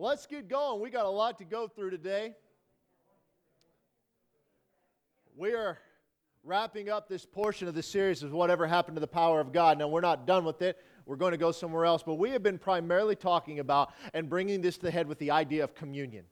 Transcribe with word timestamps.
Let's 0.00 0.24
get 0.24 0.48
going. 0.48 0.80
We 0.80 0.88
got 0.88 1.04
a 1.04 1.10
lot 1.10 1.36
to 1.40 1.44
go 1.44 1.68
through 1.68 1.90
today. 1.90 2.34
We 5.36 5.52
are 5.52 5.76
wrapping 6.42 6.88
up 6.88 7.06
this 7.06 7.26
portion 7.26 7.68
of 7.68 7.74
the 7.74 7.82
series 7.82 8.22
of 8.22 8.32
whatever 8.32 8.66
happened 8.66 8.96
to 8.96 9.00
the 9.02 9.06
power 9.06 9.40
of 9.40 9.52
God. 9.52 9.78
Now, 9.78 9.88
we're 9.88 10.00
not 10.00 10.26
done 10.26 10.46
with 10.46 10.62
it. 10.62 10.78
We're 11.04 11.16
going 11.16 11.32
to 11.32 11.36
go 11.36 11.52
somewhere 11.52 11.84
else, 11.84 12.02
but 12.02 12.14
we 12.14 12.30
have 12.30 12.42
been 12.42 12.56
primarily 12.56 13.14
talking 13.14 13.58
about 13.58 13.92
and 14.14 14.26
bringing 14.26 14.62
this 14.62 14.78
to 14.78 14.84
the 14.84 14.90
head 14.90 15.06
with 15.06 15.18
the 15.18 15.30
idea 15.30 15.62
of 15.62 15.74
communion. 15.74 16.24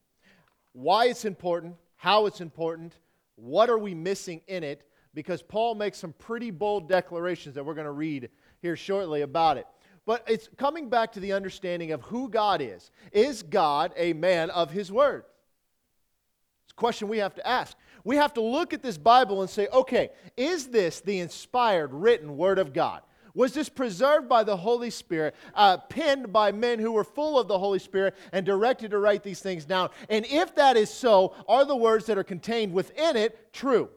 Why 0.72 1.08
it's 1.08 1.26
important, 1.26 1.74
how 1.96 2.24
it's 2.24 2.40
important, 2.40 2.94
what 3.34 3.68
are 3.68 3.76
we 3.76 3.92
missing 3.92 4.40
in 4.48 4.64
it, 4.64 4.88
because 5.12 5.42
Paul 5.42 5.74
makes 5.74 5.98
some 5.98 6.14
pretty 6.14 6.50
bold 6.50 6.88
declarations 6.88 7.54
that 7.54 7.66
we're 7.66 7.74
going 7.74 7.84
to 7.84 7.90
read 7.90 8.30
here 8.62 8.76
shortly 8.76 9.20
about 9.20 9.58
it. 9.58 9.66
But 10.08 10.24
it's 10.26 10.48
coming 10.56 10.88
back 10.88 11.12
to 11.12 11.20
the 11.20 11.34
understanding 11.34 11.92
of 11.92 12.00
who 12.00 12.30
God 12.30 12.62
is. 12.62 12.90
Is 13.12 13.42
God 13.42 13.92
a 13.94 14.14
man 14.14 14.48
of 14.48 14.70
his 14.70 14.90
word? 14.90 15.24
It's 16.64 16.72
a 16.72 16.76
question 16.76 17.08
we 17.08 17.18
have 17.18 17.34
to 17.34 17.46
ask. 17.46 17.76
We 18.04 18.16
have 18.16 18.32
to 18.32 18.40
look 18.40 18.72
at 18.72 18.82
this 18.82 18.96
Bible 18.96 19.42
and 19.42 19.50
say, 19.50 19.68
okay, 19.70 20.08
is 20.34 20.68
this 20.68 21.00
the 21.00 21.18
inspired, 21.18 21.92
written 21.92 22.38
word 22.38 22.58
of 22.58 22.72
God? 22.72 23.02
Was 23.34 23.52
this 23.52 23.68
preserved 23.68 24.30
by 24.30 24.44
the 24.44 24.56
Holy 24.56 24.88
Spirit, 24.88 25.34
uh, 25.54 25.76
penned 25.76 26.32
by 26.32 26.52
men 26.52 26.78
who 26.78 26.92
were 26.92 27.04
full 27.04 27.38
of 27.38 27.46
the 27.46 27.58
Holy 27.58 27.78
Spirit 27.78 28.14
and 28.32 28.46
directed 28.46 28.92
to 28.92 28.98
write 28.98 29.22
these 29.22 29.40
things 29.40 29.66
down? 29.66 29.90
And 30.08 30.24
if 30.30 30.54
that 30.54 30.78
is 30.78 30.88
so, 30.88 31.34
are 31.46 31.66
the 31.66 31.76
words 31.76 32.06
that 32.06 32.16
are 32.16 32.24
contained 32.24 32.72
within 32.72 33.14
it 33.14 33.52
true? 33.52 33.90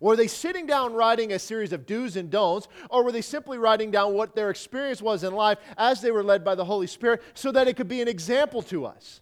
Were 0.00 0.16
they 0.16 0.26
sitting 0.26 0.66
down 0.66 0.94
writing 0.94 1.32
a 1.32 1.38
series 1.38 1.72
of 1.72 1.86
do's 1.86 2.16
and 2.16 2.30
don'ts, 2.30 2.68
or 2.90 3.04
were 3.04 3.12
they 3.12 3.22
simply 3.22 3.58
writing 3.58 3.90
down 3.90 4.14
what 4.14 4.34
their 4.34 4.50
experience 4.50 5.02
was 5.02 5.24
in 5.24 5.34
life 5.34 5.58
as 5.76 6.00
they 6.00 6.10
were 6.10 6.24
led 6.24 6.44
by 6.44 6.54
the 6.54 6.64
Holy 6.64 6.86
Spirit 6.86 7.22
so 7.34 7.52
that 7.52 7.68
it 7.68 7.76
could 7.76 7.88
be 7.88 8.00
an 8.00 8.08
example 8.08 8.62
to 8.62 8.86
us? 8.86 9.20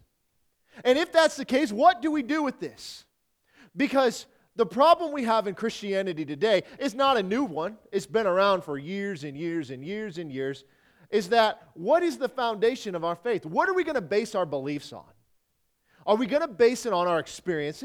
And 0.83 0.97
if 0.97 1.11
that's 1.11 1.35
the 1.35 1.45
case, 1.45 1.71
what 1.71 2.01
do 2.01 2.11
we 2.11 2.23
do 2.23 2.41
with 2.43 2.59
this? 2.59 3.05
Because 3.75 4.25
the 4.55 4.65
problem 4.65 5.11
we 5.11 5.23
have 5.23 5.47
in 5.47 5.55
Christianity 5.55 6.25
today 6.25 6.63
is 6.79 6.93
not 6.93 7.17
a 7.17 7.23
new 7.23 7.43
one, 7.43 7.77
it's 7.91 8.05
been 8.05 8.27
around 8.27 8.63
for 8.63 8.77
years 8.77 9.23
and 9.23 9.37
years 9.37 9.69
and 9.71 9.83
years 9.83 10.17
and 10.17 10.31
years. 10.31 10.65
Is 11.09 11.29
that 11.29 11.61
what 11.73 12.03
is 12.03 12.17
the 12.17 12.29
foundation 12.29 12.95
of 12.95 13.03
our 13.03 13.15
faith? 13.15 13.45
What 13.45 13.69
are 13.69 13.73
we 13.73 13.83
going 13.83 13.95
to 13.95 14.01
base 14.01 14.33
our 14.33 14.45
beliefs 14.45 14.93
on? 14.93 15.03
Are 16.05 16.15
we 16.15 16.25
going 16.25 16.41
to 16.41 16.47
base 16.47 16.85
it 16.85 16.93
on 16.93 17.07
our 17.07 17.19
experience? 17.19 17.83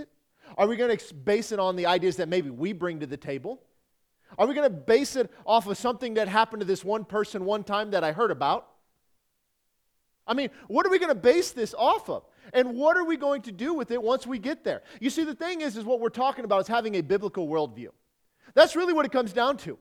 Are 0.57 0.67
we 0.67 0.77
going 0.77 0.97
to 0.97 1.15
base 1.15 1.53
it 1.53 1.59
on 1.59 1.77
the 1.77 1.87
ideas 1.87 2.17
that 2.17 2.29
maybe 2.29 2.51
we 2.51 2.73
bring 2.73 3.01
to 3.01 3.07
the 3.07 3.17
table? 3.17 3.61
Are 4.39 4.47
we 4.47 4.55
going 4.55 4.69
to 4.69 4.77
base 4.77 5.17
it 5.17 5.33
off 5.45 5.67
of 5.67 5.79
something 5.79 6.15
that 6.15 6.29
happened 6.29 6.61
to 6.61 6.67
this 6.67 6.85
one 6.85 7.05
person 7.05 7.45
one 7.45 7.65
time 7.65 7.93
that 7.93 8.05
I 8.05 8.13
heard 8.13 8.31
about? 8.31 8.69
I 10.27 10.35
mean, 10.35 10.51
what 10.67 10.85
are 10.85 10.91
we 10.91 10.99
going 10.99 11.11
to 11.11 11.15
base 11.15 11.53
this 11.53 11.75
off 11.79 12.11
of? 12.11 12.25
And 12.53 12.75
what 12.75 12.97
are 12.97 13.05
we 13.05 13.17
going 13.17 13.43
to 13.43 13.53
do 13.53 13.75
with 13.75 13.91
it 13.91 14.03
once 14.03 14.27
we 14.27 14.39
get 14.39 14.65
there? 14.65 14.83
You 15.01 15.11
see, 15.11 15.25
the 15.25 15.35
thing 15.35 15.61
is, 15.61 15.77
is 15.77 15.85
what 15.85 16.01
we're 16.01 16.09
talking 16.09 16.45
about 16.45 16.63
is 16.63 16.69
having 16.69 16.97
a 16.97 17.01
biblical 17.01 17.49
worldview. 17.49 17.89
That's 18.55 18.75
really 18.75 18.93
what 18.93 19.05
it 19.07 19.13
comes 19.13 19.33
down 19.33 19.57
to. 19.59 19.79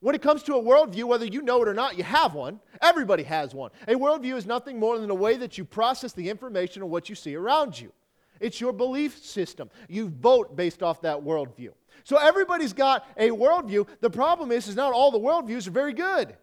When 0.00 0.14
it 0.14 0.22
comes 0.22 0.42
to 0.44 0.54
a 0.54 0.62
worldview, 0.62 1.04
whether 1.04 1.24
you 1.24 1.42
know 1.42 1.60
it 1.62 1.68
or 1.68 1.74
not, 1.74 1.98
you 1.98 2.04
have 2.04 2.34
one. 2.34 2.60
Everybody 2.80 3.24
has 3.24 3.54
one. 3.54 3.70
A 3.88 3.94
worldview 3.94 4.36
is 4.36 4.46
nothing 4.46 4.78
more 4.78 4.98
than 4.98 5.10
a 5.10 5.14
way 5.14 5.36
that 5.36 5.58
you 5.58 5.64
process 5.64 6.12
the 6.12 6.28
information 6.28 6.82
of 6.82 6.88
what 6.88 7.08
you 7.08 7.14
see 7.14 7.34
around 7.34 7.80
you. 7.80 7.92
It's 8.40 8.60
your 8.60 8.72
belief 8.72 9.22
system. 9.24 9.70
You 9.88 10.08
vote 10.08 10.56
based 10.56 10.82
off 10.82 11.02
that 11.02 11.18
worldview. 11.18 11.72
So 12.04 12.16
everybody's 12.16 12.72
got 12.72 13.06
a 13.16 13.30
worldview. 13.30 13.86
The 14.00 14.10
problem 14.10 14.52
is, 14.52 14.68
is 14.68 14.76
not 14.76 14.92
all 14.92 15.10
the 15.10 15.18
worldviews 15.18 15.66
are 15.66 15.72
very 15.72 15.92
good. 15.92 16.36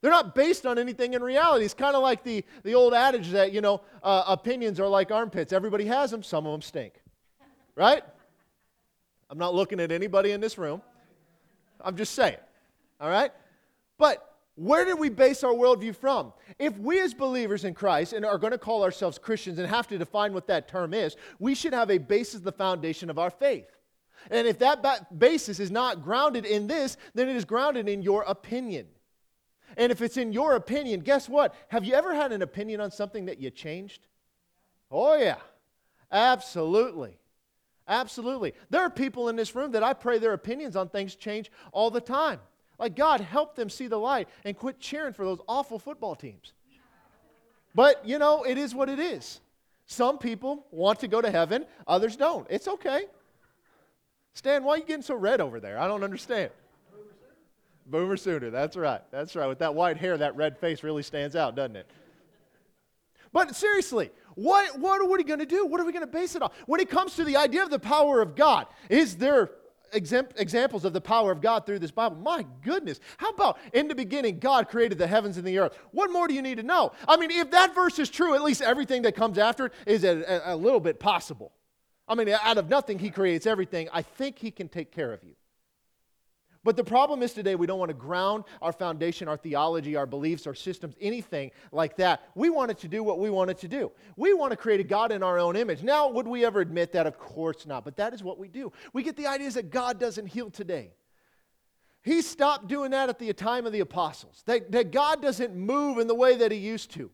They're 0.00 0.10
not 0.10 0.34
based 0.34 0.66
on 0.66 0.78
anything 0.78 1.14
in 1.14 1.22
reality. 1.22 1.64
It's 1.64 1.72
kind 1.72 1.96
of 1.96 2.02
like 2.02 2.24
the, 2.24 2.44
the 2.62 2.74
old 2.74 2.92
adage 2.92 3.30
that, 3.30 3.52
you 3.52 3.60
know, 3.60 3.80
uh, 4.02 4.24
opinions 4.26 4.78
are 4.78 4.88
like 4.88 5.10
armpits. 5.10 5.52
Everybody 5.52 5.86
has 5.86 6.10
them, 6.10 6.22
some 6.22 6.44
of 6.44 6.52
them 6.52 6.60
stink. 6.60 6.92
Right? 7.74 8.02
I'm 9.30 9.38
not 9.38 9.54
looking 9.54 9.80
at 9.80 9.90
anybody 9.90 10.32
in 10.32 10.40
this 10.40 10.58
room. 10.58 10.82
I'm 11.80 11.96
just 11.96 12.14
saying. 12.14 12.36
All 13.00 13.08
right? 13.08 13.32
But 13.96 14.33
where 14.56 14.84
did 14.84 14.98
we 14.98 15.08
base 15.08 15.42
our 15.42 15.52
worldview 15.52 15.96
from? 15.96 16.32
If 16.58 16.78
we, 16.78 17.00
as 17.00 17.12
believers 17.12 17.64
in 17.64 17.74
Christ, 17.74 18.12
and 18.12 18.24
are 18.24 18.38
going 18.38 18.52
to 18.52 18.58
call 18.58 18.84
ourselves 18.84 19.18
Christians 19.18 19.58
and 19.58 19.68
have 19.68 19.88
to 19.88 19.98
define 19.98 20.32
what 20.32 20.46
that 20.46 20.68
term 20.68 20.94
is, 20.94 21.16
we 21.40 21.54
should 21.54 21.72
have 21.72 21.90
a 21.90 21.98
basis, 21.98 22.40
the 22.40 22.52
foundation 22.52 23.10
of 23.10 23.18
our 23.18 23.30
faith. 23.30 23.66
And 24.30 24.46
if 24.46 24.60
that 24.60 24.82
ba- 24.82 25.06
basis 25.16 25.58
is 25.58 25.70
not 25.70 26.02
grounded 26.02 26.46
in 26.46 26.68
this, 26.68 26.96
then 27.14 27.28
it 27.28 27.36
is 27.36 27.44
grounded 27.44 27.88
in 27.88 28.00
your 28.00 28.22
opinion. 28.22 28.86
And 29.76 29.90
if 29.90 30.00
it's 30.00 30.16
in 30.16 30.32
your 30.32 30.54
opinion, 30.54 31.00
guess 31.00 31.28
what? 31.28 31.54
Have 31.68 31.84
you 31.84 31.94
ever 31.94 32.14
had 32.14 32.30
an 32.30 32.42
opinion 32.42 32.80
on 32.80 32.92
something 32.92 33.24
that 33.26 33.40
you 33.40 33.50
changed? 33.50 34.06
Oh, 34.90 35.16
yeah. 35.16 35.38
Absolutely. 36.12 37.18
Absolutely. 37.88 38.54
There 38.70 38.82
are 38.82 38.90
people 38.90 39.28
in 39.28 39.36
this 39.36 39.54
room 39.54 39.72
that 39.72 39.82
I 39.82 39.92
pray 39.94 40.18
their 40.18 40.32
opinions 40.32 40.76
on 40.76 40.88
things 40.88 41.16
change 41.16 41.50
all 41.72 41.90
the 41.90 42.00
time. 42.00 42.38
Like, 42.78 42.96
God, 42.96 43.20
help 43.20 43.54
them 43.54 43.70
see 43.70 43.86
the 43.86 43.98
light 43.98 44.28
and 44.44 44.56
quit 44.56 44.80
cheering 44.80 45.12
for 45.12 45.24
those 45.24 45.40
awful 45.48 45.78
football 45.78 46.14
teams. 46.14 46.52
But, 47.74 48.06
you 48.06 48.18
know, 48.18 48.44
it 48.44 48.58
is 48.58 48.74
what 48.74 48.88
it 48.88 48.98
is. 48.98 49.40
Some 49.86 50.18
people 50.18 50.66
want 50.70 51.00
to 51.00 51.08
go 51.08 51.20
to 51.20 51.30
heaven, 51.30 51.66
others 51.86 52.16
don't. 52.16 52.46
It's 52.48 52.68
okay. 52.68 53.04
Stan, 54.32 54.64
why 54.64 54.74
are 54.74 54.78
you 54.78 54.84
getting 54.84 55.02
so 55.02 55.14
red 55.14 55.40
over 55.40 55.60
there? 55.60 55.78
I 55.78 55.86
don't 55.86 56.02
understand. 56.02 56.50
Boomer 57.86 58.16
Sooner, 58.16 58.50
that's 58.50 58.76
right. 58.76 59.02
That's 59.10 59.36
right. 59.36 59.46
With 59.46 59.58
that 59.58 59.74
white 59.74 59.98
hair, 59.98 60.16
that 60.16 60.34
red 60.36 60.58
face 60.58 60.82
really 60.82 61.02
stands 61.02 61.36
out, 61.36 61.54
doesn't 61.54 61.76
it? 61.76 61.86
But 63.32 63.54
seriously, 63.54 64.10
what, 64.36 64.78
what 64.78 65.00
are 65.00 65.08
we 65.08 65.22
going 65.22 65.40
to 65.40 65.46
do? 65.46 65.66
What 65.66 65.80
are 65.80 65.84
we 65.84 65.92
going 65.92 66.06
to 66.06 66.10
base 66.10 66.34
it 66.34 66.42
on? 66.42 66.50
When 66.66 66.80
it 66.80 66.88
comes 66.88 67.16
to 67.16 67.24
the 67.24 67.36
idea 67.36 67.62
of 67.62 67.70
the 67.70 67.78
power 67.78 68.22
of 68.22 68.36
God, 68.36 68.66
is 68.88 69.16
there 69.16 69.50
examples 69.94 70.84
of 70.84 70.92
the 70.92 71.00
power 71.00 71.32
of 71.32 71.40
God 71.40 71.66
through 71.66 71.78
this 71.78 71.90
Bible. 71.90 72.16
My 72.16 72.44
goodness. 72.62 73.00
How 73.16 73.30
about 73.30 73.58
in 73.72 73.88
the 73.88 73.94
beginning, 73.94 74.38
God 74.38 74.68
created 74.68 74.98
the 74.98 75.06
heavens 75.06 75.36
and 75.36 75.46
the 75.46 75.58
earth? 75.58 75.78
What 75.92 76.10
more 76.10 76.28
do 76.28 76.34
you 76.34 76.42
need 76.42 76.56
to 76.56 76.62
know? 76.62 76.92
I 77.08 77.16
mean, 77.16 77.30
if 77.30 77.50
that 77.52 77.74
verse 77.74 77.98
is 77.98 78.10
true, 78.10 78.34
at 78.34 78.42
least 78.42 78.62
everything 78.62 79.02
that 79.02 79.14
comes 79.14 79.38
after 79.38 79.66
it 79.66 79.72
is 79.86 80.04
a, 80.04 80.42
a, 80.44 80.56
little 80.56 80.80
bit 80.80 80.98
possible. 80.98 81.52
I 82.08 82.14
mean, 82.14 82.28
out 82.28 82.58
of 82.58 82.68
nothing, 82.68 82.98
He 82.98 83.10
creates 83.10 83.46
everything. 83.46 83.88
I 83.92 84.02
think 84.02 84.38
He 84.38 84.50
can 84.50 84.68
take 84.68 84.92
care 84.92 85.12
of 85.12 85.22
you. 85.22 85.34
But 86.64 86.76
the 86.76 86.84
problem 86.84 87.22
is 87.22 87.34
today 87.34 87.54
we 87.54 87.66
don't 87.66 87.78
want 87.78 87.90
to 87.90 87.94
ground 87.94 88.44
our 88.62 88.72
foundation, 88.72 89.28
our 89.28 89.36
theology, 89.36 89.96
our 89.96 90.06
beliefs, 90.06 90.46
our 90.46 90.54
systems, 90.54 90.96
anything 90.98 91.50
like 91.72 91.96
that. 91.98 92.22
We 92.34 92.48
want 92.48 92.70
it 92.70 92.78
to 92.78 92.88
do 92.88 93.02
what 93.02 93.18
we 93.18 93.28
want 93.28 93.50
it 93.50 93.58
to 93.58 93.68
do. 93.68 93.92
We 94.16 94.32
want 94.32 94.52
to 94.52 94.56
create 94.56 94.80
a 94.80 94.84
God 94.84 95.12
in 95.12 95.22
our 95.22 95.38
own 95.38 95.56
image. 95.56 95.82
Now, 95.82 96.08
would 96.08 96.26
we 96.26 96.44
ever 96.44 96.60
admit 96.60 96.92
that? 96.92 97.06
Of 97.06 97.18
course 97.18 97.66
not. 97.66 97.84
But 97.84 97.96
that 97.96 98.14
is 98.14 98.22
what 98.24 98.38
we 98.38 98.48
do. 98.48 98.72
We 98.94 99.02
get 99.02 99.16
the 99.16 99.26
ideas 99.26 99.54
that 99.54 99.70
God 99.70 100.00
doesn't 100.00 100.26
heal 100.26 100.50
today. 100.50 100.92
He 102.02 102.22
stopped 102.22 102.66
doing 102.66 102.90
that 102.92 103.10
at 103.10 103.18
the 103.18 103.32
time 103.34 103.66
of 103.66 103.72
the 103.72 103.80
apostles, 103.80 104.42
that, 104.46 104.72
that 104.72 104.90
God 104.90 105.20
doesn't 105.22 105.54
move 105.54 105.98
in 105.98 106.06
the 106.06 106.14
way 106.14 106.36
that 106.36 106.50
He 106.50 106.58
used 106.58 106.90
to. 106.92 107.10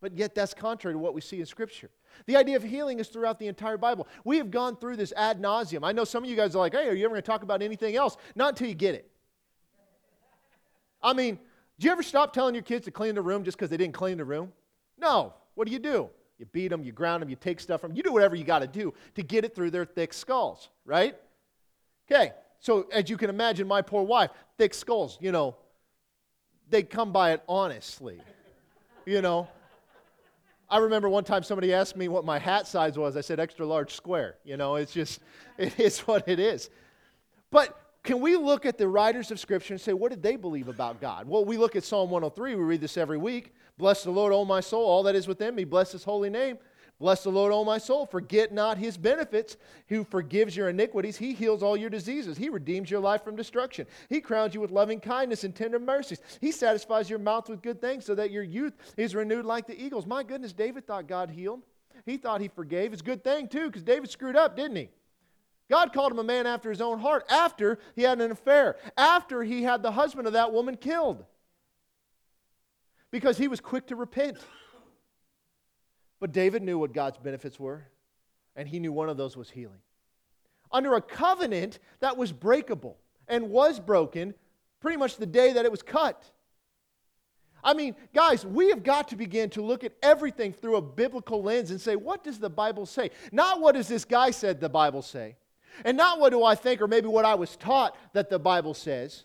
But 0.00 0.18
yet, 0.18 0.34
that's 0.34 0.52
contrary 0.52 0.94
to 0.94 0.98
what 0.98 1.14
we 1.14 1.22
see 1.22 1.40
in 1.40 1.46
Scripture. 1.46 1.90
The 2.26 2.36
idea 2.36 2.56
of 2.56 2.62
healing 2.62 3.00
is 3.00 3.08
throughout 3.08 3.38
the 3.38 3.48
entire 3.48 3.76
Bible. 3.76 4.08
We 4.24 4.38
have 4.38 4.50
gone 4.50 4.76
through 4.76 4.96
this 4.96 5.12
ad 5.16 5.40
nauseum. 5.40 5.80
I 5.82 5.92
know 5.92 6.04
some 6.04 6.24
of 6.24 6.30
you 6.30 6.36
guys 6.36 6.54
are 6.54 6.58
like, 6.58 6.74
hey, 6.74 6.88
are 6.88 6.94
you 6.94 7.04
ever 7.04 7.14
going 7.14 7.22
to 7.22 7.26
talk 7.26 7.42
about 7.42 7.62
anything 7.62 7.96
else? 7.96 8.16
Not 8.34 8.50
until 8.50 8.68
you 8.68 8.74
get 8.74 8.94
it. 8.94 9.10
I 11.02 11.12
mean, 11.12 11.38
do 11.78 11.86
you 11.86 11.92
ever 11.92 12.02
stop 12.02 12.32
telling 12.32 12.54
your 12.54 12.62
kids 12.62 12.84
to 12.86 12.90
clean 12.90 13.14
the 13.14 13.22
room 13.22 13.44
just 13.44 13.56
because 13.58 13.70
they 13.70 13.76
didn't 13.76 13.94
clean 13.94 14.18
the 14.18 14.24
room? 14.24 14.52
No. 14.98 15.34
What 15.54 15.66
do 15.66 15.72
you 15.72 15.78
do? 15.78 16.10
You 16.38 16.46
beat 16.46 16.68
them, 16.68 16.82
you 16.82 16.92
ground 16.92 17.22
them, 17.22 17.28
you 17.28 17.36
take 17.36 17.60
stuff 17.60 17.80
from 17.80 17.90
them. 17.90 17.96
You 17.96 18.02
do 18.02 18.12
whatever 18.12 18.34
you 18.34 18.44
got 18.44 18.58
to 18.60 18.66
do 18.66 18.92
to 19.14 19.22
get 19.22 19.44
it 19.44 19.54
through 19.54 19.70
their 19.70 19.84
thick 19.84 20.12
skulls, 20.12 20.68
right? 20.84 21.16
Okay, 22.10 22.32
so 22.58 22.88
as 22.92 23.08
you 23.08 23.16
can 23.16 23.30
imagine, 23.30 23.68
my 23.68 23.82
poor 23.82 24.02
wife, 24.02 24.30
thick 24.58 24.74
skulls, 24.74 25.16
you 25.20 25.32
know, 25.32 25.56
they 26.68 26.82
come 26.82 27.12
by 27.12 27.32
it 27.32 27.42
honestly. 27.48 28.20
You 29.06 29.22
know, 29.22 29.48
I 30.74 30.78
remember 30.78 31.08
one 31.08 31.22
time 31.22 31.44
somebody 31.44 31.72
asked 31.72 31.94
me 31.94 32.08
what 32.08 32.24
my 32.24 32.36
hat 32.36 32.66
size 32.66 32.98
was. 32.98 33.16
I 33.16 33.20
said 33.20 33.38
extra 33.38 33.64
large 33.64 33.94
square. 33.94 34.38
You 34.42 34.56
know, 34.56 34.74
it's 34.74 34.92
just, 34.92 35.20
it 35.56 35.78
is 35.78 36.00
what 36.00 36.26
it 36.26 36.40
is. 36.40 36.68
But 37.52 37.78
can 38.02 38.20
we 38.20 38.34
look 38.34 38.66
at 38.66 38.76
the 38.76 38.88
writers 38.88 39.30
of 39.30 39.38
Scripture 39.38 39.74
and 39.74 39.80
say, 39.80 39.92
what 39.92 40.10
did 40.10 40.20
they 40.20 40.34
believe 40.34 40.66
about 40.66 41.00
God? 41.00 41.28
Well, 41.28 41.44
we 41.44 41.58
look 41.58 41.76
at 41.76 41.84
Psalm 41.84 42.10
103. 42.10 42.56
We 42.56 42.64
read 42.64 42.80
this 42.80 42.96
every 42.96 43.18
week. 43.18 43.54
Bless 43.78 44.02
the 44.02 44.10
Lord, 44.10 44.32
O 44.32 44.44
my 44.44 44.58
soul, 44.58 44.84
all 44.84 45.04
that 45.04 45.14
is 45.14 45.28
within 45.28 45.54
me. 45.54 45.62
Bless 45.62 45.92
his 45.92 46.02
holy 46.02 46.28
name. 46.28 46.58
Bless 47.00 47.24
the 47.24 47.30
Lord, 47.30 47.52
O 47.52 47.64
my 47.64 47.78
soul. 47.78 48.06
Forget 48.06 48.52
not 48.52 48.78
his 48.78 48.96
benefits, 48.96 49.56
who 49.88 50.04
forgives 50.04 50.56
your 50.56 50.68
iniquities. 50.68 51.16
He 51.16 51.34
heals 51.34 51.62
all 51.62 51.76
your 51.76 51.90
diseases. 51.90 52.38
He 52.38 52.48
redeems 52.48 52.90
your 52.90 53.00
life 53.00 53.24
from 53.24 53.36
destruction. 53.36 53.86
He 54.08 54.20
crowns 54.20 54.54
you 54.54 54.60
with 54.60 54.70
loving 54.70 55.00
kindness 55.00 55.44
and 55.44 55.54
tender 55.54 55.80
mercies. 55.80 56.20
He 56.40 56.52
satisfies 56.52 57.10
your 57.10 57.18
mouth 57.18 57.48
with 57.48 57.62
good 57.62 57.80
things 57.80 58.04
so 58.04 58.14
that 58.14 58.30
your 58.30 58.44
youth 58.44 58.74
is 58.96 59.14
renewed 59.14 59.44
like 59.44 59.66
the 59.66 59.80
eagles. 59.80 60.06
My 60.06 60.22
goodness, 60.22 60.52
David 60.52 60.86
thought 60.86 61.08
God 61.08 61.30
healed. 61.30 61.62
He 62.06 62.16
thought 62.16 62.40
he 62.40 62.48
forgave. 62.48 62.92
It's 62.92 63.02
a 63.02 63.04
good 63.04 63.24
thing, 63.24 63.48
too, 63.48 63.66
because 63.66 63.82
David 63.82 64.08
screwed 64.10 64.36
up, 64.36 64.56
didn't 64.56 64.76
he? 64.76 64.88
God 65.70 65.92
called 65.92 66.12
him 66.12 66.18
a 66.18 66.24
man 66.24 66.46
after 66.46 66.70
his 66.70 66.80
own 66.80 67.00
heart 67.00 67.24
after 67.30 67.78
he 67.96 68.02
had 68.02 68.20
an 68.20 68.30
affair, 68.30 68.76
after 68.96 69.42
he 69.42 69.62
had 69.62 69.82
the 69.82 69.92
husband 69.92 70.26
of 70.26 70.34
that 70.34 70.52
woman 70.52 70.76
killed, 70.76 71.24
because 73.10 73.38
he 73.38 73.48
was 73.48 73.60
quick 73.60 73.86
to 73.86 73.96
repent. 73.96 74.38
But 76.24 76.32
David 76.32 76.62
knew 76.62 76.78
what 76.78 76.94
God's 76.94 77.18
benefits 77.18 77.60
were, 77.60 77.84
and 78.56 78.66
he 78.66 78.78
knew 78.78 78.94
one 78.94 79.10
of 79.10 79.18
those 79.18 79.36
was 79.36 79.50
healing. 79.50 79.82
Under 80.72 80.94
a 80.94 81.02
covenant 81.02 81.78
that 82.00 82.16
was 82.16 82.32
breakable 82.32 82.96
and 83.28 83.50
was 83.50 83.78
broken 83.78 84.32
pretty 84.80 84.96
much 84.96 85.18
the 85.18 85.26
day 85.26 85.52
that 85.52 85.66
it 85.66 85.70
was 85.70 85.82
cut. 85.82 86.24
I 87.62 87.74
mean, 87.74 87.94
guys, 88.14 88.46
we 88.46 88.70
have 88.70 88.82
got 88.82 89.08
to 89.08 89.16
begin 89.16 89.50
to 89.50 89.60
look 89.60 89.84
at 89.84 89.92
everything 90.02 90.54
through 90.54 90.76
a 90.76 90.80
biblical 90.80 91.42
lens 91.42 91.70
and 91.70 91.78
say, 91.78 91.94
what 91.94 92.24
does 92.24 92.38
the 92.38 92.48
Bible 92.48 92.86
say? 92.86 93.10
Not 93.30 93.60
what 93.60 93.74
does 93.74 93.88
this 93.88 94.06
guy 94.06 94.30
said 94.30 94.62
the 94.62 94.70
Bible 94.70 95.02
say? 95.02 95.36
And 95.84 95.94
not 95.94 96.20
what 96.20 96.30
do 96.30 96.42
I 96.42 96.54
think 96.54 96.80
or 96.80 96.88
maybe 96.88 97.06
what 97.06 97.26
I 97.26 97.34
was 97.34 97.54
taught 97.54 97.98
that 98.14 98.30
the 98.30 98.38
Bible 98.38 98.72
says. 98.72 99.24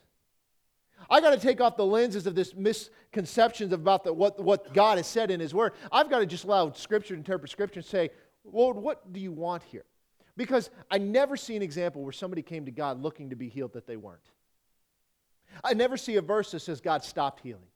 I 1.09 1.21
got 1.21 1.31
to 1.31 1.39
take 1.39 1.61
off 1.61 1.77
the 1.77 1.85
lenses 1.85 2.27
of 2.27 2.35
this 2.35 2.53
misconceptions 2.55 3.73
about 3.73 4.03
the, 4.03 4.13
what, 4.13 4.39
what 4.39 4.73
God 4.73 4.97
has 4.97 5.07
said 5.07 5.31
in 5.31 5.39
His 5.39 5.53
Word. 5.53 5.73
I've 5.91 6.09
got 6.09 6.19
to 6.19 6.25
just 6.25 6.43
allow 6.43 6.71
Scripture 6.71 7.13
to 7.13 7.19
interpret 7.19 7.51
Scripture 7.51 7.79
and 7.79 7.87
say, 7.87 8.09
Lord, 8.43 8.77
what 8.77 9.11
do 9.11 9.19
you 9.19 9.31
want 9.31 9.63
here? 9.63 9.85
Because 10.37 10.69
I 10.89 10.97
never 10.97 11.35
see 11.35 11.55
an 11.55 11.61
example 11.61 12.01
where 12.03 12.13
somebody 12.13 12.41
came 12.41 12.65
to 12.65 12.71
God 12.71 13.01
looking 13.01 13.29
to 13.31 13.35
be 13.35 13.49
healed 13.49 13.73
that 13.73 13.85
they 13.85 13.97
weren't. 13.97 14.21
I 15.63 15.73
never 15.73 15.97
see 15.97 16.15
a 16.15 16.21
verse 16.21 16.51
that 16.51 16.61
says 16.61 16.79
God 16.79 17.03
stopped 17.03 17.41
healing. 17.41 17.67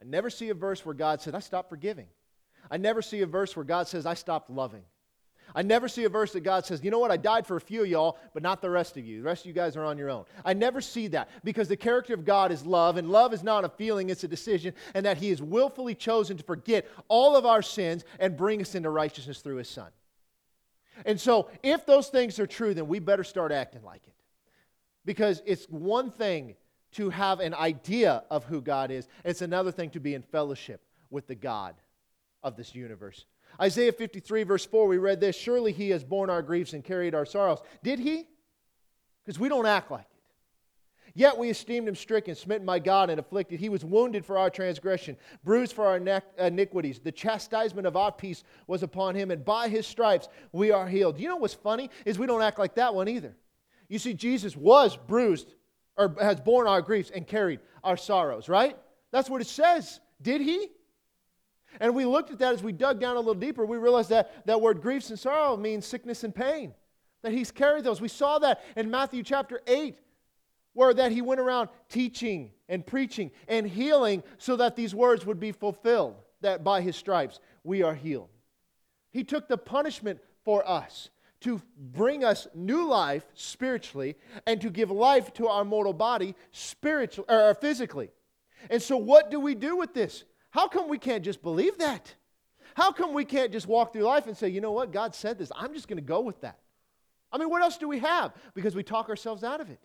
I 0.00 0.04
never 0.04 0.30
see 0.30 0.50
a 0.50 0.54
verse 0.54 0.84
where 0.84 0.94
God 0.94 1.20
said, 1.20 1.34
I 1.34 1.40
stopped 1.40 1.68
forgiving. 1.68 2.06
I 2.70 2.76
never 2.76 3.02
see 3.02 3.22
a 3.22 3.26
verse 3.26 3.56
where 3.56 3.64
God 3.64 3.88
says, 3.88 4.06
I 4.06 4.14
stopped 4.14 4.50
loving. 4.50 4.82
I 5.54 5.62
never 5.62 5.88
see 5.88 6.04
a 6.04 6.08
verse 6.08 6.32
that 6.32 6.40
God 6.40 6.66
says, 6.66 6.82
you 6.82 6.90
know 6.90 6.98
what, 6.98 7.10
I 7.10 7.16
died 7.16 7.46
for 7.46 7.56
a 7.56 7.60
few 7.60 7.82
of 7.82 7.88
y'all, 7.88 8.18
but 8.34 8.42
not 8.42 8.60
the 8.60 8.70
rest 8.70 8.96
of 8.96 9.06
you. 9.06 9.18
The 9.18 9.24
rest 9.24 9.42
of 9.42 9.46
you 9.46 9.52
guys 9.52 9.76
are 9.76 9.84
on 9.84 9.96
your 9.96 10.10
own. 10.10 10.24
I 10.44 10.52
never 10.52 10.80
see 10.80 11.08
that 11.08 11.28
because 11.44 11.68
the 11.68 11.76
character 11.76 12.14
of 12.14 12.24
God 12.24 12.52
is 12.52 12.66
love, 12.66 12.96
and 12.96 13.10
love 13.10 13.32
is 13.32 13.42
not 13.42 13.64
a 13.64 13.68
feeling, 13.68 14.10
it's 14.10 14.24
a 14.24 14.28
decision, 14.28 14.74
and 14.94 15.06
that 15.06 15.18
He 15.18 15.30
has 15.30 15.40
willfully 15.40 15.94
chosen 15.94 16.36
to 16.36 16.44
forget 16.44 16.88
all 17.08 17.36
of 17.36 17.46
our 17.46 17.62
sins 17.62 18.04
and 18.18 18.36
bring 18.36 18.60
us 18.60 18.74
into 18.74 18.90
righteousness 18.90 19.40
through 19.40 19.56
His 19.56 19.68
Son. 19.68 19.90
And 21.04 21.20
so, 21.20 21.50
if 21.62 21.84
those 21.86 22.08
things 22.08 22.38
are 22.38 22.46
true, 22.46 22.74
then 22.74 22.88
we 22.88 22.98
better 22.98 23.24
start 23.24 23.52
acting 23.52 23.82
like 23.82 24.06
it. 24.06 24.14
Because 25.04 25.42
it's 25.46 25.66
one 25.66 26.10
thing 26.10 26.56
to 26.92 27.10
have 27.10 27.40
an 27.40 27.54
idea 27.54 28.24
of 28.30 28.44
who 28.44 28.60
God 28.60 28.90
is, 28.90 29.06
it's 29.24 29.42
another 29.42 29.70
thing 29.70 29.90
to 29.90 30.00
be 30.00 30.14
in 30.14 30.22
fellowship 30.22 30.80
with 31.10 31.26
the 31.26 31.34
God 31.34 31.74
of 32.42 32.56
this 32.56 32.74
universe. 32.74 33.26
Isaiah 33.60 33.92
53, 33.92 34.42
verse 34.42 34.66
4, 34.66 34.86
we 34.86 34.98
read 34.98 35.20
this 35.20 35.36
Surely 35.36 35.72
he 35.72 35.90
has 35.90 36.04
borne 36.04 36.30
our 36.30 36.42
griefs 36.42 36.72
and 36.72 36.84
carried 36.84 37.14
our 37.14 37.26
sorrows. 37.26 37.60
Did 37.82 37.98
he? 37.98 38.26
Because 39.24 39.38
we 39.38 39.48
don't 39.48 39.66
act 39.66 39.90
like 39.90 40.02
it. 40.02 40.16
Yet 41.16 41.38
we 41.38 41.48
esteemed 41.48 41.88
him 41.88 41.94
stricken, 41.94 42.34
smitten 42.34 42.66
by 42.66 42.78
God, 42.78 43.08
and 43.08 43.18
afflicted. 43.18 43.58
He 43.58 43.70
was 43.70 43.82
wounded 43.82 44.26
for 44.26 44.36
our 44.36 44.50
transgression, 44.50 45.16
bruised 45.42 45.72
for 45.72 45.86
our 45.86 45.96
iniquities. 46.38 46.98
The 46.98 47.10
chastisement 47.10 47.86
of 47.86 47.96
our 47.96 48.12
peace 48.12 48.44
was 48.66 48.82
upon 48.82 49.14
him, 49.14 49.30
and 49.30 49.42
by 49.42 49.68
his 49.68 49.86
stripes 49.86 50.28
we 50.52 50.72
are 50.72 50.86
healed. 50.86 51.18
You 51.18 51.28
know 51.28 51.36
what's 51.36 51.54
funny? 51.54 51.88
Is 52.04 52.18
we 52.18 52.26
don't 52.26 52.42
act 52.42 52.58
like 52.58 52.74
that 52.74 52.94
one 52.94 53.08
either. 53.08 53.34
You 53.88 53.98
see, 53.98 54.12
Jesus 54.12 54.54
was 54.58 54.98
bruised, 54.98 55.54
or 55.96 56.14
has 56.20 56.38
borne 56.38 56.66
our 56.66 56.82
griefs 56.82 57.10
and 57.14 57.26
carried 57.26 57.60
our 57.82 57.96
sorrows, 57.96 58.50
right? 58.50 58.76
That's 59.10 59.30
what 59.30 59.40
it 59.40 59.46
says. 59.46 60.00
Did 60.20 60.42
he? 60.42 60.68
And 61.80 61.94
we 61.94 62.04
looked 62.04 62.30
at 62.30 62.38
that 62.38 62.54
as 62.54 62.62
we 62.62 62.72
dug 62.72 63.00
down 63.00 63.16
a 63.16 63.20
little 63.20 63.34
deeper. 63.34 63.64
We 63.64 63.76
realized 63.76 64.10
that 64.10 64.46
that 64.46 64.60
word 64.60 64.80
griefs 64.80 65.10
and 65.10 65.18
sorrow 65.18 65.56
means 65.56 65.86
sickness 65.86 66.24
and 66.24 66.34
pain, 66.34 66.74
that 67.22 67.32
he's 67.32 67.50
carried 67.50 67.84
those. 67.84 68.00
We 68.00 68.08
saw 68.08 68.38
that 68.40 68.62
in 68.76 68.90
Matthew 68.90 69.22
chapter 69.22 69.60
8, 69.66 69.98
where 70.72 70.94
that 70.94 71.12
he 71.12 71.22
went 71.22 71.40
around 71.40 71.68
teaching 71.88 72.50
and 72.68 72.86
preaching 72.86 73.30
and 73.48 73.66
healing 73.66 74.22
so 74.38 74.56
that 74.56 74.76
these 74.76 74.94
words 74.94 75.24
would 75.24 75.40
be 75.40 75.52
fulfilled, 75.52 76.16
that 76.42 76.62
by 76.62 76.80
his 76.80 76.96
stripes 76.96 77.40
we 77.64 77.82
are 77.82 77.94
healed. 77.94 78.28
He 79.10 79.24
took 79.24 79.48
the 79.48 79.56
punishment 79.56 80.20
for 80.44 80.68
us 80.68 81.08
to 81.40 81.62
bring 81.78 82.24
us 82.24 82.46
new 82.54 82.86
life 82.86 83.24
spiritually 83.34 84.16
and 84.46 84.60
to 84.60 84.70
give 84.70 84.90
life 84.90 85.32
to 85.34 85.48
our 85.48 85.64
mortal 85.64 85.92
body 85.92 86.34
spiritually 86.50 87.26
or 87.28 87.54
physically. 87.54 88.10
And 88.70 88.82
so 88.82 88.96
what 88.96 89.30
do 89.30 89.38
we 89.40 89.54
do 89.54 89.76
with 89.76 89.94
this? 89.94 90.24
How 90.56 90.68
come 90.68 90.88
we 90.88 90.96
can't 90.96 91.22
just 91.22 91.42
believe 91.42 91.76
that? 91.76 92.14
How 92.74 92.90
come 92.90 93.12
we 93.12 93.26
can't 93.26 93.52
just 93.52 93.66
walk 93.66 93.92
through 93.92 94.04
life 94.04 94.26
and 94.26 94.34
say, 94.34 94.48
you 94.48 94.62
know 94.62 94.72
what, 94.72 94.90
God 94.90 95.14
said 95.14 95.36
this, 95.36 95.52
I'm 95.54 95.74
just 95.74 95.86
going 95.86 95.98
to 95.98 96.02
go 96.02 96.20
with 96.20 96.40
that? 96.40 96.58
I 97.30 97.36
mean, 97.36 97.50
what 97.50 97.60
else 97.60 97.76
do 97.76 97.86
we 97.86 97.98
have? 97.98 98.32
Because 98.54 98.74
we 98.74 98.82
talk 98.82 99.10
ourselves 99.10 99.44
out 99.44 99.60
of 99.60 99.68
it. 99.68 99.78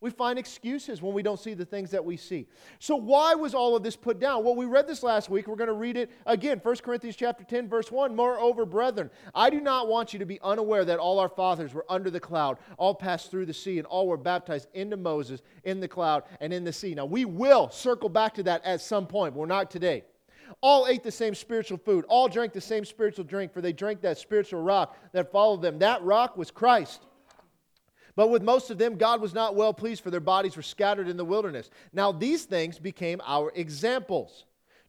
We 0.00 0.10
find 0.10 0.38
excuses 0.38 1.00
when 1.00 1.14
we 1.14 1.22
don't 1.22 1.40
see 1.40 1.54
the 1.54 1.64
things 1.64 1.90
that 1.92 2.04
we 2.04 2.16
see. 2.16 2.46
So 2.78 2.94
why 2.94 3.34
was 3.34 3.54
all 3.54 3.74
of 3.74 3.82
this 3.82 3.96
put 3.96 4.20
down? 4.20 4.44
Well, 4.44 4.54
we 4.54 4.66
read 4.66 4.86
this 4.86 5.02
last 5.02 5.30
week. 5.30 5.46
We're 5.46 5.56
going 5.56 5.68
to 5.68 5.72
read 5.72 5.96
it 5.96 6.10
again. 6.26 6.60
1 6.62 6.76
Corinthians 6.76 7.16
chapter 7.16 7.42
10 7.42 7.68
verse 7.68 7.90
1. 7.90 8.14
Moreover, 8.14 8.66
brethren, 8.66 9.10
I 9.34 9.48
do 9.48 9.60
not 9.60 9.88
want 9.88 10.12
you 10.12 10.18
to 10.18 10.26
be 10.26 10.38
unaware 10.42 10.84
that 10.84 10.98
all 10.98 11.18
our 11.18 11.28
fathers 11.28 11.72
were 11.72 11.86
under 11.88 12.10
the 12.10 12.20
cloud, 12.20 12.58
all 12.76 12.94
passed 12.94 13.30
through 13.30 13.46
the 13.46 13.54
sea, 13.54 13.78
and 13.78 13.86
all 13.86 14.06
were 14.06 14.18
baptized 14.18 14.68
into 14.74 14.96
Moses 14.96 15.40
in 15.64 15.80
the 15.80 15.88
cloud 15.88 16.24
and 16.40 16.52
in 16.52 16.64
the 16.64 16.72
sea. 16.72 16.94
Now, 16.94 17.06
we 17.06 17.24
will 17.24 17.70
circle 17.70 18.10
back 18.10 18.34
to 18.34 18.42
that 18.42 18.62
at 18.64 18.82
some 18.82 19.06
point. 19.06 19.34
We're 19.34 19.46
not 19.46 19.70
today. 19.70 20.04
All 20.60 20.86
ate 20.86 21.02
the 21.02 21.10
same 21.10 21.34
spiritual 21.34 21.78
food. 21.78 22.04
All 22.08 22.28
drank 22.28 22.52
the 22.52 22.60
same 22.60 22.84
spiritual 22.84 23.24
drink, 23.24 23.52
for 23.52 23.60
they 23.60 23.72
drank 23.72 24.00
that 24.02 24.18
spiritual 24.18 24.62
rock 24.62 24.96
that 25.12 25.32
followed 25.32 25.62
them. 25.62 25.78
That 25.78 26.02
rock 26.02 26.36
was 26.36 26.50
Christ. 26.50 27.06
But 28.16 28.30
with 28.30 28.42
most 28.42 28.70
of 28.70 28.78
them, 28.78 28.96
God 28.96 29.20
was 29.20 29.34
not 29.34 29.56
well 29.56 29.74
pleased, 29.74 30.02
for 30.02 30.10
their 30.10 30.20
bodies 30.20 30.56
were 30.56 30.62
scattered 30.62 31.08
in 31.08 31.16
the 31.16 31.24
wilderness. 31.24 31.70
Now, 31.92 32.12
these 32.12 32.44
things 32.44 32.78
became 32.78 33.20
our 33.24 33.52
examples 33.54 34.44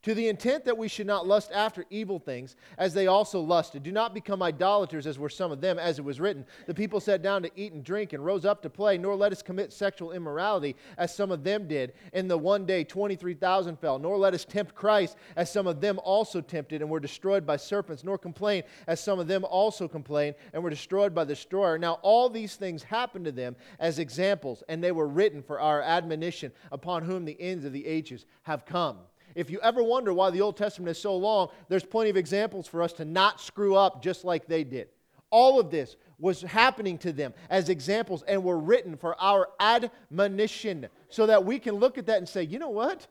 to 0.05 0.13
the 0.13 0.27
intent 0.27 0.63
that 0.65 0.77
we 0.77 0.87
should 0.87 1.07
not 1.07 1.25
lust 1.27 1.51
after 1.51 1.83
evil 1.89 2.19
things 2.19 2.55
as 2.77 2.93
they 2.93 3.07
also 3.07 3.39
lusted. 3.39 3.81
Do 3.81 3.91
not 3.91 4.13
become 4.13 4.43
idolaters 4.43 5.07
as 5.07 5.17
were 5.17 5.29
some 5.29 5.51
of 5.51 5.61
them, 5.61 5.79
as 5.79 5.97
it 5.97 6.05
was 6.05 6.19
written. 6.19 6.45
The 6.67 6.75
people 6.75 6.99
sat 6.99 7.23
down 7.23 7.41
to 7.41 7.49
eat 7.55 7.73
and 7.73 7.83
drink 7.83 8.13
and 8.13 8.23
rose 8.23 8.45
up 8.45 8.61
to 8.61 8.69
play, 8.69 8.99
nor 8.99 9.15
let 9.15 9.31
us 9.31 9.41
commit 9.41 9.73
sexual 9.73 10.11
immorality 10.11 10.75
as 10.99 11.15
some 11.15 11.31
of 11.31 11.43
them 11.43 11.67
did. 11.67 11.93
In 12.13 12.27
the 12.27 12.37
one 12.37 12.67
day, 12.67 12.83
23,000 12.83 13.79
fell. 13.79 13.97
Nor 13.97 14.15
let 14.19 14.35
us 14.35 14.45
tempt 14.45 14.75
Christ 14.75 15.17
as 15.35 15.51
some 15.51 15.65
of 15.65 15.81
them 15.81 15.99
also 16.03 16.39
tempted 16.39 16.83
and 16.83 16.89
were 16.91 16.99
destroyed 16.99 17.43
by 17.43 17.57
serpents, 17.57 18.03
nor 18.03 18.19
complain 18.19 18.61
as 18.85 18.99
some 18.99 19.17
of 19.17 19.27
them 19.27 19.43
also 19.43 19.87
complained 19.87 20.35
and 20.53 20.63
were 20.63 20.69
destroyed 20.69 21.15
by 21.15 21.23
the 21.23 21.33
destroyer. 21.33 21.79
Now, 21.79 21.93
all 22.03 22.29
these 22.29 22.55
things 22.55 22.83
happened 22.83 23.25
to 23.25 23.31
them 23.31 23.55
as 23.79 23.97
examples, 23.97 24.61
and 24.69 24.83
they 24.83 24.91
were 24.91 25.07
written 25.07 25.41
for 25.41 25.59
our 25.59 25.81
admonition, 25.81 26.51
upon 26.71 27.03
whom 27.05 27.25
the 27.25 27.41
ends 27.41 27.65
of 27.65 27.73
the 27.73 27.87
ages 27.87 28.27
have 28.43 28.67
come. 28.67 28.99
If 29.35 29.49
you 29.49 29.59
ever 29.61 29.83
wonder 29.83 30.13
why 30.13 30.29
the 30.29 30.41
Old 30.41 30.55
Testament 30.55 30.95
is 30.95 31.01
so 31.01 31.15
long, 31.15 31.49
there's 31.67 31.83
plenty 31.83 32.09
of 32.09 32.17
examples 32.17 32.67
for 32.67 32.81
us 32.81 32.93
to 32.93 33.05
not 33.05 33.41
screw 33.41 33.75
up 33.75 34.01
just 34.01 34.23
like 34.23 34.47
they 34.47 34.63
did. 34.63 34.87
All 35.29 35.59
of 35.59 35.69
this 35.69 35.97
was 36.17 36.41
happening 36.41 36.97
to 36.99 37.11
them 37.11 37.33
as 37.49 37.67
examples 37.67 38.23
and 38.23 38.43
were 38.43 38.57
written 38.57 38.95
for 38.95 39.21
our 39.21 39.49
admonition 39.59 40.87
so 41.09 41.25
that 41.25 41.43
we 41.43 41.59
can 41.59 41.75
look 41.75 41.97
at 41.97 42.05
that 42.05 42.19
and 42.19 42.29
say, 42.29 42.43
you 42.43 42.57
know 42.57 42.69
what? 42.69 43.05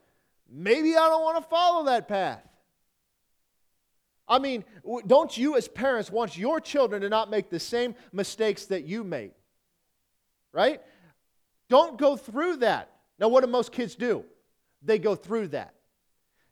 Maybe 0.51 0.97
I 0.97 1.09
don't 1.09 1.23
want 1.23 1.37
to 1.37 1.49
follow 1.49 1.85
that 1.85 2.09
path. 2.09 2.43
I 4.27 4.39
mean, 4.39 4.65
don't 5.07 5.37
you 5.37 5.57
as 5.57 5.69
parents 5.69 6.11
want 6.11 6.39
your 6.39 6.59
children 6.61 7.03
to 7.03 7.11
not 7.11 7.29
make 7.29 7.51
the 7.51 7.61
same 7.61 7.95
mistakes 8.13 8.65
that 8.67 8.85
you 8.85 9.05
made? 9.05 9.33
Right? 10.53 10.81
Don't 11.69 11.99
go 11.99 12.17
through 12.17 12.59
that. 12.59 12.91
Now, 13.19 13.29
what 13.29 13.43
do 13.43 13.51
most 13.51 13.71
kids 13.71 13.95
do? 13.95 14.25
They 14.83 14.99
go 14.99 15.15
through 15.15 15.49
that. 15.49 15.74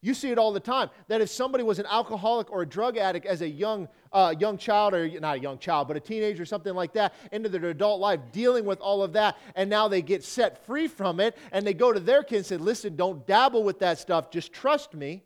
You 0.05 0.15
see 0.15 0.33
it 0.33 0.39
all 0.39 0.53
the 0.53 0.61
time 0.61 0.91
that 1.07 1.21
if 1.21 1.31
somebody 1.31 1.63
was 1.63 1.79
an 1.79 1.87
alcoholic 1.87 2.51
or 2.51 2.63
a 2.63 2.67
drug 2.67 2.97
addict 2.97 3.25
as 3.25 3.41
a 3.41 3.49
young, 3.49 3.89
uh, 4.13 4.35
young 4.37 4.59
child, 4.59 4.95
or 4.95 5.09
not 5.21 5.37
a 5.37 5.41
young 5.41 5.59
child, 5.59 5.87
but 5.87 5.97
a 5.97 6.01
teenager 6.01 6.43
or 6.43 6.47
something 6.47 6.75
like 6.75 6.93
that, 6.95 7.15
into 7.31 7.49
their 7.49 7.71
adult 7.71 8.01
life, 8.01 8.19
dealing 8.33 8.65
with 8.65 8.81
all 8.81 9.05
of 9.05 9.13
that, 9.13 9.39
and 9.55 9.71
now 9.71 9.87
they 9.87 10.03
get 10.03 10.25
set 10.25 10.67
free 10.67 10.89
from 10.89 11.21
it, 11.21 11.39
and 11.53 11.65
they 11.65 11.73
go 11.73 11.93
to 11.93 12.01
their 12.01 12.25
kids 12.25 12.51
and 12.51 12.61
say, 12.61 12.65
Listen, 12.65 12.97
don't 12.97 13.25
dabble 13.29 13.63
with 13.63 13.79
that 13.79 13.97
stuff, 13.97 14.29
just 14.29 14.53
trust 14.53 14.93
me. 14.93 15.23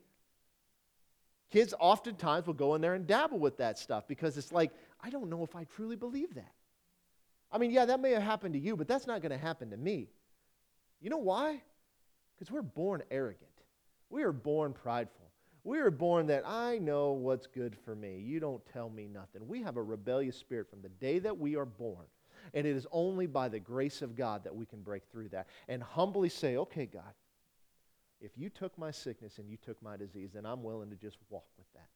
Kids 1.51 1.73
oftentimes 1.81 2.47
will 2.47 2.55
go 2.55 2.75
in 2.75 2.83
there 2.83 2.93
and 2.93 3.07
dabble 3.07 3.39
with 3.39 3.57
that 3.57 3.79
stuff 3.79 4.07
because 4.07 4.37
it's 4.37 4.53
like, 4.53 4.73
I 5.01 5.09
don't 5.09 5.31
know 5.31 5.43
if 5.43 5.57
I 5.57 5.65
truly 5.65 5.97
believe 5.97 6.35
that. 6.35 6.53
I 7.51 7.57
mean, 7.57 7.71
yeah, 7.71 7.87
that 7.87 8.01
may 8.01 8.11
have 8.11 8.23
happened 8.23 8.53
to 8.55 8.61
you, 8.61 8.77
but 8.77 8.89
that's 8.89 9.07
not 9.07 9.23
going 9.23 9.33
to 9.33 9.39
happen 9.39 9.71
to 9.71 9.77
me. 9.77 10.11
You 11.01 11.09
know 11.09 11.19
why? 11.19 11.63
Because 12.35 12.51
we're 12.51 12.61
born 12.61 13.03
arrogant. 13.11 13.46
We 14.11 14.23
are 14.23 14.33
born 14.33 14.73
prideful. 14.73 15.31
We 15.65 15.79
are 15.79 15.91
born 15.91 16.29
that 16.29 16.45
I 16.47 16.79
know 16.79 17.13
what's 17.13 17.49
good 17.49 17.77
for 17.85 17.97
me. 17.97 18.21
You 18.21 18.39
don't 18.39 18.65
tell 18.73 18.89
me 18.89 19.09
nothing. 19.09 19.49
We 19.49 19.63
have 19.63 19.77
a 19.77 19.83
rebellious 19.83 20.37
spirit 20.37 20.71
from 20.71 20.81
the 20.81 20.89
day 20.89 21.19
that 21.19 21.39
we 21.39 21.57
are 21.57 21.65
born. 21.65 22.07
And 22.55 22.67
it 22.67 22.77
is 22.77 22.87
only 22.93 23.27
by 23.27 23.49
the 23.49 23.59
grace 23.59 24.03
of 24.03 24.15
God 24.15 24.45
that 24.45 24.55
we 24.55 24.65
can 24.65 24.81
break 24.81 25.03
through 25.11 25.31
that 25.31 25.49
and 25.69 25.83
humbly 25.83 26.29
say, 26.29 26.57
okay, 26.57 26.87
God, 26.87 27.03
if 28.21 28.31
you 28.37 28.49
took 28.49 28.79
my 28.79 28.93
sickness 28.93 29.39
and 29.39 29.51
you 29.51 29.57
took 29.57 29.83
my 29.83 29.97
disease, 29.97 30.31
then 30.33 30.47
I'm 30.47 30.63
willing 30.63 30.91
to 30.91 30.97
just 30.97 31.19
walk 31.29 31.47
with 31.59 31.67
that. 31.75 31.89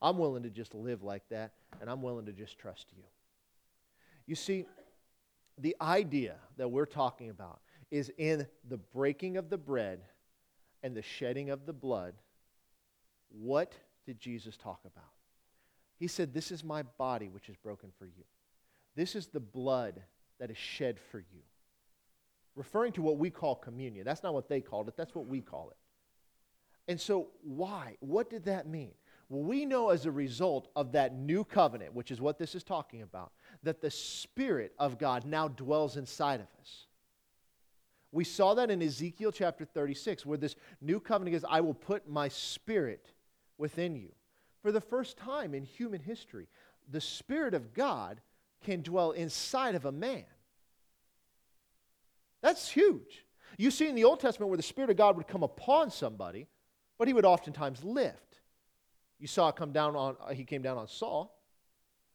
I'm 0.00 0.18
willing 0.18 0.42
to 0.44 0.50
just 0.50 0.74
live 0.74 1.02
like 1.02 1.28
that, 1.30 1.52
and 1.80 1.90
I'm 1.90 2.02
willing 2.02 2.26
to 2.26 2.32
just 2.32 2.58
trust 2.58 2.86
you. 2.96 3.02
You 4.26 4.34
see, 4.34 4.66
the 5.58 5.76
idea 5.80 6.36
that 6.56 6.68
we're 6.68 6.86
talking 6.86 7.30
about 7.30 7.60
is 7.90 8.10
in 8.18 8.46
the 8.68 8.78
breaking 8.78 9.36
of 9.36 9.48
the 9.48 9.58
bread 9.58 10.00
and 10.82 10.96
the 10.96 11.02
shedding 11.02 11.50
of 11.50 11.66
the 11.66 11.72
blood, 11.72 12.14
what 13.30 13.72
did 14.04 14.18
Jesus 14.20 14.56
talk 14.56 14.80
about? 14.84 15.04
He 15.98 16.06
said, 16.06 16.32
This 16.32 16.50
is 16.50 16.62
my 16.62 16.82
body 16.82 17.28
which 17.28 17.48
is 17.48 17.56
broken 17.56 17.90
for 17.98 18.06
you. 18.06 18.24
This 18.94 19.14
is 19.14 19.26
the 19.26 19.40
blood 19.40 20.02
that 20.38 20.50
is 20.50 20.56
shed 20.56 20.98
for 21.10 21.18
you. 21.18 21.42
Referring 22.54 22.92
to 22.92 23.02
what 23.02 23.18
we 23.18 23.30
call 23.30 23.54
communion. 23.54 24.04
That's 24.04 24.22
not 24.22 24.34
what 24.34 24.48
they 24.48 24.60
called 24.60 24.88
it, 24.88 24.96
that's 24.96 25.14
what 25.14 25.26
we 25.26 25.40
call 25.40 25.70
it. 25.70 25.76
And 26.88 27.00
so, 27.00 27.28
why? 27.42 27.96
What 28.00 28.30
did 28.30 28.44
that 28.44 28.68
mean? 28.68 28.92
Well, 29.28 29.42
we 29.42 29.64
know 29.64 29.90
as 29.90 30.06
a 30.06 30.10
result 30.10 30.68
of 30.76 30.92
that 30.92 31.16
new 31.16 31.42
covenant, 31.42 31.94
which 31.94 32.12
is 32.12 32.20
what 32.20 32.38
this 32.38 32.54
is 32.54 32.62
talking 32.62 33.02
about, 33.02 33.32
that 33.64 33.80
the 33.80 33.90
Spirit 33.90 34.72
of 34.78 34.98
God 34.98 35.24
now 35.24 35.48
dwells 35.48 35.96
inside 35.96 36.40
of 36.40 36.46
us. 36.60 36.86
We 38.16 38.24
saw 38.24 38.54
that 38.54 38.70
in 38.70 38.80
Ezekiel 38.80 39.30
chapter 39.30 39.66
36, 39.66 40.24
where 40.24 40.38
this 40.38 40.56
new 40.80 41.00
covenant 41.00 41.36
is 41.36 41.44
I 41.46 41.60
will 41.60 41.74
put 41.74 42.08
my 42.08 42.28
Spirit 42.28 43.12
within 43.58 43.94
you. 43.94 44.10
For 44.62 44.72
the 44.72 44.80
first 44.80 45.18
time 45.18 45.52
in 45.52 45.64
human 45.64 46.00
history, 46.00 46.48
the 46.90 47.00
Spirit 47.02 47.52
of 47.52 47.74
God 47.74 48.22
can 48.64 48.80
dwell 48.80 49.10
inside 49.10 49.74
of 49.74 49.84
a 49.84 49.92
man. 49.92 50.24
That's 52.40 52.70
huge. 52.70 53.26
You 53.58 53.70
see 53.70 53.86
in 53.86 53.94
the 53.94 54.04
Old 54.04 54.20
Testament 54.20 54.48
where 54.48 54.56
the 54.56 54.62
Spirit 54.62 54.88
of 54.88 54.96
God 54.96 55.18
would 55.18 55.28
come 55.28 55.42
upon 55.42 55.90
somebody, 55.90 56.46
but 56.96 57.08
he 57.08 57.12
would 57.12 57.26
oftentimes 57.26 57.84
lift. 57.84 58.40
You 59.18 59.26
saw 59.26 59.50
it 59.50 59.56
come 59.56 59.72
down 59.72 59.94
on, 59.94 60.16
uh, 60.26 60.32
he 60.32 60.44
came 60.44 60.62
down 60.62 60.78
on 60.78 60.88
Saul. 60.88 61.36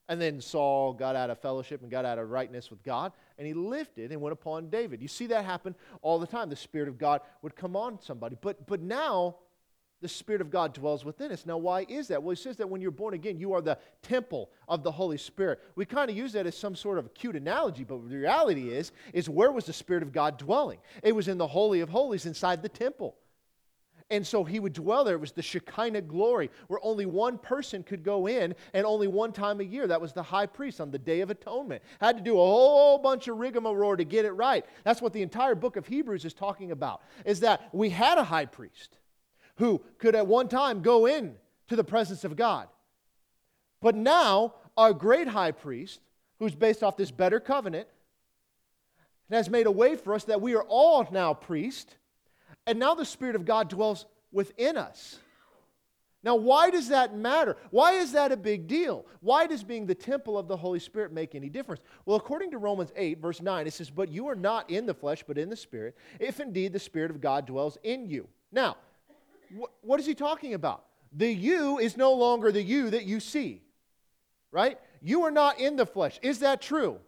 And 0.09 0.19
then 0.19 0.41
Saul 0.41 0.93
got 0.93 1.15
out 1.15 1.29
of 1.29 1.39
fellowship 1.39 1.83
and 1.83 1.91
got 1.91 2.05
out 2.05 2.17
of 2.17 2.31
rightness 2.31 2.71
with 2.71 2.83
God, 2.83 3.13
and 3.41 3.47
he 3.47 3.55
lifted 3.55 4.11
and 4.11 4.21
went 4.21 4.33
upon 4.33 4.69
David. 4.69 5.01
You 5.01 5.07
see 5.07 5.25
that 5.25 5.45
happen 5.45 5.73
all 6.03 6.19
the 6.19 6.27
time. 6.27 6.47
The 6.47 6.55
Spirit 6.55 6.87
of 6.87 6.99
God 6.99 7.21
would 7.41 7.55
come 7.55 7.75
on 7.75 7.99
somebody. 7.99 8.37
But, 8.39 8.67
but 8.67 8.81
now, 8.81 9.37
the 9.99 10.07
Spirit 10.07 10.41
of 10.41 10.51
God 10.51 10.75
dwells 10.75 11.03
within 11.03 11.31
us. 11.31 11.43
Now, 11.43 11.57
why 11.57 11.87
is 11.89 12.09
that? 12.09 12.21
Well, 12.21 12.35
he 12.35 12.39
says 12.39 12.57
that 12.57 12.69
when 12.69 12.81
you're 12.81 12.91
born 12.91 13.15
again, 13.15 13.39
you 13.39 13.53
are 13.53 13.61
the 13.61 13.79
temple 14.03 14.51
of 14.67 14.83
the 14.83 14.91
Holy 14.91 15.17
Spirit. 15.17 15.59
We 15.73 15.85
kind 15.85 16.11
of 16.11 16.15
use 16.15 16.33
that 16.33 16.45
as 16.45 16.55
some 16.55 16.75
sort 16.75 16.99
of 16.99 17.15
cute 17.15 17.35
analogy, 17.35 17.83
but 17.83 18.07
the 18.07 18.15
reality 18.15 18.69
is, 18.69 18.91
is 19.11 19.27
where 19.27 19.51
was 19.51 19.65
the 19.65 19.73
Spirit 19.73 20.03
of 20.03 20.13
God 20.13 20.37
dwelling? 20.37 20.77
It 21.01 21.15
was 21.15 21.27
in 21.27 21.39
the 21.39 21.47
Holy 21.47 21.79
of 21.79 21.89
Holies 21.89 22.27
inside 22.27 22.61
the 22.61 22.69
temple. 22.69 23.15
And 24.11 24.27
so 24.27 24.43
he 24.43 24.59
would 24.59 24.73
dwell 24.73 25.05
there. 25.05 25.15
It 25.15 25.21
was 25.21 25.31
the 25.31 25.41
Shekinah 25.41 26.01
glory, 26.01 26.51
where 26.67 26.81
only 26.83 27.05
one 27.05 27.37
person 27.37 27.81
could 27.81 28.03
go 28.03 28.27
in, 28.27 28.53
and 28.73 28.85
only 28.85 29.07
one 29.07 29.31
time 29.31 29.61
a 29.61 29.63
year. 29.63 29.87
That 29.87 30.01
was 30.01 30.11
the 30.11 30.21
high 30.21 30.45
priest 30.45 30.81
on 30.81 30.91
the 30.91 30.99
Day 30.99 31.21
of 31.21 31.29
Atonement. 31.29 31.81
Had 32.01 32.17
to 32.17 32.23
do 32.23 32.33
a 32.33 32.45
whole 32.45 32.97
bunch 32.97 33.29
of 33.29 33.37
rigmarole 33.37 33.95
to 33.95 34.03
get 34.03 34.25
it 34.25 34.33
right. 34.33 34.65
That's 34.83 35.01
what 35.01 35.13
the 35.13 35.21
entire 35.21 35.55
book 35.55 35.77
of 35.77 35.87
Hebrews 35.87 36.25
is 36.25 36.33
talking 36.33 36.71
about, 36.71 37.01
is 37.25 37.39
that 37.39 37.69
we 37.71 37.89
had 37.89 38.17
a 38.17 38.23
high 38.23 38.45
priest 38.45 38.97
who 39.55 39.81
could 39.97 40.13
at 40.13 40.27
one 40.27 40.49
time 40.49 40.81
go 40.81 41.05
in 41.05 41.35
to 41.69 41.77
the 41.77 41.83
presence 41.83 42.25
of 42.25 42.35
God. 42.35 42.67
But 43.81 43.95
now, 43.95 44.55
our 44.75 44.93
great 44.93 45.29
high 45.29 45.51
priest, 45.51 46.01
who's 46.37 46.53
based 46.53 46.83
off 46.83 46.97
this 46.97 47.11
better 47.11 47.39
covenant, 47.39 47.87
has 49.29 49.49
made 49.49 49.67
a 49.67 49.71
way 49.71 49.95
for 49.95 50.13
us 50.13 50.25
that 50.25 50.41
we 50.41 50.53
are 50.55 50.63
all 50.63 51.07
now 51.11 51.33
priests 51.33 51.95
and 52.65 52.79
now 52.79 52.95
the 52.95 53.05
Spirit 53.05 53.35
of 53.35 53.45
God 53.45 53.69
dwells 53.69 54.05
within 54.31 54.77
us. 54.77 55.19
Now, 56.23 56.35
why 56.35 56.69
does 56.69 56.89
that 56.89 57.15
matter? 57.15 57.57
Why 57.71 57.93
is 57.93 58.11
that 58.11 58.31
a 58.31 58.37
big 58.37 58.67
deal? 58.67 59.05
Why 59.21 59.47
does 59.47 59.63
being 59.63 59.87
the 59.87 59.95
temple 59.95 60.37
of 60.37 60.47
the 60.47 60.55
Holy 60.55 60.79
Spirit 60.79 61.11
make 61.11 61.33
any 61.33 61.49
difference? 61.49 61.81
Well, 62.05 62.15
according 62.15 62.51
to 62.51 62.59
Romans 62.59 62.91
8, 62.95 63.19
verse 63.19 63.41
9, 63.41 63.65
it 63.65 63.73
says, 63.73 63.89
But 63.89 64.09
you 64.09 64.27
are 64.27 64.35
not 64.35 64.69
in 64.69 64.85
the 64.85 64.93
flesh, 64.93 65.23
but 65.27 65.39
in 65.39 65.49
the 65.49 65.55
Spirit, 65.55 65.97
if 66.19 66.39
indeed 66.39 66.73
the 66.73 66.79
Spirit 66.79 67.09
of 67.09 67.21
God 67.21 67.47
dwells 67.47 67.79
in 67.81 68.07
you. 68.07 68.27
Now, 68.51 68.77
wh- 69.59 69.83
what 69.83 69.99
is 69.99 70.05
he 70.05 70.13
talking 70.13 70.53
about? 70.53 70.85
The 71.11 71.31
you 71.33 71.79
is 71.79 71.97
no 71.97 72.13
longer 72.13 72.51
the 72.51 72.61
you 72.61 72.91
that 72.91 73.05
you 73.05 73.19
see, 73.19 73.63
right? 74.51 74.79
You 75.01 75.23
are 75.23 75.31
not 75.31 75.59
in 75.59 75.75
the 75.75 75.87
flesh. 75.87 76.19
Is 76.21 76.39
that 76.39 76.61
true? 76.61 76.99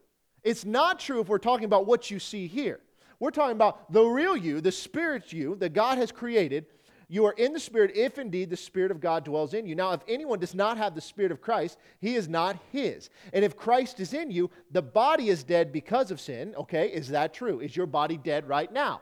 It's 0.44 0.66
not 0.66 1.00
true 1.00 1.22
if 1.22 1.28
we're 1.28 1.38
talking 1.38 1.66
about 1.66 1.86
what 1.86 2.10
you 2.10 2.18
see 2.18 2.48
here. 2.48 2.80
We're 3.24 3.32
talking 3.32 3.56
about 3.56 3.90
the 3.90 4.04
real 4.04 4.36
you, 4.36 4.60
the 4.60 4.70
spirit 4.70 5.32
you 5.32 5.56
that 5.62 5.72
God 5.72 5.98
has 5.98 6.12
created. 6.12 6.66
You 7.08 7.24
are 7.26 7.32
in 7.32 7.54
the 7.54 7.60
Spirit 7.60 7.96
if 7.96 8.18
indeed 8.18 8.50
the 8.50 8.58
Spirit 8.58 8.92
of 8.92 9.00
God 9.00 9.24
dwells 9.24 9.54
in 9.54 9.66
you. 9.66 9.76
Now, 9.76 9.94
if 9.94 10.02
anyone 10.10 10.40
does 10.40 10.54
not 10.54 10.78
have 10.78 10.94
the 10.94 11.00
Spirit 11.00 11.32
of 11.32 11.40
Christ, 11.40 11.78
he 12.02 12.16
is 12.16 12.28
not 12.28 12.60
his. 12.74 13.10
And 13.32 13.46
if 13.46 13.56
Christ 13.56 14.02
is 14.02 14.14
in 14.14 14.30
you, 14.30 14.52
the 14.72 14.82
body 14.82 15.30
is 15.30 15.46
dead 15.46 15.72
because 15.72 16.12
of 16.12 16.20
sin. 16.20 16.54
Okay, 16.58 16.90
is 16.90 17.08
that 17.10 17.34
true? 17.34 17.62
Is 17.62 17.78
your 17.78 17.86
body 17.86 18.18
dead 18.18 18.46
right 18.46 18.72
now? 18.74 19.00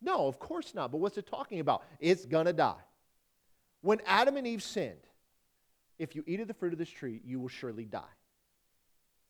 No, 0.00 0.28
of 0.28 0.38
course 0.38 0.72
not. 0.72 0.92
But 0.92 0.98
what's 0.98 1.18
it 1.18 1.26
talking 1.26 1.58
about? 1.58 1.82
It's 1.98 2.24
going 2.24 2.46
to 2.46 2.52
die. 2.52 2.84
When 3.80 4.00
Adam 4.06 4.36
and 4.36 4.46
Eve 4.46 4.62
sinned, 4.62 5.08
if 5.98 6.14
you 6.14 6.22
eat 6.28 6.38
of 6.38 6.46
the 6.46 6.54
fruit 6.54 6.72
of 6.72 6.78
this 6.78 6.88
tree, 6.88 7.20
you 7.24 7.40
will 7.40 7.48
surely 7.48 7.84
die. 7.84 8.14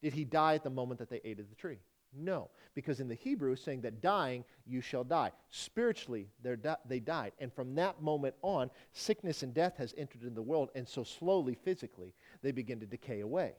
Did 0.03 0.13
he 0.13 0.25
die 0.25 0.57
at 0.57 0.63
the 0.63 0.69
moment 0.69 0.99
that 0.99 1.09
they 1.09 1.23
ate 1.25 1.41
of 1.41 1.49
the 1.49 1.57
tree? 1.57 1.79
No, 2.17 2.49
because 2.75 3.01
in 3.01 3.09
the 3.09 3.15
Hebrew, 3.15 3.55
saying 3.55 3.83
that 3.83 4.01
dying, 4.01 4.45
you 4.67 4.81
shall 4.81 5.05
die. 5.05 5.33
Spiritually, 5.51 6.29
di- 6.43 6.77
they 6.87 7.01
died. 7.01 7.33
And 7.39 7.53
from 7.53 7.75
that 7.75 8.01
moment 8.01 8.35
on, 8.43 8.71
sickness 8.93 9.43
and 9.43 9.53
death 9.53 9.77
has 9.77 9.95
entered 9.97 10.23
in 10.23 10.35
the 10.35 10.43
world, 10.43 10.71
and 10.75 10.89
so 10.89 11.05
slowly, 11.05 11.55
physically, 11.55 12.15
they 12.43 12.51
begin 12.51 12.81
to 12.81 12.87
decay 12.87 13.21
away. 13.21 13.55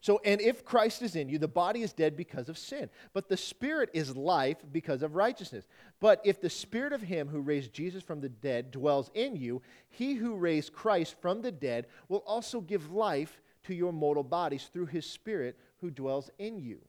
So, 0.00 0.20
and 0.24 0.40
if 0.40 0.64
Christ 0.64 1.00
is 1.00 1.16
in 1.16 1.28
you, 1.28 1.38
the 1.38 1.48
body 1.48 1.82
is 1.82 1.92
dead 1.92 2.16
because 2.16 2.48
of 2.48 2.58
sin, 2.58 2.90
but 3.14 3.28
the 3.28 3.36
spirit 3.36 3.88
is 3.94 4.14
life 4.14 4.58
because 4.70 5.02
of 5.02 5.14
righteousness. 5.14 5.66
But 6.00 6.20
if 6.22 6.40
the 6.40 6.50
spirit 6.50 6.92
of 6.92 7.00
him 7.00 7.28
who 7.28 7.40
raised 7.40 7.72
Jesus 7.72 8.02
from 8.02 8.20
the 8.20 8.28
dead 8.28 8.70
dwells 8.70 9.10
in 9.14 9.36
you, 9.36 9.62
he 9.88 10.14
who 10.14 10.34
raised 10.34 10.74
Christ 10.74 11.16
from 11.20 11.40
the 11.40 11.52
dead 11.52 11.86
will 12.08 12.22
also 12.26 12.60
give 12.60 12.92
life 12.92 13.40
to 13.64 13.74
your 13.74 13.92
mortal 13.92 14.22
bodies 14.22 14.68
through 14.72 14.86
his 14.86 15.06
spirit 15.06 15.58
who 15.80 15.90
dwells 15.90 16.30
in 16.38 16.58
you 16.58 16.80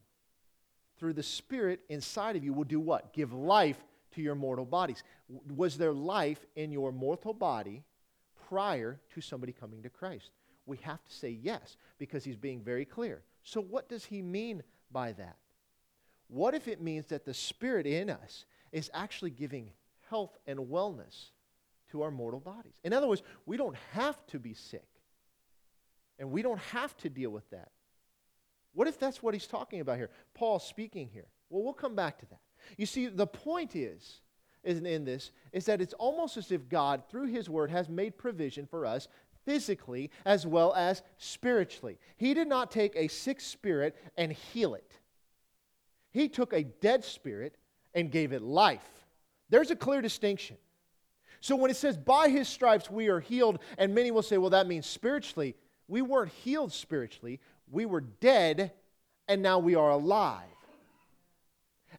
through 0.98 1.14
the 1.14 1.22
Spirit 1.22 1.80
inside 1.88 2.36
of 2.36 2.44
you 2.44 2.52
will 2.52 2.64
do 2.64 2.80
what? 2.80 3.12
Give 3.12 3.32
life 3.32 3.78
to 4.12 4.22
your 4.22 4.34
mortal 4.34 4.64
bodies. 4.64 5.02
Was 5.54 5.76
there 5.76 5.92
life 5.92 6.44
in 6.56 6.72
your 6.72 6.92
mortal 6.92 7.34
body 7.34 7.84
prior 8.48 9.00
to 9.14 9.20
somebody 9.20 9.52
coming 9.52 9.82
to 9.82 9.90
Christ? 9.90 10.30
We 10.66 10.78
have 10.78 11.04
to 11.04 11.12
say 11.12 11.30
yes 11.30 11.76
because 11.98 12.24
he's 12.24 12.36
being 12.36 12.62
very 12.62 12.84
clear. 12.84 13.22
So, 13.42 13.60
what 13.60 13.88
does 13.88 14.04
he 14.04 14.20
mean 14.20 14.62
by 14.90 15.12
that? 15.12 15.36
What 16.28 16.54
if 16.54 16.68
it 16.68 16.82
means 16.82 17.06
that 17.06 17.24
the 17.24 17.34
Spirit 17.34 17.86
in 17.86 18.10
us 18.10 18.44
is 18.72 18.90
actually 18.92 19.30
giving 19.30 19.70
health 20.10 20.36
and 20.46 20.58
wellness 20.58 21.30
to 21.90 22.02
our 22.02 22.10
mortal 22.10 22.40
bodies? 22.40 22.74
In 22.84 22.92
other 22.92 23.06
words, 23.06 23.22
we 23.46 23.56
don't 23.56 23.76
have 23.92 24.26
to 24.26 24.38
be 24.38 24.52
sick, 24.52 24.88
and 26.18 26.30
we 26.30 26.42
don't 26.42 26.60
have 26.60 26.94
to 26.98 27.08
deal 27.08 27.30
with 27.30 27.48
that. 27.50 27.70
What 28.74 28.88
if 28.88 28.98
that's 28.98 29.22
what 29.22 29.34
he's 29.34 29.46
talking 29.46 29.80
about 29.80 29.96
here? 29.96 30.10
Paul 30.34 30.58
speaking 30.58 31.08
here. 31.12 31.26
Well, 31.50 31.62
we'll 31.62 31.72
come 31.72 31.94
back 31.94 32.18
to 32.20 32.26
that. 32.26 32.40
You 32.76 32.86
see, 32.86 33.06
the 33.06 33.26
point 33.26 33.74
is, 33.74 34.20
isn't 34.62 34.86
in 34.86 35.04
this, 35.04 35.30
is 35.52 35.66
that 35.66 35.80
it's 35.80 35.94
almost 35.94 36.36
as 36.36 36.52
if 36.52 36.68
God, 36.68 37.02
through 37.10 37.26
his 37.26 37.48
word, 37.48 37.70
has 37.70 37.88
made 37.88 38.18
provision 38.18 38.66
for 38.66 38.84
us 38.84 39.08
physically 39.44 40.10
as 40.26 40.46
well 40.46 40.74
as 40.74 41.02
spiritually. 41.16 41.98
He 42.16 42.34
did 42.34 42.48
not 42.48 42.70
take 42.70 42.94
a 42.94 43.08
sick 43.08 43.40
spirit 43.40 43.96
and 44.16 44.32
heal 44.32 44.74
it. 44.74 44.92
He 46.10 46.28
took 46.28 46.52
a 46.52 46.64
dead 46.64 47.04
spirit 47.04 47.56
and 47.94 48.10
gave 48.10 48.32
it 48.32 48.42
life. 48.42 49.06
There's 49.48 49.70
a 49.70 49.76
clear 49.76 50.02
distinction. 50.02 50.56
So 51.40 51.56
when 51.56 51.70
it 51.70 51.76
says, 51.76 51.96
by 51.96 52.28
his 52.28 52.48
stripes 52.48 52.90
we 52.90 53.08
are 53.08 53.20
healed, 53.20 53.60
and 53.78 53.94
many 53.94 54.10
will 54.10 54.22
say, 54.22 54.38
well, 54.38 54.50
that 54.50 54.66
means 54.66 54.86
spiritually. 54.86 55.54
We 55.86 56.02
weren't 56.02 56.32
healed 56.32 56.72
spiritually, 56.72 57.40
we 57.70 57.86
were 57.86 58.00
dead, 58.00 58.72
and 59.26 59.42
now 59.42 59.58
we 59.58 59.74
are 59.74 59.90
alive. 59.90 60.44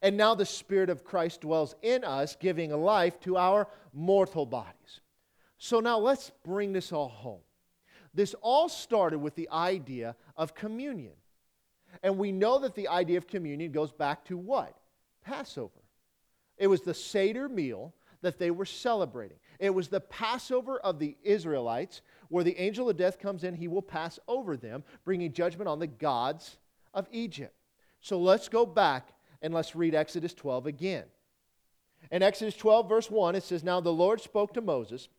And 0.01 0.15
now 0.15 0.35
the 0.35 0.45
Spirit 0.45 0.89
of 0.89 1.03
Christ 1.03 1.41
dwells 1.41 1.75
in 1.81 2.03
us, 2.03 2.35
giving 2.39 2.71
life 2.71 3.19
to 3.21 3.38
our 3.38 3.67
mortal 3.93 4.45
bodies. 4.45 5.01
So 5.57 5.79
now 5.79 5.99
let's 5.99 6.31
bring 6.45 6.71
this 6.71 6.91
all 6.91 7.09
home. 7.09 7.41
This 8.13 8.33
all 8.41 8.69
started 8.69 9.19
with 9.19 9.35
the 9.35 9.49
idea 9.51 10.15
of 10.38 10.55
communion. 10.55 11.13
And 12.01 12.17
we 12.17 12.31
know 12.31 12.59
that 12.59 12.75
the 12.75 12.88
idea 12.88 13.17
of 13.17 13.27
communion 13.27 13.71
goes 13.71 13.91
back 13.91 14.25
to 14.25 14.38
what? 14.38 14.75
Passover. 15.23 15.81
It 16.57 16.67
was 16.67 16.81
the 16.81 16.93
Seder 16.93 17.49
meal 17.49 17.93
that 18.21 18.38
they 18.38 18.51
were 18.51 18.65
celebrating. 18.65 19.38
It 19.59 19.73
was 19.73 19.88
the 19.88 20.01
Passover 20.01 20.79
of 20.79 20.99
the 20.99 21.15
Israelites 21.23 22.01
where 22.29 22.43
the 22.43 22.57
angel 22.59 22.89
of 22.89 22.98
death 22.98 23.19
comes 23.19 23.43
in, 23.43 23.55
he 23.55 23.67
will 23.67 23.81
pass 23.81 24.19
over 24.27 24.55
them, 24.55 24.83
bringing 25.03 25.33
judgment 25.33 25.67
on 25.67 25.79
the 25.79 25.88
gods 25.88 26.57
of 26.93 27.07
Egypt. 27.12 27.53
So 28.01 28.17
let's 28.19 28.48
go 28.48 28.65
back 28.65 29.09
and 29.41 29.53
let's 29.53 29.75
read 29.75 29.95
Exodus 29.95 30.33
12 30.33 30.67
again. 30.67 31.05
In 32.12 32.24
Exodus 32.24 32.55
12, 32.55 32.88
verse 32.88 33.12
1, 33.12 33.36
it 33.36 33.43
says, 33.43 33.63
Now 33.63 33.81
the 33.81 33.91
Lord 33.91 34.21
spoke 34.21 34.53
to 34.53 34.62
Moses 34.62 35.09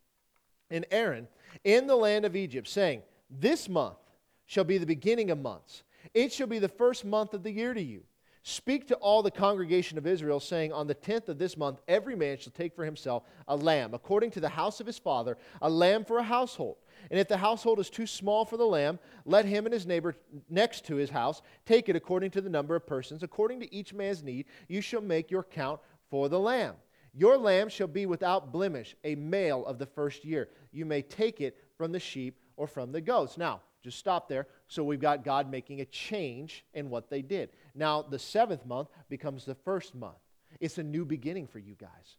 and 0.71 0.87
Aaron 0.91 1.29
in 1.65 1.87
the 1.87 1.97
land 1.97 2.25
of 2.25 2.37
Egypt, 2.37 2.69
saying, 2.69 3.03
This 3.29 3.69
month 3.69 3.99
shall 4.47 4.65
be 4.65 4.79
the 4.79 4.87
beginning 4.87 5.31
of 5.31 5.39
months. 5.39 5.83
It 6.15 6.33
shall 6.33 6.47
be 6.47 6.59
the 6.59 6.69
first 6.69 7.05
month 7.05 7.35
of 7.35 7.43
the 7.43 7.53
year 7.53 7.75
to 7.75 7.83
you. 7.83 8.03
Speak 8.43 8.89
to 8.89 8.97
all 8.97 9.23
the 9.23 9.31
congregation 9.31 9.99
of 9.99 10.07
Israel, 10.07 10.41
saying, 10.41 10.73
On 10.73 10.87
the 10.87 10.95
tenth 10.95 11.29
of 11.29 11.39
this 11.39 11.59
month, 11.59 11.81
every 11.87 12.17
man 12.17 12.39
shall 12.39 12.53
take 12.53 12.75
for 12.75 12.85
himself 12.87 13.25
a 13.47 13.55
lamb, 13.55 13.93
according 13.93 14.31
to 14.33 14.41
the 14.41 14.49
house 14.49 14.81
of 14.81 14.87
his 14.87 14.99
father, 14.99 15.37
a 15.61 15.69
lamb 15.69 16.05
for 16.05 16.19
a 16.19 16.23
household. 16.23 16.77
And 17.11 17.19
if 17.19 17.29
the 17.29 17.37
household 17.37 17.79
is 17.79 17.91
too 17.91 18.07
small 18.07 18.45
for 18.45 18.57
the 18.57 18.67
lamb, 18.67 18.99
let 19.25 19.45
him 19.45 19.67
and 19.67 19.73
his 19.73 19.87
neighbor 19.87 20.17
next 20.49 20.85
to 20.87 20.97
his 20.97 21.11
house 21.11 21.43
take 21.67 21.89
it 21.89 21.97
according 21.97 22.31
to 22.33 22.41
the 22.41 22.51
number 22.51 22.75
of 22.77 22.87
persons. 22.87 23.23
According 23.23 23.61
to 23.61 23.75
each 23.75 23.93
man's 23.93 24.23
need, 24.23 24.47
you 24.69 24.81
shall 24.81 25.01
make 25.01 25.31
your 25.31 25.45
count 25.45 25.81
for 26.11 26.29
the 26.29 26.39
lamb. 26.39 26.75
Your 27.13 27.37
lamb 27.37 27.69
shall 27.69 27.89
be 27.89 28.07
without 28.07 28.53
blemish, 28.53 28.95
a 29.05 29.15
male 29.15 29.67
of 29.67 29.79
the 29.79 29.87
first 29.87 30.25
year. 30.25 30.49
You 30.73 30.85
may 30.85 31.03
take 31.03 31.41
it 31.41 31.59
from 31.77 31.93
the 31.93 32.01
sheep 32.01 32.39
or 32.57 32.67
from 32.67 32.93
the 32.93 33.01
goats. 33.01 33.37
Now, 33.37 33.63
just 33.83 33.99
stop 33.99 34.29
there. 34.29 34.47
So 34.69 34.85
we've 34.85 35.01
got 35.01 35.25
God 35.25 35.51
making 35.51 35.81
a 35.81 35.87
change 35.87 36.65
in 36.75 36.91
what 36.91 37.09
they 37.09 37.23
did. 37.23 37.51
Now, 37.75 38.03
the 38.03 38.19
seventh 38.19 38.67
month 38.67 38.89
becomes 39.09 39.45
the 39.45 39.55
first 39.55 39.95
month. 39.95 40.19
It's 40.61 40.79
a 40.79 40.83
new 40.83 41.05
beginning 41.05 41.47
for 41.47 41.59
you 41.59 41.75
guys. 41.75 42.17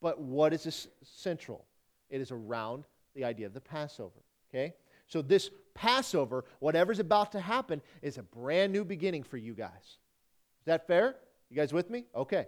But 0.00 0.20
what 0.20 0.52
is 0.52 0.64
this 0.64 0.88
central? 1.02 1.66
It 2.08 2.20
is 2.20 2.30
around 2.30 2.84
the 3.14 3.24
idea 3.24 3.46
of 3.46 3.54
the 3.54 3.60
Passover. 3.60 4.20
Okay? 4.50 4.74
So, 5.06 5.22
this 5.22 5.50
Passover, 5.74 6.44
whatever's 6.60 6.98
about 6.98 7.32
to 7.32 7.40
happen, 7.40 7.80
is 8.02 8.18
a 8.18 8.22
brand 8.22 8.72
new 8.72 8.84
beginning 8.84 9.22
for 9.22 9.36
you 9.36 9.54
guys. 9.54 9.70
Is 9.82 10.66
that 10.66 10.86
fair? 10.86 11.16
You 11.48 11.56
guys 11.56 11.72
with 11.72 11.90
me? 11.90 12.04
Okay. 12.14 12.46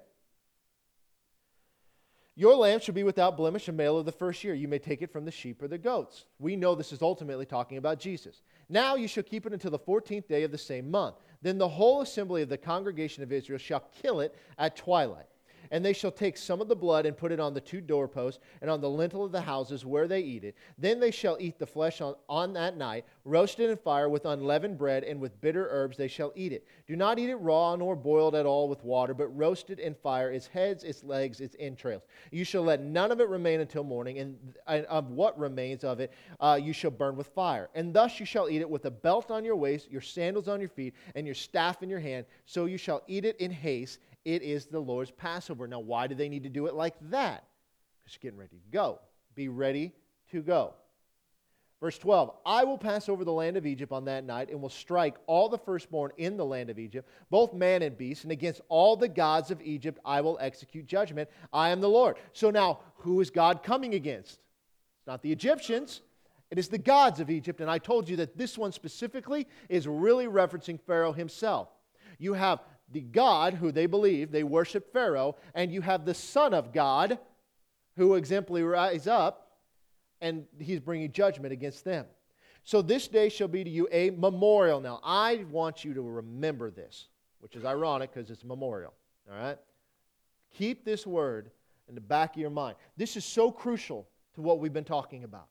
Your 2.35 2.55
lamb 2.55 2.81
shall 2.81 2.95
be 2.95 3.03
without 3.03 3.37
blemish, 3.37 3.69
a 3.69 3.73
male 3.73 3.99
of 3.99 4.07
the 4.07 4.13
first 4.13 4.43
year. 4.43 4.55
You 4.55 4.69
may 4.69 4.79
take 4.79 5.03
it 5.03 5.13
from 5.13 5.27
the 5.27 5.31
sheep 5.31 5.63
or 5.63 5.69
the 5.69 5.77
goats. 5.77 6.25
We 6.39 6.57
know 6.57 6.75
this 6.75 6.93
is 6.93 7.03
ultimately 7.03 7.45
talking 7.45 7.77
about 7.77 7.99
Jesus. 7.99 8.41
Now 8.71 8.95
you 8.95 9.07
shall 9.07 9.23
keep 9.23 9.45
it 9.45 9.53
until 9.53 9.71
the 9.71 9.79
14th 9.79 10.29
day 10.29 10.43
of 10.43 10.51
the 10.51 10.57
same 10.57 10.91
month. 10.91 11.17
Then 11.43 11.59
the 11.59 11.69
whole 11.69 12.01
assembly 12.01 12.41
of 12.41 12.49
the 12.49 12.57
congregation 12.57 13.23
of 13.23 13.33
Israel 13.33 13.59
shall 13.59 13.85
kill 14.01 14.21
it 14.21 14.35
at 14.57 14.77
twilight. 14.77 15.27
And 15.73 15.85
they 15.85 15.95
shall 15.95 16.13
take 16.13 16.37
some 16.37 16.61
of 16.61 16.69
the 16.69 16.77
blood 16.77 17.07
and 17.07 17.17
put 17.17 17.33
it 17.33 17.41
on 17.41 17.55
the 17.55 17.61
two 17.61 17.81
doorposts 17.81 18.41
and 18.61 18.71
on 18.71 18.81
the 18.81 18.91
lintel 18.91 19.25
of 19.25 19.33
the 19.33 19.41
houses 19.41 19.85
where 19.85 20.07
they 20.07 20.21
eat 20.21 20.45
it. 20.45 20.55
Then 20.79 21.01
they 21.01 21.11
shall 21.11 21.39
eat 21.41 21.59
the 21.59 21.67
flesh 21.67 22.03
on, 22.03 22.15
on 22.29 22.53
that 22.53 22.77
night, 22.77 23.07
roasted 23.25 23.71
in 23.71 23.79
fire 23.79 24.11
with 24.11 24.27
unleavened 24.27 24.77
bread, 24.77 25.03
and 25.03 25.19
with 25.19 25.41
bitter 25.41 25.67
herbs 25.71 25.97
they 25.97 26.09
shall 26.09 26.31
eat 26.37 26.53
it. 26.53 26.67
Do 26.87 26.95
not 26.95 27.19
eat 27.19 27.31
it 27.31 27.37
raw 27.37 27.75
nor 27.75 27.97
boiled 27.97 28.35
at 28.35 28.45
all 28.45 28.69
with 28.69 28.85
water, 28.85 29.15
but 29.15 29.29
roasted 29.29 29.81
in 29.81 29.95
fire, 29.95 30.31
its 30.31 30.47
heads, 30.47 30.85
its 30.85 31.03
legs, 31.03 31.41
its 31.41 31.57
entrails. 31.59 32.03
You 32.31 32.45
shall 32.45 32.63
let 32.63 32.83
none 32.83 33.11
of 33.11 33.21
it 33.21 33.29
remain 33.29 33.61
until 33.61 33.83
morning, 33.83 34.19
and, 34.19 34.37
and 34.67 34.85
of 34.87 35.11
what 35.11 35.39
remains 35.39 35.85
of 35.85 36.01
it 36.01 36.13
uh, 36.39 36.61
you 36.63 36.75
shall 36.75 36.91
burn 36.91 37.17
with 37.17 37.29
fire. 37.29 37.71
And 37.75 37.95
thus 37.95 38.21
you 38.21 38.27
shall 38.27 38.51
eat 38.51 38.61
it 38.61 38.69
with 38.69 38.85
a 38.85 38.91
belt 38.91 39.31
on 39.31 39.43
your 39.43 39.57
waist, 39.57 39.91
your 39.91 40.03
sandals 40.03 40.49
on 40.49 40.61
your 40.61 40.69
feet, 40.69 40.95
and 41.15 41.27
your 41.27 41.35
staff 41.35 41.83
in 41.83 41.89
your 41.89 41.99
hand. 41.99 42.27
So 42.45 42.67
you 42.67 42.77
shall 42.77 43.03
eat 43.07 43.25
it 43.25 43.39
in 43.39 43.51
haste 43.51 44.01
it 44.25 44.43
is 44.43 44.67
the 44.67 44.81
Lord's 44.81 45.11
Passover. 45.11 45.67
Now, 45.67 45.81
why 45.81 46.07
do 46.07 46.15
they 46.15 46.29
need 46.29 46.45
to 46.45 46.49
do 46.49 46.67
it 46.67 46.75
like 46.75 46.95
that? 47.11 47.45
Because 47.99 48.17
you're 48.17 48.31
getting 48.31 48.39
ready 48.39 48.57
to 48.57 48.71
go. 48.71 49.01
Be 49.35 49.49
ready 49.49 49.93
to 50.31 50.43
go. 50.43 50.75
Verse 51.83 51.99
12 51.99 52.31
I 52.47 52.63
will 52.63 52.79
pass 52.79 53.09
over 53.09 53.25
the 53.25 53.33
land 53.33 53.57
of 53.57 53.67
Egypt 53.67 53.93
on 53.93 54.05
that 54.05 54.25
night 54.25 54.51
and 54.51 54.63
will 54.63 54.69
strike 54.69 55.17
all 55.27 55.49
the 55.49 55.59
firstborn 55.59 56.13
in 56.17 56.37
the 56.37 56.45
land 56.45 56.71
of 56.71 56.79
Egypt, 56.79 57.09
both 57.29 57.53
man 57.53 57.83
and 57.83 57.99
beast, 57.99 58.23
and 58.23 58.31
against 58.31 58.61
all 58.69 58.97
the 58.97 59.09
gods 59.09 59.51
of 59.51 59.61
Egypt 59.61 59.99
I 60.05 60.21
will 60.21 60.39
execute 60.41 60.87
judgment. 60.87 61.29
I 61.53 61.71
am 61.71 61.81
the 61.81 61.89
Lord. 61.89 62.17
So 62.33 62.51
now, 62.51 62.79
who 62.99 63.21
is 63.21 63.31
God 63.31 63.65
coming 63.65 63.95
against? 63.95 64.39
It's 64.99 65.07
not 65.09 65.23
the 65.23 65.33
Egyptians, 65.33 66.03
it 66.53 66.59
is 66.59 66.69
the 66.69 66.79
gods 66.79 67.19
of 67.19 67.31
Egypt. 67.31 67.61
And 67.61 67.69
I 67.71 67.79
told 67.79 68.09
you 68.09 68.17
that 68.17 68.39
this 68.39 68.57
one 68.57 68.71
specifically 68.71 69.49
is 69.69 69.89
really 69.89 70.27
referencing 70.27 70.79
Pharaoh 70.79 71.13
himself. 71.13 71.69
You 72.19 72.35
have 72.35 72.61
the 72.93 73.01
God 73.01 73.55
who 73.55 73.73
they 73.73 73.87
believe, 73.87 74.31
they 74.31 74.45
worship 74.45 74.93
Pharaoh, 74.93 75.37
and 75.55 75.73
you 75.73 75.81
have 75.81 76.05
the 76.05 76.15
Son 76.15 76.55
of 76.55 76.73
God 76.73 77.19
who 77.97 78.15
exemplary 78.15 78.65
rise 78.65 79.07
up, 79.07 79.59
and 80.21 80.45
he's 80.59 80.81
bringing 80.81 81.11
judgment 81.13 81.53
against 81.53 81.85
them. 81.85 82.07
So 82.65 82.81
this 82.81 83.09
day 83.09 83.29
shall 83.29 83.49
be 83.49 83.65
to 83.65 83.71
you 83.71 83.89
a 83.91 84.11
memorial. 84.11 84.81
Now, 84.81 85.01
I 85.03 85.45
want 85.51 85.85
you 85.85 85.95
to 85.95 86.03
remember 86.03 86.71
this, 86.71 87.09
which 87.41 87.57
is 87.57 87.65
ironic 87.65 88.15
because 88.15 88.31
it's 88.31 88.45
memorial. 88.45 88.95
All 89.31 89.37
right? 89.37 89.59
Keep 90.57 90.85
this 90.85 91.07
word 91.07 91.51
in 91.89 91.95
the 91.95 92.01
back 92.01 92.35
of 92.37 92.41
your 92.41 92.51
mind. 92.51 92.77
This 92.97 93.17
is 93.17 93.25
so 93.25 93.51
crucial 93.51 94.07
to 94.35 94.43
what 94.43 94.61
we've 94.61 94.73
been 94.73 94.85
talking 94.85 95.25
about. 95.25 95.47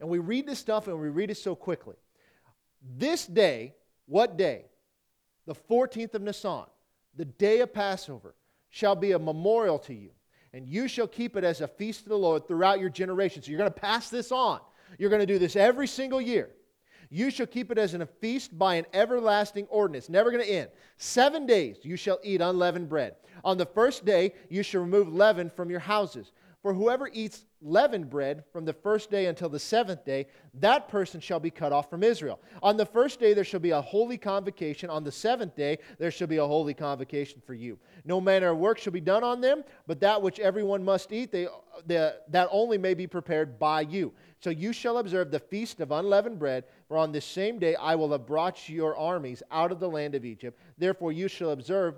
And 0.00 0.08
we 0.08 0.18
read 0.18 0.46
this 0.46 0.58
stuff 0.58 0.88
and 0.88 1.00
we 1.00 1.08
read 1.08 1.30
it 1.30 1.36
so 1.36 1.54
quickly. 1.54 1.96
This 2.96 3.26
day, 3.26 3.74
what 4.06 4.36
day? 4.36 4.66
The 5.46 5.54
14th 5.54 6.14
of 6.14 6.22
Nisan 6.22 6.66
the 7.18 7.26
day 7.26 7.60
of 7.60 7.74
Passover, 7.74 8.34
shall 8.70 8.94
be 8.94 9.12
a 9.12 9.18
memorial 9.18 9.78
to 9.80 9.92
you, 9.92 10.10
and 10.52 10.66
you 10.66 10.88
shall 10.88 11.06
keep 11.06 11.36
it 11.36 11.44
as 11.44 11.60
a 11.60 11.68
feast 11.68 12.04
to 12.04 12.08
the 12.08 12.16
Lord 12.16 12.46
throughout 12.46 12.80
your 12.80 12.90
generations. 12.90 13.44
So 13.44 13.50
you're 13.50 13.58
going 13.58 13.70
to 13.70 13.80
pass 13.80 14.08
this 14.08 14.32
on. 14.32 14.60
You're 14.98 15.10
going 15.10 15.20
to 15.20 15.26
do 15.26 15.38
this 15.38 15.56
every 15.56 15.86
single 15.86 16.20
year. 16.20 16.50
You 17.10 17.30
shall 17.30 17.46
keep 17.46 17.70
it 17.70 17.78
as 17.78 17.94
a 17.94 18.06
feast 18.06 18.56
by 18.56 18.74
an 18.76 18.86
everlasting 18.92 19.66
ordinance, 19.66 20.08
never 20.08 20.30
going 20.30 20.44
to 20.44 20.50
end. 20.50 20.68
Seven 20.98 21.46
days 21.46 21.78
you 21.82 21.96
shall 21.96 22.18
eat 22.22 22.40
unleavened 22.40 22.88
bread. 22.88 23.16
On 23.44 23.56
the 23.56 23.66
first 23.66 24.04
day 24.04 24.34
you 24.48 24.62
shall 24.62 24.82
remove 24.82 25.12
leaven 25.12 25.50
from 25.50 25.70
your 25.70 25.80
houses. 25.80 26.32
For 26.62 26.74
whoever 26.74 27.08
eats 27.12 27.44
leavened 27.62 28.10
bread 28.10 28.42
from 28.52 28.64
the 28.64 28.72
first 28.72 29.10
day 29.10 29.26
until 29.26 29.48
the 29.48 29.60
seventh 29.60 30.04
day, 30.04 30.26
that 30.54 30.88
person 30.88 31.20
shall 31.20 31.38
be 31.38 31.50
cut 31.50 31.72
off 31.72 31.88
from 31.88 32.02
Israel. 32.02 32.40
On 32.64 32.76
the 32.76 32.84
first 32.84 33.20
day 33.20 33.32
there 33.32 33.44
shall 33.44 33.60
be 33.60 33.70
a 33.70 33.80
holy 33.80 34.18
convocation. 34.18 34.90
On 34.90 35.04
the 35.04 35.12
seventh 35.12 35.54
day 35.54 35.78
there 35.98 36.10
shall 36.10 36.26
be 36.26 36.38
a 36.38 36.46
holy 36.46 36.74
convocation 36.74 37.40
for 37.46 37.54
you. 37.54 37.78
No 38.04 38.20
manner 38.20 38.50
of 38.50 38.58
work 38.58 38.78
shall 38.78 38.92
be 38.92 39.00
done 39.00 39.22
on 39.22 39.40
them, 39.40 39.62
but 39.86 40.00
that 40.00 40.20
which 40.20 40.40
everyone 40.40 40.84
must 40.84 41.12
eat, 41.12 41.30
they, 41.30 41.46
the, 41.86 42.16
that 42.28 42.48
only 42.50 42.76
may 42.76 42.94
be 42.94 43.06
prepared 43.06 43.56
by 43.58 43.82
you. 43.82 44.12
So 44.40 44.50
you 44.50 44.72
shall 44.72 44.98
observe 44.98 45.30
the 45.30 45.38
feast 45.38 45.80
of 45.80 45.92
unleavened 45.92 46.40
bread, 46.40 46.64
for 46.88 46.96
on 46.96 47.12
this 47.12 47.24
same 47.24 47.60
day 47.60 47.76
I 47.76 47.94
will 47.94 48.10
have 48.10 48.26
brought 48.26 48.68
your 48.68 48.96
armies 48.96 49.44
out 49.52 49.70
of 49.70 49.78
the 49.78 49.88
land 49.88 50.16
of 50.16 50.24
Egypt. 50.24 50.58
Therefore 50.76 51.12
you 51.12 51.28
shall 51.28 51.50
observe 51.50 51.94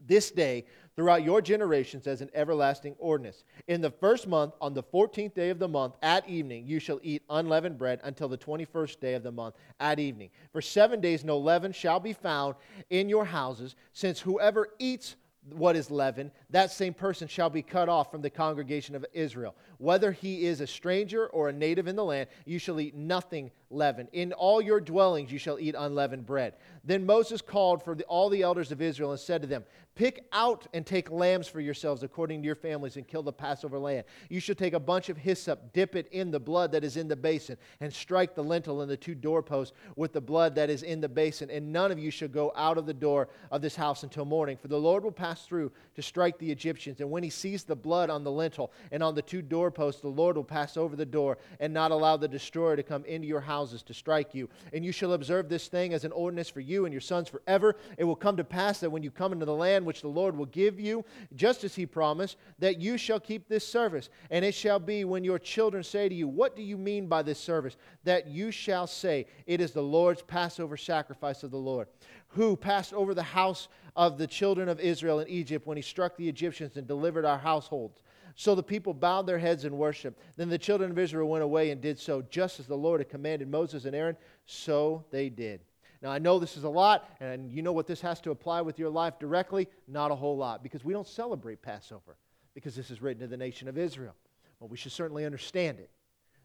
this 0.00 0.30
day 0.30 0.64
throughout 0.98 1.22
your 1.22 1.40
generations 1.40 2.08
as 2.08 2.22
an 2.22 2.30
everlasting 2.34 2.96
ordinance. 2.98 3.44
In 3.68 3.80
the 3.80 3.88
first 3.92 4.26
month, 4.26 4.54
on 4.60 4.74
the 4.74 4.82
14th 4.82 5.32
day 5.32 5.48
of 5.48 5.60
the 5.60 5.68
month, 5.68 5.94
at 6.02 6.28
evening, 6.28 6.66
you 6.66 6.80
shall 6.80 6.98
eat 7.04 7.22
unleavened 7.30 7.78
bread 7.78 8.00
until 8.02 8.26
the 8.26 8.36
21st 8.36 8.98
day 8.98 9.14
of 9.14 9.22
the 9.22 9.30
month, 9.30 9.54
at 9.78 10.00
evening. 10.00 10.30
For 10.52 10.60
seven 10.60 11.00
days 11.00 11.22
no 11.24 11.38
leaven 11.38 11.70
shall 11.70 12.00
be 12.00 12.12
found 12.12 12.56
in 12.90 13.08
your 13.08 13.24
houses, 13.24 13.76
since 13.92 14.18
whoever 14.18 14.70
eats 14.80 15.14
what 15.52 15.76
is 15.76 15.90
leaven, 15.90 16.30
that 16.50 16.70
same 16.70 16.94
person 16.94 17.28
shall 17.28 17.50
be 17.50 17.62
cut 17.62 17.88
off 17.88 18.10
from 18.10 18.22
the 18.22 18.30
congregation 18.30 18.94
of 18.94 19.06
Israel. 19.12 19.54
Whether 19.78 20.12
he 20.12 20.46
is 20.46 20.60
a 20.60 20.66
stranger 20.66 21.28
or 21.28 21.48
a 21.48 21.52
native 21.52 21.86
in 21.86 21.96
the 21.96 22.04
land, 22.04 22.28
you 22.44 22.58
shall 22.58 22.80
eat 22.80 22.94
nothing 22.94 23.50
leavened. 23.70 24.08
In 24.12 24.32
all 24.32 24.60
your 24.60 24.80
dwellings 24.80 25.32
you 25.32 25.38
shall 25.38 25.58
eat 25.58 25.74
unleavened 25.78 26.26
bread. 26.26 26.54
Then 26.84 27.06
Moses 27.06 27.40
called 27.40 27.82
for 27.82 27.94
the, 27.94 28.04
all 28.04 28.28
the 28.28 28.42
elders 28.42 28.72
of 28.72 28.82
Israel 28.82 29.12
and 29.12 29.20
said 29.20 29.42
to 29.42 29.48
them, 29.48 29.64
Pick 29.98 30.28
out 30.30 30.68
and 30.74 30.86
take 30.86 31.10
lambs 31.10 31.48
for 31.48 31.60
yourselves 31.60 32.04
according 32.04 32.40
to 32.40 32.46
your 32.46 32.54
families 32.54 32.96
and 32.96 33.04
kill 33.04 33.24
the 33.24 33.32
Passover 33.32 33.80
lamb. 33.80 34.04
You 34.28 34.38
shall 34.38 34.54
take 34.54 34.74
a 34.74 34.78
bunch 34.78 35.08
of 35.08 35.16
hyssop, 35.16 35.72
dip 35.72 35.96
it 35.96 36.06
in 36.12 36.30
the 36.30 36.38
blood 36.38 36.70
that 36.70 36.84
is 36.84 36.96
in 36.96 37.08
the 37.08 37.16
basin, 37.16 37.56
and 37.80 37.92
strike 37.92 38.36
the 38.36 38.44
lintel 38.44 38.80
and 38.80 38.88
the 38.88 38.96
two 38.96 39.16
doorposts 39.16 39.74
with 39.96 40.12
the 40.12 40.20
blood 40.20 40.54
that 40.54 40.70
is 40.70 40.84
in 40.84 41.00
the 41.00 41.08
basin. 41.08 41.50
And 41.50 41.72
none 41.72 41.90
of 41.90 41.98
you 41.98 42.12
shall 42.12 42.28
go 42.28 42.52
out 42.54 42.78
of 42.78 42.86
the 42.86 42.94
door 42.94 43.28
of 43.50 43.60
this 43.60 43.74
house 43.74 44.04
until 44.04 44.24
morning, 44.24 44.56
for 44.56 44.68
the 44.68 44.78
Lord 44.78 45.02
will 45.02 45.10
pass 45.10 45.44
through 45.44 45.72
to 45.96 46.02
strike 46.02 46.38
the 46.38 46.52
Egyptians. 46.52 47.00
And 47.00 47.10
when 47.10 47.24
he 47.24 47.30
sees 47.30 47.64
the 47.64 47.74
blood 47.74 48.08
on 48.08 48.22
the 48.22 48.30
lintel 48.30 48.70
and 48.92 49.02
on 49.02 49.16
the 49.16 49.22
two 49.22 49.42
doorposts, 49.42 50.00
the 50.00 50.06
Lord 50.06 50.36
will 50.36 50.44
pass 50.44 50.76
over 50.76 50.94
the 50.94 51.04
door 51.04 51.38
and 51.58 51.74
not 51.74 51.90
allow 51.90 52.16
the 52.16 52.28
destroyer 52.28 52.76
to 52.76 52.84
come 52.84 53.04
into 53.04 53.26
your 53.26 53.40
houses 53.40 53.82
to 53.82 53.94
strike 53.94 54.32
you. 54.32 54.48
And 54.72 54.84
you 54.84 54.92
shall 54.92 55.14
observe 55.14 55.48
this 55.48 55.66
thing 55.66 55.92
as 55.92 56.04
an 56.04 56.12
ordinance 56.12 56.48
for 56.50 56.60
you 56.60 56.84
and 56.84 56.94
your 56.94 57.00
sons 57.00 57.28
forever. 57.28 57.74
It 57.96 58.04
will 58.04 58.14
come 58.14 58.36
to 58.36 58.44
pass 58.44 58.78
that 58.78 58.90
when 58.90 59.02
you 59.02 59.10
come 59.10 59.32
into 59.32 59.44
the 59.44 59.52
land 59.52 59.87
which 59.88 60.02
the 60.02 60.08
Lord 60.08 60.36
will 60.36 60.46
give 60.46 60.78
you, 60.78 61.04
just 61.34 61.64
as 61.64 61.74
he 61.74 61.86
promised, 61.86 62.36
that 62.58 62.80
you 62.80 62.96
shall 62.96 63.18
keep 63.18 63.48
this 63.48 63.66
service. 63.66 64.10
And 64.30 64.44
it 64.44 64.54
shall 64.54 64.78
be 64.78 65.04
when 65.04 65.24
your 65.24 65.38
children 65.38 65.82
say 65.82 66.08
to 66.08 66.14
you, 66.14 66.28
What 66.28 66.54
do 66.54 66.62
you 66.62 66.76
mean 66.76 67.06
by 67.08 67.22
this 67.22 67.40
service? 67.40 67.76
That 68.04 68.28
you 68.28 68.50
shall 68.50 68.86
say, 68.86 69.26
It 69.46 69.60
is 69.60 69.72
the 69.72 69.82
Lord's 69.82 70.22
Passover 70.22 70.76
sacrifice 70.76 71.42
of 71.42 71.50
the 71.50 71.56
Lord 71.56 71.88
who 72.28 72.56
passed 72.56 72.92
over 72.92 73.14
the 73.14 73.22
house 73.22 73.68
of 73.96 74.18
the 74.18 74.26
children 74.26 74.68
of 74.68 74.78
Israel 74.80 75.20
in 75.20 75.28
Egypt 75.28 75.66
when 75.66 75.76
he 75.76 75.82
struck 75.82 76.16
the 76.16 76.28
Egyptians 76.28 76.76
and 76.76 76.86
delivered 76.86 77.24
our 77.24 77.38
households. 77.38 78.02
So 78.34 78.54
the 78.54 78.62
people 78.62 78.94
bowed 78.94 79.26
their 79.26 79.38
heads 79.38 79.64
and 79.64 79.76
worshiped. 79.76 80.20
Then 80.36 80.48
the 80.48 80.58
children 80.58 80.90
of 80.90 80.98
Israel 80.98 81.28
went 81.28 81.42
away 81.42 81.70
and 81.70 81.80
did 81.80 81.98
so, 81.98 82.22
just 82.30 82.60
as 82.60 82.66
the 82.66 82.76
Lord 82.76 83.00
had 83.00 83.08
commanded 83.08 83.48
Moses 83.48 83.84
and 83.84 83.96
Aaron, 83.96 84.16
so 84.46 85.04
they 85.10 85.28
did. 85.28 85.60
Now, 86.00 86.10
I 86.10 86.18
know 86.18 86.38
this 86.38 86.56
is 86.56 86.64
a 86.64 86.68
lot, 86.68 87.10
and 87.20 87.50
you 87.50 87.62
know 87.62 87.72
what 87.72 87.86
this 87.86 88.00
has 88.02 88.20
to 88.20 88.30
apply 88.30 88.60
with 88.60 88.78
your 88.78 88.90
life 88.90 89.18
directly? 89.18 89.68
Not 89.88 90.10
a 90.10 90.14
whole 90.14 90.36
lot, 90.36 90.62
because 90.62 90.84
we 90.84 90.92
don't 90.92 91.08
celebrate 91.08 91.60
Passover, 91.60 92.16
because 92.54 92.76
this 92.76 92.90
is 92.90 93.02
written 93.02 93.20
to 93.22 93.26
the 93.26 93.36
nation 93.36 93.66
of 93.68 93.76
Israel. 93.76 94.14
Well, 94.60 94.68
we 94.68 94.76
should 94.76 94.92
certainly 94.92 95.24
understand 95.24 95.80
it. 95.80 95.90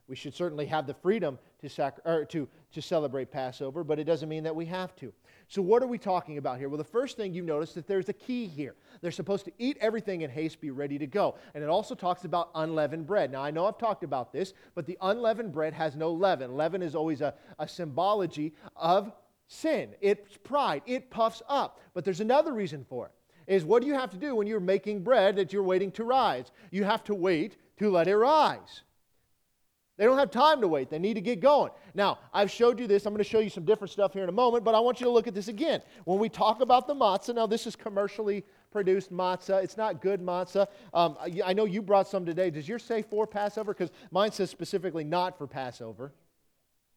We 0.07 0.15
should 0.17 0.33
certainly 0.33 0.65
have 0.65 0.85
the 0.85 0.93
freedom 0.93 1.39
to, 1.61 1.69
to, 1.69 2.47
to 2.73 2.81
celebrate 2.81 3.31
Passover, 3.31 3.83
but 3.85 3.99
it 3.99 4.03
doesn't 4.03 4.27
mean 4.27 4.43
that 4.43 4.55
we 4.55 4.65
have 4.65 4.95
to. 4.97 5.13
So, 5.47 5.61
what 5.61 5.81
are 5.81 5.87
we 5.87 5.97
talking 5.97 6.37
about 6.37 6.57
here? 6.57 6.67
Well, 6.67 6.77
the 6.77 6.83
first 6.83 7.15
thing 7.15 7.33
you 7.33 7.43
notice 7.43 7.69
is 7.69 7.75
that 7.75 7.87
there's 7.87 8.09
a 8.09 8.13
key 8.13 8.47
here. 8.47 8.75
They're 9.01 9.11
supposed 9.11 9.45
to 9.45 9.51
eat 9.59 9.77
everything 9.79 10.21
in 10.21 10.29
haste, 10.29 10.59
be 10.59 10.71
ready 10.71 10.97
to 10.97 11.07
go. 11.07 11.35
And 11.53 11.63
it 11.63 11.69
also 11.69 11.95
talks 11.95 12.25
about 12.25 12.49
unleavened 12.53 13.07
bread. 13.07 13.31
Now, 13.31 13.41
I 13.41 13.51
know 13.51 13.65
I've 13.65 13.77
talked 13.77 14.03
about 14.03 14.33
this, 14.33 14.53
but 14.75 14.85
the 14.85 14.97
unleavened 15.01 15.53
bread 15.53 15.73
has 15.73 15.95
no 15.95 16.11
leaven. 16.11 16.55
Leaven 16.55 16.81
is 16.81 16.95
always 16.95 17.21
a, 17.21 17.33
a 17.59 17.67
symbology 17.67 18.53
of 18.75 19.13
sin, 19.53 19.95
it's 20.01 20.37
pride, 20.37 20.81
it 20.85 21.09
puffs 21.09 21.41
up. 21.47 21.79
But 21.93 22.03
there's 22.03 22.21
another 22.21 22.53
reason 22.53 22.85
for 22.87 23.07
it. 23.07 23.11
Is 23.45 23.65
what 23.65 23.81
do 23.81 23.87
you 23.87 23.93
have 23.93 24.09
to 24.11 24.17
do 24.17 24.35
when 24.35 24.47
you're 24.47 24.59
making 24.59 25.03
bread 25.03 25.35
that 25.35 25.51
you're 25.51 25.63
waiting 25.63 25.91
to 25.93 26.03
rise? 26.03 26.51
You 26.71 26.83
have 26.85 27.03
to 27.05 27.15
wait 27.15 27.57
to 27.77 27.89
let 27.89 28.07
it 28.07 28.15
rise. 28.15 28.83
They 29.97 30.05
don't 30.05 30.17
have 30.17 30.31
time 30.31 30.59
to 30.61 30.67
wait. 30.67 30.89
They 30.89 30.97
need 30.97 31.13
to 31.15 31.21
get 31.21 31.39
going. 31.39 31.71
Now, 31.93 32.17
I've 32.33 32.49
showed 32.49 32.79
you 32.79 32.87
this. 32.87 33.05
I'm 33.05 33.13
going 33.13 33.23
to 33.23 33.29
show 33.29 33.39
you 33.39 33.49
some 33.49 33.63
different 33.63 33.91
stuff 33.91 34.13
here 34.13 34.23
in 34.23 34.29
a 34.29 34.33
moment, 34.33 34.63
but 34.63 34.73
I 34.73 34.79
want 34.79 34.99
you 34.99 35.05
to 35.05 35.11
look 35.11 35.27
at 35.27 35.35
this 35.35 35.49
again. 35.49 35.83
When 36.05 36.17
we 36.17 36.29
talk 36.29 36.61
about 36.61 36.87
the 36.87 36.95
matzah, 36.95 37.35
now 37.35 37.45
this 37.45 37.67
is 37.67 37.75
commercially 37.75 38.43
produced 38.71 39.13
matzah. 39.13 39.63
It's 39.63 39.77
not 39.77 40.01
good 40.01 40.19
matzah. 40.19 40.67
Um, 40.95 41.15
I 41.45 41.53
know 41.53 41.65
you 41.65 41.81
brought 41.83 42.07
some 42.07 42.25
today. 42.25 42.49
Does 42.49 42.67
yours 42.67 42.83
say 42.83 43.03
for 43.03 43.27
Passover? 43.27 43.73
Because 43.73 43.91
mine 44.09 44.31
says 44.31 44.49
specifically 44.49 45.03
not 45.03 45.37
for 45.37 45.45
Passover. 45.45 46.11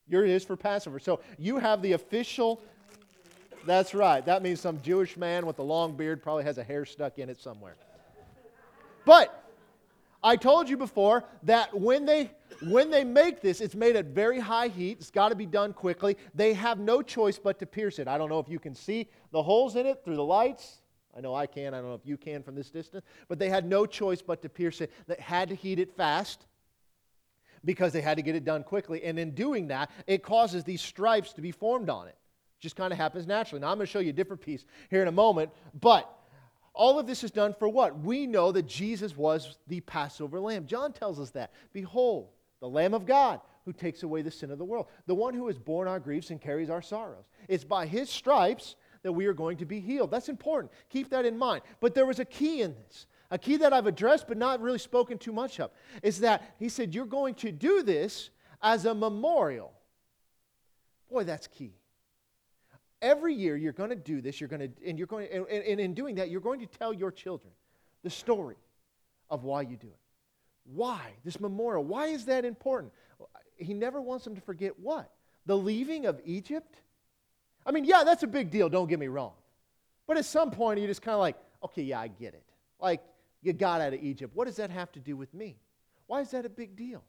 Yours 0.08 0.30
is 0.30 0.44
for 0.44 0.56
Passover. 0.56 0.98
So 0.98 1.20
you 1.38 1.58
have 1.58 1.82
the 1.82 1.92
official. 1.92 2.60
That's 3.64 3.94
right. 3.94 4.24
That 4.24 4.42
means 4.42 4.60
some 4.60 4.80
Jewish 4.82 5.16
man 5.16 5.46
with 5.46 5.58
a 5.58 5.62
long 5.62 5.96
beard 5.96 6.22
probably 6.22 6.44
has 6.44 6.58
a 6.58 6.64
hair 6.64 6.84
stuck 6.84 7.18
in 7.18 7.28
it 7.28 7.40
somewhere. 7.40 7.76
But 9.04 9.42
I 10.22 10.36
told 10.36 10.68
you 10.68 10.76
before 10.76 11.24
that 11.44 11.78
when 11.78 12.04
they 12.04 12.30
when 12.62 12.90
they 12.90 13.04
make 13.04 13.40
this, 13.40 13.60
it's 13.60 13.74
made 13.74 13.96
at 13.96 14.06
very 14.06 14.38
high 14.38 14.68
heat. 14.68 14.98
It's 15.00 15.10
got 15.10 15.28
to 15.28 15.34
be 15.34 15.46
done 15.46 15.72
quickly. 15.72 16.16
They 16.34 16.54
have 16.54 16.78
no 16.78 17.02
choice 17.02 17.38
but 17.38 17.58
to 17.58 17.66
pierce 17.66 17.98
it. 17.98 18.08
I 18.08 18.16
don't 18.16 18.30
know 18.30 18.38
if 18.38 18.48
you 18.48 18.58
can 18.58 18.74
see 18.74 19.08
the 19.30 19.42
holes 19.42 19.76
in 19.76 19.86
it 19.86 20.02
through 20.04 20.16
the 20.16 20.24
lights. 20.24 20.80
I 21.16 21.20
know 21.20 21.34
I 21.34 21.46
can. 21.46 21.74
I 21.74 21.78
don't 21.78 21.88
know 21.88 21.94
if 21.94 22.06
you 22.06 22.16
can 22.16 22.42
from 22.42 22.54
this 22.54 22.70
distance. 22.70 23.04
But 23.28 23.38
they 23.38 23.48
had 23.48 23.66
no 23.66 23.86
choice 23.86 24.22
but 24.22 24.42
to 24.42 24.48
pierce 24.48 24.80
it. 24.80 24.92
They 25.06 25.16
had 25.18 25.48
to 25.48 25.54
heat 25.54 25.78
it 25.78 25.94
fast 25.96 26.46
because 27.66 27.92
they 27.92 28.00
had 28.00 28.16
to 28.16 28.22
get 28.22 28.34
it 28.34 28.44
done 28.44 28.62
quickly. 28.62 29.04
And 29.04 29.18
in 29.18 29.32
doing 29.32 29.68
that, 29.68 29.90
it 30.06 30.22
causes 30.22 30.64
these 30.64 30.80
stripes 30.80 31.34
to 31.34 31.42
be 31.42 31.50
formed 31.50 31.90
on 31.90 32.08
it. 32.08 32.16
Just 32.60 32.76
kind 32.76 32.92
of 32.92 32.98
happens 32.98 33.26
naturally. 33.26 33.60
Now, 33.60 33.70
I'm 33.70 33.76
going 33.76 33.86
to 33.86 33.92
show 33.92 33.98
you 33.98 34.10
a 34.10 34.14
different 34.14 34.40
piece 34.40 34.64
here 34.88 35.02
in 35.02 35.08
a 35.08 35.12
moment. 35.12 35.50
But 35.78 36.10
all 36.72 36.98
of 36.98 37.06
this 37.06 37.22
is 37.22 37.30
done 37.30 37.54
for 37.58 37.68
what? 37.68 37.98
We 37.98 38.26
know 38.26 38.52
that 38.52 38.66
Jesus 38.66 39.14
was 39.16 39.58
the 39.66 39.80
Passover 39.80 40.40
lamb. 40.40 40.66
John 40.66 40.92
tells 40.92 41.20
us 41.20 41.30
that. 41.30 41.52
Behold, 41.74 42.28
the 42.60 42.68
Lamb 42.68 42.94
of 42.94 43.04
God 43.04 43.40
who 43.66 43.72
takes 43.72 44.04
away 44.04 44.22
the 44.22 44.30
sin 44.30 44.50
of 44.50 44.58
the 44.58 44.64
world, 44.64 44.86
the 45.06 45.14
one 45.14 45.34
who 45.34 45.48
has 45.48 45.58
borne 45.58 45.88
our 45.88 46.00
griefs 46.00 46.30
and 46.30 46.40
carries 46.40 46.70
our 46.70 46.80
sorrows. 46.80 47.24
It's 47.48 47.64
by 47.64 47.86
his 47.86 48.08
stripes 48.08 48.76
that 49.02 49.12
we 49.12 49.26
are 49.26 49.34
going 49.34 49.56
to 49.58 49.66
be 49.66 49.80
healed. 49.80 50.10
That's 50.10 50.28
important. 50.28 50.72
Keep 50.88 51.10
that 51.10 51.24
in 51.24 51.36
mind. 51.36 51.62
But 51.80 51.94
there 51.94 52.06
was 52.06 52.20
a 52.20 52.24
key 52.24 52.62
in 52.62 52.74
this. 52.74 53.06
A 53.30 53.38
key 53.38 53.56
that 53.58 53.72
I've 53.72 53.86
addressed 53.86 54.28
but 54.28 54.36
not 54.36 54.60
really 54.60 54.78
spoken 54.78 55.18
too 55.18 55.32
much 55.32 55.58
of 55.60 55.70
is 56.02 56.20
that 56.20 56.54
he 56.58 56.68
said, 56.68 56.94
You're 56.94 57.06
going 57.06 57.34
to 57.36 57.52
do 57.52 57.82
this 57.82 58.30
as 58.62 58.84
a 58.84 58.94
memorial. 58.94 59.72
Boy, 61.10 61.24
that's 61.24 61.46
key. 61.46 61.72
Every 63.02 63.34
year 63.34 63.56
you're 63.56 63.72
going 63.72 63.90
to 63.90 63.96
do 63.96 64.20
this, 64.20 64.40
you're 64.40 64.48
going 64.48 64.60
to, 64.60 64.88
and 64.88 64.98
you're 64.98 65.06
going, 65.06 65.28
and, 65.30 65.46
and 65.46 65.80
in 65.80 65.94
doing 65.94 66.16
that, 66.16 66.30
you're 66.30 66.40
going 66.40 66.60
to 66.60 66.66
tell 66.66 66.92
your 66.92 67.10
children 67.10 67.52
the 68.02 68.10
story 68.10 68.56
of 69.28 69.44
why 69.44 69.62
you 69.62 69.76
do 69.76 69.88
it. 69.88 69.98
Why? 70.64 71.12
This 71.24 71.38
memorial. 71.40 71.84
Why 71.84 72.06
is 72.06 72.24
that 72.26 72.44
important? 72.44 72.92
He 73.56 73.74
never 73.74 74.00
wants 74.00 74.24
them 74.24 74.34
to 74.34 74.40
forget 74.40 74.78
what? 74.78 75.10
The 75.46 75.56
leaving 75.56 76.06
of 76.06 76.20
Egypt? 76.24 76.76
I 77.64 77.70
mean, 77.70 77.84
yeah, 77.84 78.02
that's 78.04 78.22
a 78.22 78.26
big 78.26 78.50
deal, 78.50 78.68
don't 78.68 78.88
get 78.88 78.98
me 78.98 79.08
wrong. 79.08 79.32
But 80.06 80.16
at 80.16 80.24
some 80.24 80.50
point, 80.50 80.78
you're 80.78 80.88
just 80.88 81.02
kind 81.02 81.14
of 81.14 81.20
like, 81.20 81.36
okay, 81.64 81.82
yeah, 81.82 82.00
I 82.00 82.08
get 82.08 82.34
it. 82.34 82.44
Like, 82.80 83.02
you 83.46 83.52
got 83.52 83.80
out 83.80 83.94
of 83.94 84.02
Egypt. 84.02 84.34
What 84.34 84.46
does 84.46 84.56
that 84.56 84.70
have 84.70 84.92
to 84.92 85.00
do 85.00 85.16
with 85.16 85.32
me? 85.32 85.56
Why 86.06 86.20
is 86.20 86.30
that 86.32 86.44
a 86.44 86.50
big 86.50 86.76
deal? 86.76 87.02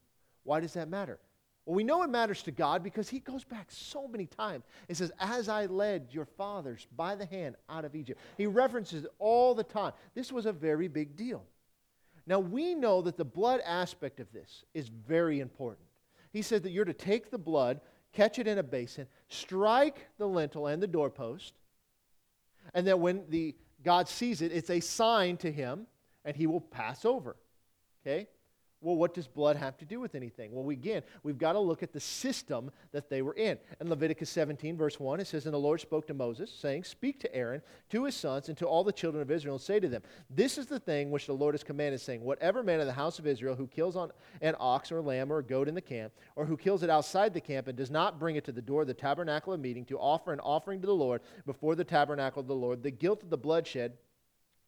Why 0.43 0.59
does 0.59 0.73
that 0.73 0.87
matter? 0.87 1.19
Well, 1.65 1.75
we 1.75 1.83
know 1.83 2.03
it 2.03 2.09
matters 2.09 2.43
to 2.43 2.51
God 2.51 2.81
because 2.81 3.09
he 3.09 3.19
goes 3.19 3.43
back 3.43 3.67
so 3.69 4.07
many 4.07 4.25
times. 4.25 4.63
He 4.87 4.93
says, 4.93 5.11
As 5.19 5.49
I 5.49 5.65
led 5.65 6.07
your 6.11 6.25
fathers 6.25 6.87
by 6.95 7.15
the 7.15 7.25
hand 7.25 7.55
out 7.69 7.83
of 7.83 7.95
Egypt. 7.95 8.21
He 8.37 8.47
references 8.47 9.03
it 9.03 9.11
all 9.19 9.53
the 9.53 9.65
time. 9.65 9.91
This 10.15 10.31
was 10.31 10.45
a 10.45 10.53
very 10.53 10.87
big 10.87 11.17
deal. 11.17 11.43
Now, 12.25 12.39
we 12.39 12.75
know 12.75 13.01
that 13.01 13.17
the 13.17 13.25
blood 13.25 13.61
aspect 13.65 14.19
of 14.19 14.31
this 14.31 14.63
is 14.73 14.89
very 14.89 15.39
important. 15.39 15.87
He 16.31 16.41
said 16.41 16.63
that 16.63 16.71
you're 16.71 16.85
to 16.85 16.93
take 16.93 17.31
the 17.31 17.37
blood, 17.37 17.81
catch 18.13 18.37
it 18.37 18.47
in 18.47 18.57
a 18.57 18.63
basin, 18.63 19.07
strike 19.29 20.07
the 20.17 20.27
lintel 20.27 20.67
and 20.67 20.81
the 20.81 20.87
doorpost, 20.87 21.53
and 22.73 22.85
that 22.87 22.99
when 22.99 23.23
the 23.29 23.55
God 23.83 24.07
sees 24.07 24.41
it, 24.41 24.51
it's 24.51 24.69
a 24.69 24.79
sign 24.79 25.37
to 25.37 25.51
him, 25.51 25.87
and 26.27 26.35
he 26.35 26.45
will 26.45 26.61
pass 26.61 27.05
over. 27.05 27.37
Okay? 28.05 28.27
Well, 28.79 28.95
what 28.95 29.15
does 29.15 29.27
blood 29.27 29.55
have 29.55 29.75
to 29.77 29.85
do 29.85 29.99
with 29.99 30.13
anything? 30.13 30.51
Well, 30.51 30.63
we, 30.63 30.75
again, 30.75 31.01
we've 31.23 31.39
got 31.39 31.53
to 31.53 31.59
look 31.59 31.81
at 31.81 31.93
the 31.93 31.99
system 31.99 32.69
that 32.91 33.09
they 33.09 33.23
were 33.23 33.33
in. 33.33 33.57
In 33.81 33.89
Leviticus 33.89 34.29
17, 34.29 34.77
verse 34.77 34.99
1, 34.99 35.19
it 35.19 35.25
says, 35.25 35.45
And 35.45 35.53
the 35.53 35.59
Lord 35.59 35.81
spoke 35.81 36.05
to 36.07 36.13
Moses, 36.13 36.51
saying, 36.51 36.83
Speak 36.83 37.19
to 37.21 37.35
Aaron, 37.35 37.63
to 37.89 38.03
his 38.03 38.15
sons, 38.15 38.49
and 38.49 38.57
to 38.59 38.67
all 38.67 38.83
the 38.83 38.91
children 38.91 39.23
of 39.23 39.31
Israel, 39.31 39.55
and 39.55 39.61
say 39.61 39.79
to 39.79 39.87
them, 39.87 40.03
This 40.29 40.59
is 40.59 40.67
the 40.67 40.79
thing 40.79 41.09
which 41.09 41.25
the 41.25 41.33
Lord 41.33 41.55
has 41.55 41.63
commanded, 41.63 42.01
saying, 42.01 42.21
Whatever 42.21 42.61
man 42.61 42.79
of 42.79 42.85
the 42.85 42.93
house 42.93 43.17
of 43.17 43.25
Israel 43.25 43.55
who 43.55 43.65
kills 43.65 43.95
on 43.95 44.11
an 44.41 44.55
ox 44.59 44.91
or 44.91 44.99
a 44.99 45.01
lamb 45.01 45.33
or 45.33 45.39
a 45.39 45.43
goat 45.43 45.67
in 45.67 45.73
the 45.73 45.81
camp, 45.81 46.13
or 46.35 46.45
who 46.45 46.55
kills 46.55 46.83
it 46.83 46.89
outside 46.91 47.33
the 47.33 47.41
camp, 47.41 47.67
and 47.67 47.75
does 47.75 47.89
not 47.89 48.19
bring 48.19 48.35
it 48.35 48.45
to 48.45 48.51
the 48.51 48.61
door 48.61 48.81
of 48.81 48.87
the 48.87 48.93
tabernacle 48.93 49.53
of 49.53 49.59
meeting 49.59 49.85
to 49.85 49.97
offer 49.97 50.33
an 50.33 50.39
offering 50.41 50.81
to 50.81 50.87
the 50.87 50.93
Lord 50.93 51.21
before 51.47 51.73
the 51.73 51.83
tabernacle 51.83 52.41
of 52.41 52.47
the 52.47 52.55
Lord, 52.55 52.83
the 52.83 52.91
guilt 52.91 53.23
of 53.23 53.31
the 53.31 53.37
bloodshed 53.37 53.93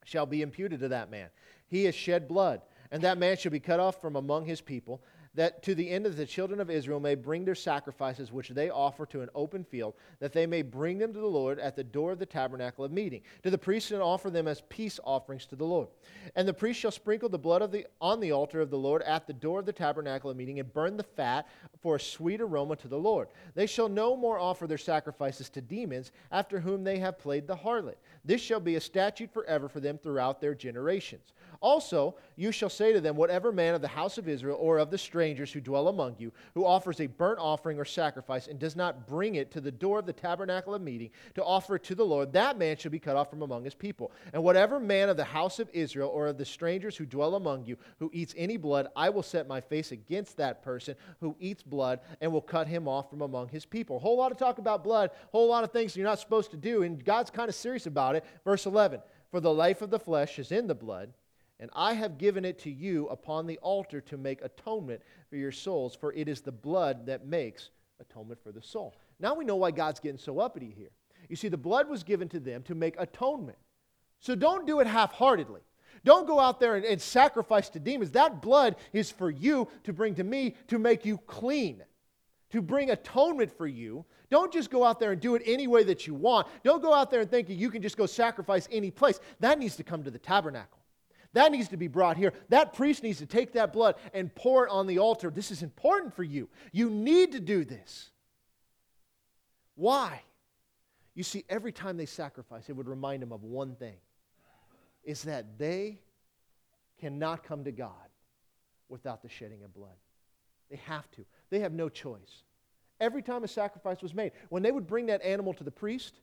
shall 0.05 0.25
be 0.25 0.41
imputed 0.41 0.79
to 0.81 0.87
that 0.89 1.09
man. 1.11 1.29
He 1.67 1.85
has 1.85 1.95
shed 1.95 2.27
blood 2.27 2.61
and 2.91 3.03
that 3.03 3.17
man 3.17 3.37
shall 3.37 3.51
be 3.51 3.59
cut 3.59 3.79
off 3.79 4.01
from 4.01 4.15
among 4.15 4.45
his 4.45 4.61
people, 4.61 5.01
that 5.35 5.61
to 5.63 5.75
the 5.75 5.89
end 5.89 6.05
that 6.05 6.17
the 6.17 6.25
children 6.25 6.59
of 6.59 6.69
Israel 6.69 6.99
may 6.99 7.15
bring 7.15 7.45
their 7.45 7.55
sacrifices 7.55 8.31
which 8.31 8.49
they 8.49 8.69
offer 8.69 9.05
to 9.07 9.21
an 9.21 9.29
open 9.35 9.63
field, 9.63 9.93
that 10.19 10.33
they 10.33 10.45
may 10.45 10.61
bring 10.61 10.97
them 10.97 11.13
to 11.13 11.19
the 11.19 11.25
Lord 11.25 11.59
at 11.59 11.75
the 11.75 11.83
door 11.83 12.11
of 12.11 12.19
the 12.19 12.25
tabernacle 12.25 12.83
of 12.83 12.91
meeting, 12.91 13.21
to 13.43 13.49
the 13.49 13.57
priest 13.57 13.91
and 13.91 14.01
offer 14.01 14.29
them 14.29 14.47
as 14.47 14.61
peace 14.69 14.99
offerings 15.03 15.45
to 15.47 15.55
the 15.55 15.65
Lord. 15.65 15.87
And 16.35 16.47
the 16.47 16.53
priest 16.53 16.79
shall 16.79 16.91
sprinkle 16.91 17.29
the 17.29 17.37
blood 17.37 17.61
of 17.61 17.71
the, 17.71 17.85
on 18.01 18.19
the 18.19 18.31
altar 18.31 18.61
of 18.61 18.69
the 18.69 18.77
Lord 18.77 19.01
at 19.03 19.27
the 19.27 19.33
door 19.33 19.59
of 19.59 19.65
the 19.65 19.73
tabernacle 19.73 20.29
of 20.29 20.37
meeting, 20.37 20.59
and 20.59 20.73
burn 20.73 20.97
the 20.97 21.03
fat 21.03 21.47
for 21.81 21.95
a 21.95 21.99
sweet 21.99 22.41
aroma 22.41 22.75
to 22.77 22.87
the 22.87 22.97
Lord. 22.97 23.27
They 23.55 23.67
shall 23.67 23.89
no 23.89 24.15
more 24.15 24.39
offer 24.39 24.67
their 24.67 24.77
sacrifices 24.77 25.49
to 25.49 25.61
demons, 25.61 26.11
after 26.31 26.59
whom 26.59 26.83
they 26.83 26.99
have 26.99 27.19
played 27.19 27.47
the 27.47 27.55
harlot. 27.55 27.95
This 28.25 28.41
shall 28.41 28.59
be 28.59 28.75
a 28.75 28.81
statute 28.81 29.31
forever 29.33 29.69
for 29.69 29.79
them 29.79 29.97
throughout 29.97 30.41
their 30.41 30.55
generations. 30.55 31.33
Also, 31.61 32.15
you 32.35 32.51
shall 32.51 32.69
say 32.69 32.93
to 32.93 33.01
them, 33.01 33.15
Whatever 33.15 33.51
man 33.51 33.75
of 33.75 33.81
the 33.81 33.87
house 33.87 34.17
of 34.17 34.29
Israel 34.29 34.57
or 34.59 34.77
of 34.77 34.91
the 34.91 34.97
strangers 35.29 35.53
who 35.53 35.61
dwell 35.61 35.89
among 35.89 36.15
you, 36.17 36.31
who 36.55 36.65
offers 36.65 36.99
a 36.99 37.05
burnt 37.05 37.37
offering 37.37 37.77
or 37.77 37.85
sacrifice 37.85 38.47
and 38.47 38.57
does 38.57 38.75
not 38.75 39.05
bring 39.07 39.35
it 39.35 39.51
to 39.51 39.61
the 39.61 39.71
door 39.71 39.99
of 39.99 40.07
the 40.07 40.13
tabernacle 40.13 40.73
of 40.73 40.81
meeting 40.81 41.11
to 41.35 41.43
offer 41.43 41.75
it 41.75 41.83
to 41.83 41.93
the 41.93 42.03
Lord, 42.03 42.33
that 42.33 42.57
man 42.57 42.77
shall 42.77 42.89
be 42.89 42.97
cut 42.97 43.15
off 43.15 43.29
from 43.29 43.43
among 43.43 43.63
his 43.63 43.75
people. 43.75 44.11
And 44.33 44.43
whatever 44.43 44.79
man 44.79 45.07
of 45.07 45.17
the 45.17 45.23
house 45.23 45.59
of 45.59 45.69
Israel 45.71 46.09
or 46.11 46.25
of 46.25 46.39
the 46.39 46.45
strangers 46.45 46.97
who 46.97 47.05
dwell 47.05 47.35
among 47.35 47.67
you 47.67 47.77
who 47.99 48.09
eats 48.11 48.33
any 48.35 48.57
blood, 48.57 48.87
I 48.95 49.11
will 49.11 49.21
set 49.21 49.47
my 49.47 49.61
face 49.61 49.91
against 49.91 50.35
that 50.37 50.63
person 50.63 50.95
who 51.19 51.35
eats 51.39 51.61
blood 51.61 51.99
and 52.21 52.31
will 52.33 52.41
cut 52.41 52.67
him 52.67 52.87
off 52.87 53.11
from 53.11 53.21
among 53.21 53.49
his 53.49 53.67
people. 53.67 53.97
A 53.97 53.99
whole 53.99 54.17
lot 54.17 54.31
of 54.31 54.39
talk 54.39 54.57
about 54.57 54.83
blood, 54.83 55.11
a 55.11 55.27
whole 55.31 55.47
lot 55.47 55.63
of 55.63 55.71
things 55.71 55.95
you're 55.95 56.07
not 56.07 56.19
supposed 56.19 56.49
to 56.51 56.57
do, 56.57 56.81
and 56.81 57.05
God's 57.05 57.29
kind 57.29 57.49
of 57.49 57.55
serious 57.55 57.85
about 57.85 58.15
it. 58.15 58.25
Verse 58.43 58.65
11 58.65 58.99
For 59.29 59.39
the 59.39 59.53
life 59.53 59.83
of 59.83 59.91
the 59.91 59.99
flesh 59.99 60.39
is 60.39 60.51
in 60.51 60.65
the 60.65 60.73
blood 60.73 61.13
and 61.59 61.69
I 61.73 61.93
have 61.93 62.17
given 62.17 62.45
it 62.45 62.59
to 62.59 62.71
you 62.71 63.07
upon 63.07 63.45
the 63.45 63.57
altar 63.57 63.99
to 64.01 64.17
make 64.17 64.41
atonement 64.41 65.01
for 65.29 65.35
your 65.35 65.51
souls, 65.51 65.95
for 65.95 66.13
it 66.13 66.27
is 66.27 66.41
the 66.41 66.51
blood 66.51 67.05
that 67.07 67.25
makes 67.25 67.69
atonement 67.99 68.41
for 68.41 68.51
the 68.51 68.61
soul. 68.61 68.95
Now 69.19 69.33
we 69.33 69.43
know 69.43 69.57
why 69.57 69.71
God's 69.71 69.99
getting 69.99 70.17
so 70.17 70.39
uppity 70.39 70.73
here. 70.75 70.91
You 71.27 71.35
see, 71.35 71.49
the 71.49 71.57
blood 71.57 71.89
was 71.89 72.03
given 72.03 72.29
to 72.29 72.39
them 72.39 72.63
to 72.63 72.75
make 72.75 72.95
atonement. 72.97 73.57
So 74.19 74.35
don't 74.35 74.65
do 74.65 74.79
it 74.79 74.87
half 74.87 75.11
heartedly. 75.13 75.61
Don't 76.05 76.27
go 76.27 76.39
out 76.39 76.61
there 76.61 76.75
and, 76.75 76.85
and, 76.85 77.01
sacrifice 77.01 77.69
to 77.69 77.79
demons. 77.79 78.11
That 78.11 78.41
blood 78.41 78.77
is 78.93 79.11
for 79.11 79.29
you 79.29 79.67
to 79.83 79.91
bring 79.91 80.15
to 80.15 80.23
me 80.23 80.55
to 80.67 80.79
make 80.79 81.05
you 81.05 81.17
clean, 81.17 81.83
to 82.51 82.61
bring 82.61 82.89
atonement 82.89 83.55
for 83.57 83.67
you. 83.67 84.05
Don't 84.29 84.53
just 84.53 84.69
go 84.69 84.85
out 84.85 84.99
there 84.99 85.11
and 85.11 85.19
do 85.19 85.35
it 85.35 85.41
any 85.45 85.67
way 85.67 85.83
that 85.83 86.07
you 86.07 86.13
want. 86.13 86.47
Don't 86.63 86.81
go 86.81 86.93
out 86.93 87.11
there 87.11 87.21
and 87.21 87.29
think 87.29 87.49
you 87.49 87.69
can 87.69 87.81
just 87.81 87.97
go 87.97 88.05
sacrifice 88.05 88.67
any 88.71 88.91
place. 88.91 89.19
That 89.41 89.59
needs 89.59 89.75
to 89.77 89.83
come 89.83 90.03
to 90.03 90.11
the 90.11 90.19
tabernacle. 90.19 90.78
That 91.33 91.51
needs 91.51 91.69
to 91.69 91.77
be 91.77 91.87
brought 91.87 92.17
here. 92.17 92.33
That 92.49 92.73
priest 92.73 93.03
needs 93.03 93.19
to 93.19 93.25
take 93.25 93.53
that 93.53 93.71
blood 93.71 93.95
and 94.13 94.33
pour 94.33 94.65
it 94.65 94.71
on 94.71 94.87
the 94.87 94.99
altar. 94.99 95.29
This 95.29 95.51
is 95.51 95.61
important 95.61 96.15
for 96.15 96.23
you. 96.23 96.49
You 96.71 96.89
need 96.89 97.33
to 97.33 97.39
do 97.39 97.63
this. 97.63 98.09
Why? 99.75 100.21
You 101.13 101.23
see, 101.23 101.45
every 101.49 101.71
time 101.71 101.97
they 101.97 102.05
sacrifice, 102.05 102.69
it 102.69 102.73
would 102.73 102.87
remind 102.87 103.21
them 103.21 103.31
of 103.31 103.43
one 103.43 103.75
thing 103.75 103.97
is 105.03 105.23
that 105.23 105.57
they 105.57 105.99
cannot 106.99 107.43
come 107.43 107.63
to 107.63 107.71
God 107.71 107.91
without 108.89 109.21
the 109.21 109.29
shedding 109.29 109.63
of 109.63 109.73
blood. 109.73 109.95
They 110.69 110.77
have 110.77 111.09
to. 111.11 111.25
They 111.49 111.59
have 111.59 111.73
no 111.73 111.89
choice. 111.89 112.43
Every 112.99 113.21
time 113.21 113.43
a 113.43 113.47
sacrifice 113.47 114.01
was 114.01 114.13
made, 114.13 114.33
when 114.49 114.61
they 114.61 114.71
would 114.71 114.87
bring 114.87 115.05
that 115.07 115.21
animal 115.21 115.53
to 115.53 115.63
the 115.63 115.71
priest, 115.71 116.19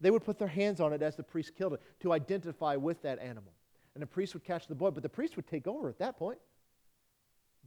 they 0.00 0.10
would 0.10 0.24
put 0.24 0.38
their 0.38 0.48
hands 0.48 0.80
on 0.80 0.92
it 0.92 1.02
as 1.02 1.16
the 1.16 1.22
priest 1.22 1.56
killed 1.56 1.74
it 1.74 1.82
to 2.00 2.12
identify 2.12 2.76
with 2.76 3.00
that 3.02 3.18
animal. 3.18 3.52
And 3.98 4.02
the 4.04 4.06
priest 4.06 4.32
would 4.34 4.44
catch 4.44 4.68
the 4.68 4.76
blood, 4.76 4.94
but 4.94 5.02
the 5.02 5.08
priest 5.08 5.34
would 5.34 5.48
take 5.48 5.66
over 5.66 5.88
at 5.88 5.98
that 5.98 6.16
point. 6.16 6.38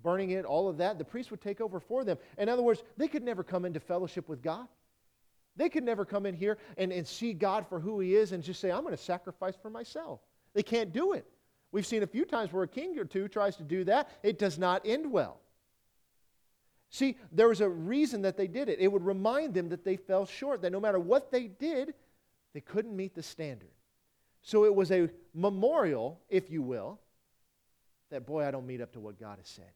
Burning 0.01 0.31
it, 0.31 0.45
all 0.45 0.69
of 0.69 0.77
that, 0.77 0.97
the 0.97 1.03
priest 1.03 1.29
would 1.29 1.41
take 1.41 1.59
over 1.59 1.81
for 1.81 2.05
them. 2.05 2.17
In 2.37 2.47
other 2.47 2.63
words, 2.63 2.83
they 2.95 3.09
could 3.09 3.21
never 3.21 3.43
come 3.43 3.65
into 3.65 3.81
fellowship 3.81 4.29
with 4.29 4.41
God. 4.41 4.65
They 5.57 5.67
could 5.67 5.83
never 5.83 6.05
come 6.05 6.25
in 6.25 6.33
here 6.33 6.57
and, 6.77 6.93
and 6.93 7.05
see 7.05 7.33
God 7.33 7.67
for 7.67 7.81
who 7.81 7.99
He 7.99 8.15
is 8.15 8.31
and 8.31 8.41
just 8.41 8.61
say, 8.61 8.71
I'm 8.71 8.83
going 8.83 8.95
to 8.95 9.03
sacrifice 9.03 9.55
for 9.61 9.69
myself. 9.69 10.21
They 10.53 10.63
can't 10.63 10.93
do 10.93 11.11
it. 11.11 11.25
We've 11.73 11.85
seen 11.85 12.01
a 12.01 12.07
few 12.07 12.23
times 12.23 12.53
where 12.53 12.63
a 12.63 12.67
king 12.67 12.97
or 12.97 13.03
two 13.03 13.27
tries 13.27 13.57
to 13.57 13.63
do 13.63 13.83
that, 13.83 14.09
it 14.23 14.39
does 14.39 14.57
not 14.57 14.83
end 14.85 15.11
well. 15.11 15.41
See, 16.91 17.17
there 17.33 17.49
was 17.49 17.59
a 17.59 17.67
reason 17.67 18.21
that 18.21 18.37
they 18.37 18.47
did 18.47 18.69
it. 18.69 18.79
It 18.79 18.87
would 18.87 19.05
remind 19.05 19.53
them 19.53 19.67
that 19.67 19.83
they 19.83 19.97
fell 19.97 20.25
short, 20.25 20.61
that 20.61 20.71
no 20.71 20.79
matter 20.79 20.97
what 20.97 21.29
they 21.29 21.47
did, 21.47 21.93
they 22.53 22.61
couldn't 22.61 22.95
meet 22.95 23.15
the 23.15 23.21
standard. 23.23 23.71
So 24.41 24.65
it 24.65 24.73
was 24.73 24.91
a 24.91 25.09
memorial, 25.33 26.19
if 26.29 26.49
you 26.49 26.61
will, 26.61 26.99
that, 28.09 28.25
boy, 28.25 28.45
I 28.45 28.51
don't 28.51 28.65
meet 28.65 28.81
up 28.81 28.91
to 28.93 28.99
what 28.99 29.19
God 29.19 29.37
has 29.37 29.47
said. 29.47 29.71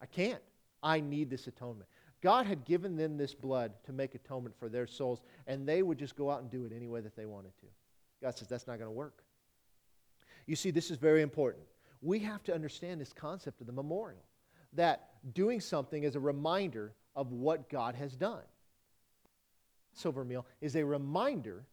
I 0.00 0.06
can't. 0.06 0.42
I 0.82 1.00
need 1.00 1.30
this 1.30 1.46
atonement. 1.46 1.88
God 2.20 2.46
had 2.46 2.64
given 2.64 2.96
them 2.96 3.16
this 3.16 3.34
blood 3.34 3.72
to 3.84 3.92
make 3.92 4.14
atonement 4.14 4.54
for 4.58 4.68
their 4.68 4.86
souls, 4.86 5.22
and 5.46 5.66
they 5.66 5.82
would 5.82 5.98
just 5.98 6.16
go 6.16 6.30
out 6.30 6.40
and 6.40 6.50
do 6.50 6.64
it 6.64 6.72
any 6.74 6.86
way 6.86 7.00
that 7.00 7.16
they 7.16 7.26
wanted 7.26 7.56
to. 7.58 7.66
God 8.22 8.36
says 8.36 8.48
that's 8.48 8.66
not 8.66 8.78
going 8.78 8.88
to 8.88 8.96
work. 8.96 9.24
You 10.46 10.56
see, 10.56 10.70
this 10.70 10.90
is 10.90 10.96
very 10.96 11.22
important. 11.22 11.64
We 12.00 12.18
have 12.20 12.42
to 12.44 12.54
understand 12.54 13.00
this 13.00 13.12
concept 13.12 13.60
of 13.60 13.66
the 13.66 13.72
memorial 13.72 14.24
that 14.74 15.10
doing 15.32 15.60
something 15.60 16.02
is 16.02 16.16
a 16.16 16.20
reminder 16.20 16.92
of 17.16 17.32
what 17.32 17.68
God 17.70 17.94
has 17.94 18.14
done. 18.16 18.42
Seder 19.92 20.24
meal 20.24 20.44
is 20.60 20.76
a 20.76 20.84
reminder 20.84 21.64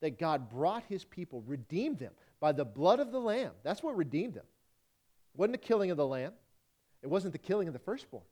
that 0.00 0.18
God 0.18 0.48
brought 0.48 0.84
his 0.88 1.04
people, 1.04 1.42
redeemed 1.46 1.98
them 1.98 2.12
by 2.40 2.52
the 2.52 2.64
blood 2.64 3.00
of 3.00 3.10
the 3.10 3.20
Lamb. 3.20 3.52
That's 3.62 3.82
what 3.82 3.96
redeemed 3.96 4.34
them. 4.34 4.44
It 5.34 5.38
wasn't 5.38 5.60
the 5.60 5.66
killing 5.66 5.90
of 5.90 5.96
the 5.96 6.06
Lamb, 6.06 6.32
it 7.02 7.08
wasn't 7.08 7.32
the 7.32 7.38
killing 7.38 7.68
of 7.68 7.74
the 7.74 7.80
firstborn. 7.80 8.24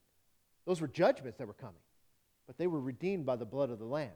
Those 0.66 0.80
were 0.80 0.88
judgments 0.88 1.38
that 1.38 1.46
were 1.46 1.54
coming. 1.54 1.74
But 2.46 2.58
they 2.58 2.66
were 2.66 2.80
redeemed 2.80 3.26
by 3.26 3.36
the 3.36 3.44
blood 3.44 3.70
of 3.70 3.78
the 3.78 3.84
Lamb. 3.84 4.12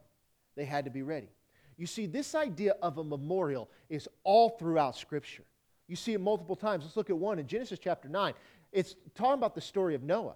They 0.55 0.65
had 0.65 0.85
to 0.85 0.91
be 0.91 1.01
ready. 1.01 1.29
You 1.77 1.85
see, 1.85 2.05
this 2.05 2.35
idea 2.35 2.75
of 2.81 2.97
a 2.97 3.03
memorial 3.03 3.69
is 3.89 4.07
all 4.23 4.49
throughout 4.49 4.97
Scripture. 4.97 5.43
You 5.87 5.95
see 5.95 6.13
it 6.13 6.21
multiple 6.21 6.55
times. 6.55 6.83
Let's 6.83 6.95
look 6.95 7.09
at 7.09 7.17
one 7.17 7.39
in 7.39 7.47
Genesis 7.47 7.79
chapter 7.79 8.07
9. 8.07 8.33
It's 8.71 8.95
talking 9.15 9.33
about 9.33 9.55
the 9.55 9.61
story 9.61 9.95
of 9.95 10.03
Noah. 10.03 10.35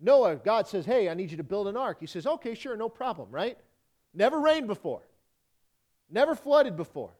Noah, 0.00 0.36
God 0.36 0.68
says, 0.68 0.84
Hey, 0.84 1.08
I 1.08 1.14
need 1.14 1.30
you 1.30 1.36
to 1.36 1.44
build 1.44 1.66
an 1.66 1.76
ark. 1.76 1.96
He 2.00 2.06
says, 2.06 2.26
Okay, 2.26 2.54
sure, 2.54 2.76
no 2.76 2.88
problem, 2.88 3.28
right? 3.30 3.56
Never 4.12 4.38
rained 4.40 4.66
before, 4.66 5.02
never 6.10 6.34
flooded 6.34 6.76
before. 6.76 7.12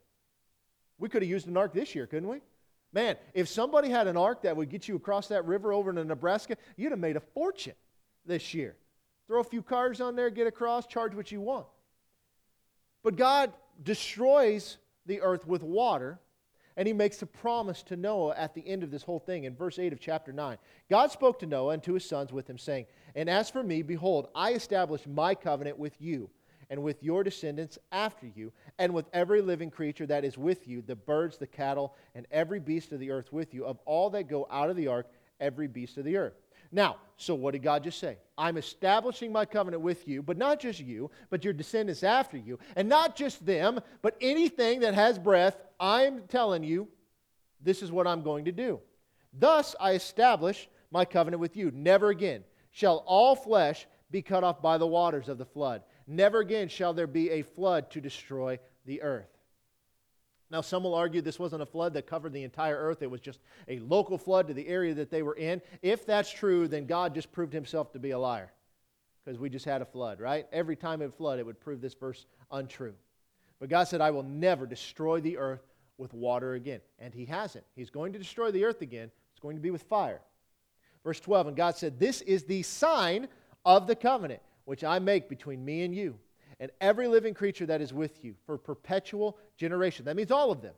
We 0.99 1.09
could 1.09 1.23
have 1.23 1.31
used 1.31 1.49
an 1.49 1.57
ark 1.57 1.73
this 1.73 1.95
year, 1.95 2.07
couldn't 2.07 2.29
we? 2.29 2.41
Man, 2.93 3.17
if 3.35 3.49
somebody 3.49 3.89
had 3.91 4.07
an 4.07 4.17
ark 4.17 4.43
that 4.43 4.57
would 4.57 4.71
get 4.71 4.87
you 4.87 4.95
across 4.95 5.29
that 5.29 5.45
river 5.47 5.73
over 5.73 5.93
to 5.93 6.05
Nebraska, 6.05 6.57
you'd 6.77 6.93
have 6.93 7.01
made 7.01 7.17
a 7.17 7.21
fortune 7.21 7.75
this 8.25 8.55
year. 8.55 8.77
Throw 9.27 9.41
a 9.41 9.45
few 9.45 9.63
cars 9.63 10.01
on 10.01 10.15
there, 10.15 10.31
get 10.31 10.47
across, 10.47 10.87
charge 10.87 11.15
what 11.15 11.33
you 11.33 11.41
want. 11.41 11.67
But 13.03 13.17
God 13.17 13.53
destroys 13.83 14.79
the 15.07 15.21
earth 15.23 15.47
with 15.47 15.63
water, 15.63 16.21
and 16.77 16.87
he 16.87 16.95
makes 16.95 17.21
a 17.23 17.27
promise 17.27 17.83
to 17.85 17.97
Noah 17.97 18.35
at 18.37 18.55
the 18.55 18.67
end 18.67 18.83
of 18.83 18.91
this 18.91 19.03
whole 19.03 19.19
thing 19.19 19.45
in 19.45 19.57
verse 19.57 19.79
8 19.79 19.93
of 19.93 20.01
chapter 20.01 20.33
9. 20.33 20.57
God 20.89 21.11
spoke 21.11 21.41
to 21.41 21.47
Noah 21.47 21.75
and 21.75 21.83
to 21.83 21.95
his 21.95 22.09
sons 22.09 22.33
with 22.33 22.49
him, 22.49 22.59
saying, 22.59 22.87
And 23.15 23.29
as 23.29 23.51
for 23.51 23.63
me, 23.63 23.83
behold, 23.83 24.29
I 24.35 24.53
establish 24.53 25.07
my 25.07 25.35
covenant 25.35 25.79
with 25.79 26.01
you 26.01 26.31
and 26.71 26.83
with 26.83 27.03
your 27.03 27.25
descendants 27.25 27.79
after 27.93 28.27
you, 28.27 28.53
and 28.79 28.93
with 28.93 29.07
every 29.13 29.41
living 29.41 29.71
creature 29.71 30.07
that 30.07 30.25
is 30.25 30.39
with 30.39 30.67
you, 30.69 30.83
the 30.83 30.97
birds, 30.97 31.37
the 31.37 31.47
cattle, 31.47 31.95
and 32.15 32.27
every 32.31 32.61
beast 32.61 32.93
of 32.93 33.01
the 33.01 33.11
earth 33.11 33.33
with 33.33 33.55
you, 33.55 33.65
of 33.65 33.79
all 33.85 34.11
that 34.11 34.29
go 34.29 34.47
out 34.51 34.71
of 34.71 34.77
the 34.77 34.89
ark, 34.89 35.07
every 35.41 35.67
beast 35.67 35.99
of 35.99 36.05
the 36.05 36.17
earth. 36.17 36.35
Now, 36.73 36.97
so 37.17 37.35
what 37.35 37.53
did 37.53 37.63
God 37.63 37.85
just 37.85 38.01
say? 38.01 38.19
I'm 38.37 38.57
establishing 38.57 39.31
my 39.31 39.45
covenant 39.45 39.83
with 39.83 40.09
you, 40.09 40.23
but 40.23 40.37
not 40.37 40.59
just 40.59 40.81
you, 40.81 41.11
but 41.31 41.45
your 41.45 41.53
descendants 41.53 42.03
after 42.03 42.37
you, 42.37 42.59
and 42.75 42.89
not 42.89 43.15
just 43.15 43.47
them, 43.47 43.81
but 44.03 44.17
anything 44.21 44.81
that 44.81 44.95
has 44.95 45.19
breath. 45.19 45.57
I'm 45.79 46.23
telling 46.27 46.65
you, 46.65 46.89
this 47.61 47.83
is 47.83 47.93
what 47.93 48.07
I'm 48.07 48.23
going 48.23 48.47
to 48.47 48.53
do. 48.53 48.81
Thus 49.33 49.77
I 49.81 49.93
establish 49.93 50.69
my 50.91 51.05
covenant 51.05 51.41
with 51.41 51.57
you. 51.57 51.71
Never 51.73 52.11
again 52.11 52.45
shall 52.71 53.05
all 53.07 53.37
flesh 53.37 53.87
be 54.11 54.23
cut 54.23 54.45
off 54.45 54.61
by 54.61 54.79
the 54.79 54.87
waters 54.87 55.29
of 55.29 55.39
the 55.39 55.45
flood. 55.45 55.83
Never 56.07 56.41
again 56.41 56.69
shall 56.69 56.93
there 56.93 57.07
be 57.07 57.31
a 57.31 57.43
flood 57.43 57.91
to 57.93 58.01
destroy 58.01 58.59
the 58.85 59.03
earth. 59.03 59.29
Now, 60.51 60.61
some 60.61 60.85
will 60.85 60.95
argue 60.95 61.21
this 61.21 61.39
wasn't 61.39 61.63
a 61.63 61.67
flood 61.67 61.95
that 61.95 62.07
covered 62.07 62.33
the 62.33 62.45
entire 62.45 62.77
earth. 62.77 63.03
It 63.03 63.11
was 63.11 63.21
just 63.21 63.41
a 63.67 63.79
local 63.81 64.19
flood 64.19 64.47
to 64.49 64.55
the 64.55 64.69
area 64.69 64.95
that 64.95 65.11
they 65.11 65.23
were 65.23 65.35
in. 65.35 65.63
If 65.83 66.07
that's 66.07 66.31
true, 66.31 66.69
then 66.69 66.87
God 66.87 67.15
just 67.15 67.33
proved 67.33 67.53
himself 67.53 67.93
to 67.93 67.99
be 67.99 68.11
a 68.11 68.19
liar 68.19 68.53
because 69.25 69.41
we 69.41 69.49
just 69.49 69.65
had 69.65 69.81
a 69.83 69.87
flood, 69.87 70.21
right? 70.21 70.47
Every 70.53 70.77
time 70.77 71.01
it 71.01 71.15
flood, 71.15 71.39
it 71.39 71.47
would 71.47 71.61
prove 71.61 71.81
this 71.81 71.95
verse 71.95 72.27
untrue. 72.51 72.95
But 73.59 73.71
God 73.71 73.85
said, 73.85 74.01
I 74.01 74.11
will 74.11 74.23
never 74.23 74.67
destroy 74.67 75.21
the 75.21 75.39
earth 75.39 75.67
with 75.97 76.13
water 76.13 76.55
again. 76.55 76.81
And 76.99 77.15
he 77.15 77.25
hasn't. 77.25 77.65
He's 77.75 77.91
going 77.91 78.13
to 78.13 78.19
destroy 78.19 78.51
the 78.51 78.65
earth 78.65 78.83
again. 78.83 79.11
It's 79.33 79.41
going 79.41 79.57
to 79.57 79.63
be 79.63 79.71
with 79.71 79.83
fire. 79.83 80.21
Verse 81.03 81.21
12, 81.21 81.49
and 81.49 81.57
God 81.57 81.77
said, 81.77 81.99
This 81.99 82.21
is 82.23 82.45
the 82.45 82.63
sign 82.63 83.29
of 83.65 83.87
the 83.87 83.97
covenant 83.97 84.41
which 84.65 84.85
I 84.85 84.99
make 84.99 85.29
between 85.29 85.65
me 85.65 85.83
and 85.83 85.95
you 85.95 86.19
and 86.61 86.71
every 86.81 87.09
living 87.09 87.35
creature 87.35 87.67
that 87.67 87.81
is 87.81 87.93
with 87.93 88.25
you 88.25 88.35
for 88.47 88.57
perpetual 88.57 89.39
generation. 89.57 90.05
That 90.05 90.17
means 90.17 90.31
all 90.31 90.51
of 90.51 90.63
them. 90.63 90.75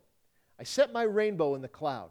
I 0.59 0.63
set 0.63 0.91
my 0.91 1.03
rainbow 1.03 1.55
in 1.55 1.61
the 1.61 1.67
cloud, 1.67 2.09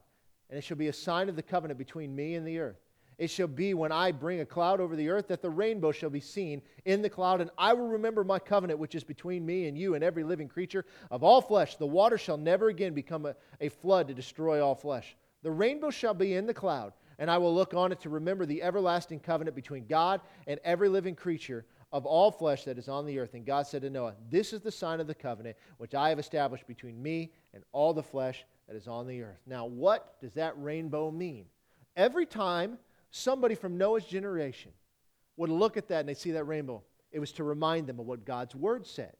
and 0.48 0.58
it 0.58 0.62
shall 0.62 0.76
be 0.76 0.88
a 0.88 0.92
sign 0.92 1.28
of 1.28 1.36
the 1.36 1.42
covenant 1.42 1.78
between 1.78 2.14
me 2.14 2.36
and 2.36 2.46
the 2.46 2.58
earth. 2.58 2.80
It 3.18 3.30
shall 3.30 3.48
be 3.48 3.72
when 3.72 3.92
I 3.92 4.12
bring 4.12 4.40
a 4.40 4.46
cloud 4.46 4.78
over 4.78 4.94
the 4.94 5.08
earth 5.08 5.28
that 5.28 5.40
the 5.40 5.50
rainbow 5.50 5.90
shall 5.90 6.10
be 6.10 6.20
seen 6.20 6.60
in 6.84 7.00
the 7.00 7.08
cloud, 7.08 7.40
and 7.40 7.50
I 7.56 7.72
will 7.72 7.88
remember 7.88 8.24
my 8.24 8.38
covenant 8.38 8.78
which 8.78 8.94
is 8.94 9.04
between 9.04 9.46
me 9.46 9.68
and 9.68 9.76
you 9.76 9.94
and 9.94 10.04
every 10.04 10.22
living 10.22 10.48
creature 10.48 10.84
of 11.10 11.24
all 11.24 11.40
flesh. 11.40 11.76
The 11.76 11.86
water 11.86 12.18
shall 12.18 12.36
never 12.36 12.68
again 12.68 12.92
become 12.92 13.24
a, 13.24 13.34
a 13.60 13.70
flood 13.70 14.08
to 14.08 14.14
destroy 14.14 14.62
all 14.62 14.74
flesh. 14.74 15.16
The 15.42 15.50
rainbow 15.50 15.90
shall 15.90 16.12
be 16.12 16.34
in 16.34 16.46
the 16.46 16.54
cloud, 16.54 16.92
and 17.18 17.30
I 17.30 17.38
will 17.38 17.54
look 17.54 17.74
on 17.74 17.92
it 17.92 18.00
to 18.00 18.10
remember 18.10 18.46
the 18.46 18.62
everlasting 18.62 19.20
covenant 19.20 19.56
between 19.56 19.86
God 19.86 20.20
and 20.46 20.60
every 20.64 20.88
living 20.88 21.14
creature 21.14 21.64
of 21.92 22.04
all 22.04 22.30
flesh 22.30 22.64
that 22.64 22.78
is 22.78 22.88
on 22.88 23.06
the 23.06 23.18
earth. 23.18 23.34
And 23.34 23.46
God 23.46 23.66
said 23.66 23.82
to 23.82 23.90
Noah, 23.90 24.14
This 24.30 24.52
is 24.52 24.60
the 24.60 24.72
sign 24.72 25.00
of 25.00 25.06
the 25.06 25.14
covenant 25.14 25.56
which 25.78 25.94
I 25.94 26.08
have 26.08 26.18
established 26.18 26.66
between 26.66 27.02
me 27.02 27.32
and 27.54 27.64
all 27.72 27.94
the 27.94 28.02
flesh 28.02 28.44
that 28.68 28.76
is 28.76 28.88
on 28.88 29.06
the 29.06 29.22
earth. 29.22 29.40
Now, 29.46 29.66
what 29.66 30.20
does 30.20 30.34
that 30.34 30.54
rainbow 30.56 31.10
mean? 31.10 31.46
Every 31.96 32.26
time 32.26 32.78
somebody 33.10 33.54
from 33.54 33.78
Noah's 33.78 34.04
generation 34.04 34.72
would 35.36 35.50
look 35.50 35.76
at 35.76 35.88
that 35.88 36.00
and 36.00 36.08
they 36.08 36.14
see 36.14 36.32
that 36.32 36.44
rainbow, 36.44 36.82
it 37.12 37.20
was 37.20 37.32
to 37.32 37.44
remind 37.44 37.86
them 37.86 38.00
of 38.00 38.06
what 38.06 38.24
God's 38.24 38.54
word 38.54 38.86
said. 38.86 39.14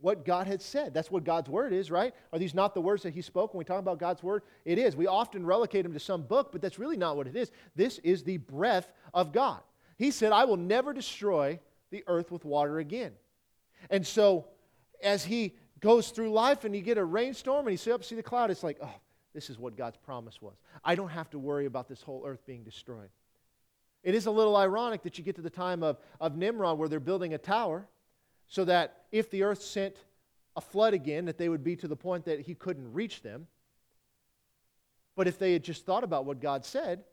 What 0.00 0.24
God 0.24 0.46
had 0.46 0.62
said. 0.62 0.94
That's 0.94 1.10
what 1.10 1.24
God's 1.24 1.48
word 1.48 1.72
is, 1.72 1.90
right? 1.90 2.14
Are 2.32 2.38
these 2.38 2.54
not 2.54 2.72
the 2.72 2.80
words 2.80 3.02
that 3.02 3.14
He 3.14 3.22
spoke 3.22 3.52
when 3.52 3.58
we 3.58 3.64
talk 3.64 3.80
about 3.80 3.98
God's 3.98 4.22
word? 4.22 4.42
It 4.64 4.78
is. 4.78 4.94
We 4.94 5.06
often 5.06 5.44
relegate 5.44 5.82
them 5.82 5.92
to 5.92 6.00
some 6.00 6.22
book, 6.22 6.52
but 6.52 6.62
that's 6.62 6.78
really 6.78 6.96
not 6.96 7.16
what 7.16 7.26
it 7.26 7.34
is. 7.34 7.50
This 7.74 7.98
is 7.98 8.22
the 8.22 8.36
breath 8.36 8.92
of 9.12 9.32
God. 9.32 9.60
He 9.96 10.12
said, 10.12 10.30
I 10.30 10.44
will 10.44 10.56
never 10.56 10.92
destroy 10.92 11.58
the 11.90 12.04
earth 12.06 12.30
with 12.30 12.44
water 12.44 12.78
again. 12.78 13.12
And 13.90 14.06
so, 14.06 14.46
as 15.02 15.24
he 15.24 15.54
goes 15.80 16.10
through 16.10 16.30
life 16.30 16.64
and 16.64 16.74
you 16.74 16.82
get 16.82 16.98
a 16.98 17.04
rainstorm 17.04 17.66
and 17.66 17.72
you 17.72 17.78
see 17.78 17.90
up, 17.90 18.04
see 18.04 18.14
the 18.14 18.22
cloud, 18.22 18.50
it's 18.50 18.62
like, 18.62 18.78
oh, 18.82 18.94
this 19.34 19.50
is 19.50 19.58
what 19.58 19.76
God's 19.76 19.96
promise 19.96 20.40
was. 20.40 20.54
I 20.84 20.94
don't 20.94 21.10
have 21.10 21.30
to 21.30 21.38
worry 21.38 21.66
about 21.66 21.88
this 21.88 22.02
whole 22.02 22.24
earth 22.26 22.44
being 22.46 22.62
destroyed. 22.62 23.10
It 24.02 24.14
is 24.14 24.26
a 24.26 24.30
little 24.30 24.56
ironic 24.56 25.02
that 25.02 25.18
you 25.18 25.24
get 25.24 25.36
to 25.36 25.42
the 25.42 25.50
time 25.50 25.82
of, 25.82 25.98
of 26.20 26.36
Nimrod 26.36 26.78
where 26.78 26.88
they're 26.88 27.00
building 27.00 27.34
a 27.34 27.38
tower 27.38 27.86
so 28.48 28.64
that 28.64 29.04
if 29.12 29.30
the 29.30 29.42
earth 29.44 29.62
sent 29.62 29.96
a 30.56 30.60
flood 30.60 30.94
again, 30.94 31.26
that 31.26 31.38
they 31.38 31.48
would 31.48 31.62
be 31.62 31.76
to 31.76 31.88
the 31.88 31.96
point 31.96 32.24
that 32.24 32.40
he 32.40 32.54
couldn't 32.54 32.92
reach 32.92 33.22
them. 33.22 33.46
But 35.14 35.28
if 35.28 35.38
they 35.38 35.52
had 35.52 35.62
just 35.62 35.84
thought 35.86 36.04
about 36.04 36.24
what 36.24 36.40
God 36.40 36.64
said, 36.64 37.04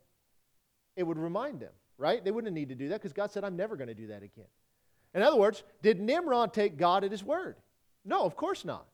it 0.96 1.04
would 1.04 1.18
remind 1.18 1.60
them 1.60 1.72
right? 1.98 2.24
They 2.24 2.30
wouldn't 2.30 2.54
need 2.54 2.68
to 2.68 2.74
do 2.74 2.88
that 2.88 3.00
because 3.00 3.12
God 3.12 3.30
said, 3.30 3.44
I'm 3.44 3.56
never 3.56 3.76
going 3.76 3.88
to 3.88 3.94
do 3.94 4.08
that 4.08 4.22
again. 4.22 4.46
In 5.14 5.22
other 5.22 5.36
words, 5.36 5.62
did 5.82 6.00
Nimrod 6.00 6.52
take 6.52 6.76
God 6.76 7.04
at 7.04 7.10
his 7.10 7.24
word? 7.24 7.56
No, 8.04 8.24
of 8.24 8.36
course 8.36 8.64
not. 8.64 8.86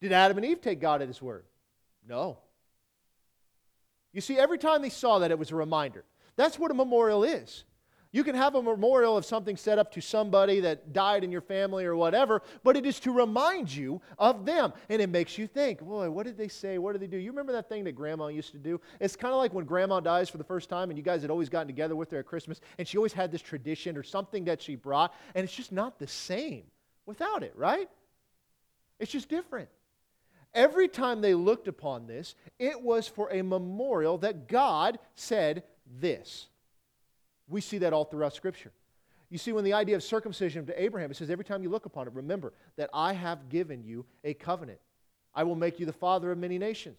Did 0.00 0.12
Adam 0.12 0.38
and 0.38 0.46
Eve 0.46 0.60
take 0.60 0.80
God 0.80 1.02
at 1.02 1.08
his 1.08 1.20
word? 1.20 1.44
No. 2.08 2.38
You 4.12 4.20
see, 4.20 4.38
every 4.38 4.58
time 4.58 4.82
they 4.82 4.88
saw 4.88 5.20
that, 5.20 5.30
it 5.30 5.38
was 5.38 5.50
a 5.50 5.56
reminder. 5.56 6.04
That's 6.36 6.58
what 6.58 6.70
a 6.70 6.74
memorial 6.74 7.24
is. 7.24 7.64
You 8.14 8.24
can 8.24 8.34
have 8.34 8.54
a 8.54 8.62
memorial 8.62 9.16
of 9.16 9.24
something 9.24 9.56
set 9.56 9.78
up 9.78 9.90
to 9.92 10.02
somebody 10.02 10.60
that 10.60 10.92
died 10.92 11.24
in 11.24 11.32
your 11.32 11.40
family 11.40 11.86
or 11.86 11.96
whatever, 11.96 12.42
but 12.62 12.76
it 12.76 12.84
is 12.84 13.00
to 13.00 13.10
remind 13.10 13.74
you 13.74 14.02
of 14.18 14.44
them. 14.44 14.74
And 14.90 15.00
it 15.00 15.08
makes 15.08 15.38
you 15.38 15.46
think, 15.46 15.80
boy, 15.80 16.10
what 16.10 16.26
did 16.26 16.36
they 16.36 16.48
say? 16.48 16.76
What 16.76 16.92
did 16.92 17.00
they 17.00 17.06
do? 17.06 17.16
You 17.16 17.30
remember 17.30 17.52
that 17.52 17.70
thing 17.70 17.84
that 17.84 17.92
grandma 17.92 18.26
used 18.26 18.52
to 18.52 18.58
do? 18.58 18.78
It's 19.00 19.16
kind 19.16 19.32
of 19.32 19.38
like 19.38 19.54
when 19.54 19.64
grandma 19.64 20.00
dies 20.00 20.28
for 20.28 20.36
the 20.36 20.44
first 20.44 20.68
time 20.68 20.90
and 20.90 20.98
you 20.98 21.02
guys 21.02 21.22
had 21.22 21.30
always 21.30 21.48
gotten 21.48 21.66
together 21.66 21.96
with 21.96 22.10
her 22.10 22.18
at 22.18 22.26
Christmas 22.26 22.60
and 22.76 22.86
she 22.86 22.98
always 22.98 23.14
had 23.14 23.32
this 23.32 23.40
tradition 23.40 23.96
or 23.96 24.02
something 24.02 24.44
that 24.44 24.60
she 24.60 24.76
brought, 24.76 25.14
and 25.34 25.42
it's 25.42 25.54
just 25.54 25.72
not 25.72 25.98
the 25.98 26.06
same 26.06 26.64
without 27.06 27.42
it, 27.42 27.54
right? 27.56 27.88
It's 29.00 29.10
just 29.10 29.30
different. 29.30 29.70
Every 30.52 30.86
time 30.86 31.22
they 31.22 31.32
looked 31.32 31.66
upon 31.66 32.06
this, 32.06 32.34
it 32.58 32.78
was 32.78 33.08
for 33.08 33.32
a 33.32 33.40
memorial 33.40 34.18
that 34.18 34.48
God 34.48 34.98
said 35.14 35.62
this. 35.98 36.48
We 37.52 37.60
see 37.60 37.78
that 37.78 37.92
all 37.92 38.04
throughout 38.04 38.34
Scripture. 38.34 38.72
You 39.28 39.38
see, 39.38 39.52
when 39.52 39.64
the 39.64 39.74
idea 39.74 39.94
of 39.94 40.02
circumcision 40.02 40.66
to 40.66 40.82
Abraham, 40.82 41.10
it 41.10 41.16
says, 41.16 41.30
every 41.30 41.44
time 41.44 41.62
you 41.62 41.68
look 41.68 41.86
upon 41.86 42.06
it, 42.06 42.12
remember 42.14 42.52
that 42.76 42.90
I 42.92 43.12
have 43.12 43.48
given 43.48 43.84
you 43.84 44.04
a 44.24 44.34
covenant. 44.34 44.78
I 45.34 45.44
will 45.44 45.54
make 45.54 45.78
you 45.78 45.86
the 45.86 45.92
father 45.92 46.32
of 46.32 46.38
many 46.38 46.58
nations. 46.58 46.98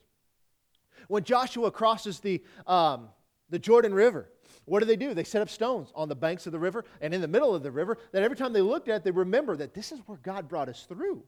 When 1.07 1.23
Joshua 1.23 1.69
crosses 1.71 2.19
the, 2.19 2.43
um, 2.65 3.09
the 3.49 3.59
Jordan 3.59 3.93
River, 3.93 4.29
what 4.65 4.79
do 4.79 4.85
they 4.85 4.95
do? 4.95 5.13
They 5.13 5.23
set 5.23 5.41
up 5.41 5.49
stones 5.49 5.91
on 5.95 6.07
the 6.07 6.15
banks 6.15 6.45
of 6.45 6.51
the 6.51 6.59
river 6.59 6.85
and 7.01 7.13
in 7.13 7.21
the 7.21 7.27
middle 7.27 7.53
of 7.53 7.63
the 7.63 7.71
river 7.71 7.97
that 8.11 8.23
every 8.23 8.37
time 8.37 8.53
they 8.53 8.61
looked 8.61 8.89
at 8.89 9.03
they 9.03 9.11
remember 9.11 9.57
that 9.57 9.73
this 9.73 9.91
is 9.91 9.99
where 10.05 10.17
God 10.19 10.47
brought 10.47 10.69
us 10.69 10.85
through. 10.87 11.23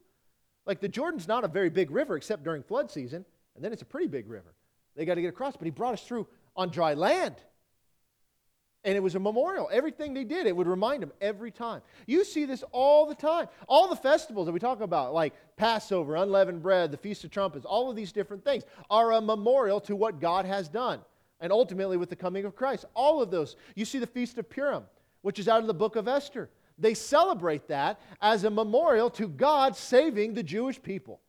Like 0.65 0.79
the 0.79 0.87
Jordan's 0.87 1.27
not 1.27 1.43
a 1.43 1.47
very 1.47 1.69
big 1.69 1.91
river 1.91 2.15
except 2.15 2.43
during 2.43 2.63
flood 2.63 2.89
season, 2.89 3.25
and 3.55 3.63
then 3.63 3.73
it's 3.73 3.81
a 3.81 3.85
pretty 3.85 4.07
big 4.07 4.29
river. 4.29 4.53
They 4.95 5.05
got 5.05 5.15
to 5.15 5.21
get 5.21 5.29
across, 5.29 5.57
but 5.57 5.65
he 5.65 5.71
brought 5.71 5.93
us 5.93 6.03
through 6.03 6.27
on 6.55 6.69
dry 6.69 6.93
land. 6.93 7.35
And 8.85 8.95
it 8.95 9.01
was 9.01 9.15
a 9.15 9.19
memorial. 9.19 9.67
Everything 9.71 10.13
they 10.13 10.23
did, 10.23 10.45
it 10.45 10.55
would 10.55 10.67
remind 10.67 11.01
them 11.01 11.11
every 11.19 11.49
time. 11.49 11.81
You 12.05 12.23
see 12.23 12.45
this 12.45 12.63
all 12.71 13.07
the 13.07 13.15
time. 13.15 13.47
All 13.67 13.87
the 13.89 13.95
festivals 13.95 14.45
that 14.45 14.51
we 14.51 14.59
talk 14.59 14.79
about, 14.79 15.11
like 15.11 15.33
Passover, 15.57 16.15
unleavened 16.15 16.61
bread, 16.61 16.91
the 16.91 16.97
Feast 16.97 17.23
of 17.23 17.31
Trumpets, 17.31 17.65
all 17.65 17.89
of 17.89 17.95
these 17.95 18.11
different 18.11 18.45
things 18.45 18.63
are 18.91 19.13
a 19.13 19.21
memorial 19.21 19.81
to 19.81 19.95
what 19.95 20.21
God 20.21 20.45
has 20.45 20.69
done. 20.69 21.01
And 21.41 21.51
ultimately, 21.51 21.97
with 21.97 22.09
the 22.09 22.15
coming 22.15 22.45
of 22.45 22.55
Christ, 22.55 22.85
all 22.93 23.23
of 23.23 23.31
those. 23.31 23.55
You 23.75 23.85
see 23.85 23.97
the 23.97 24.07
Feast 24.07 24.37
of 24.37 24.49
Purim, 24.49 24.83
which 25.23 25.39
is 25.39 25.47
out 25.47 25.61
of 25.61 25.67
the 25.67 25.73
book 25.73 25.95
of 25.95 26.07
Esther. 26.07 26.51
They 26.77 26.93
celebrate 26.93 27.67
that 27.69 27.99
as 28.21 28.43
a 28.43 28.51
memorial 28.51 29.09
to 29.11 29.27
God 29.27 29.75
saving 29.75 30.35
the 30.35 30.43
Jewish 30.43 30.81
people. 30.81 31.21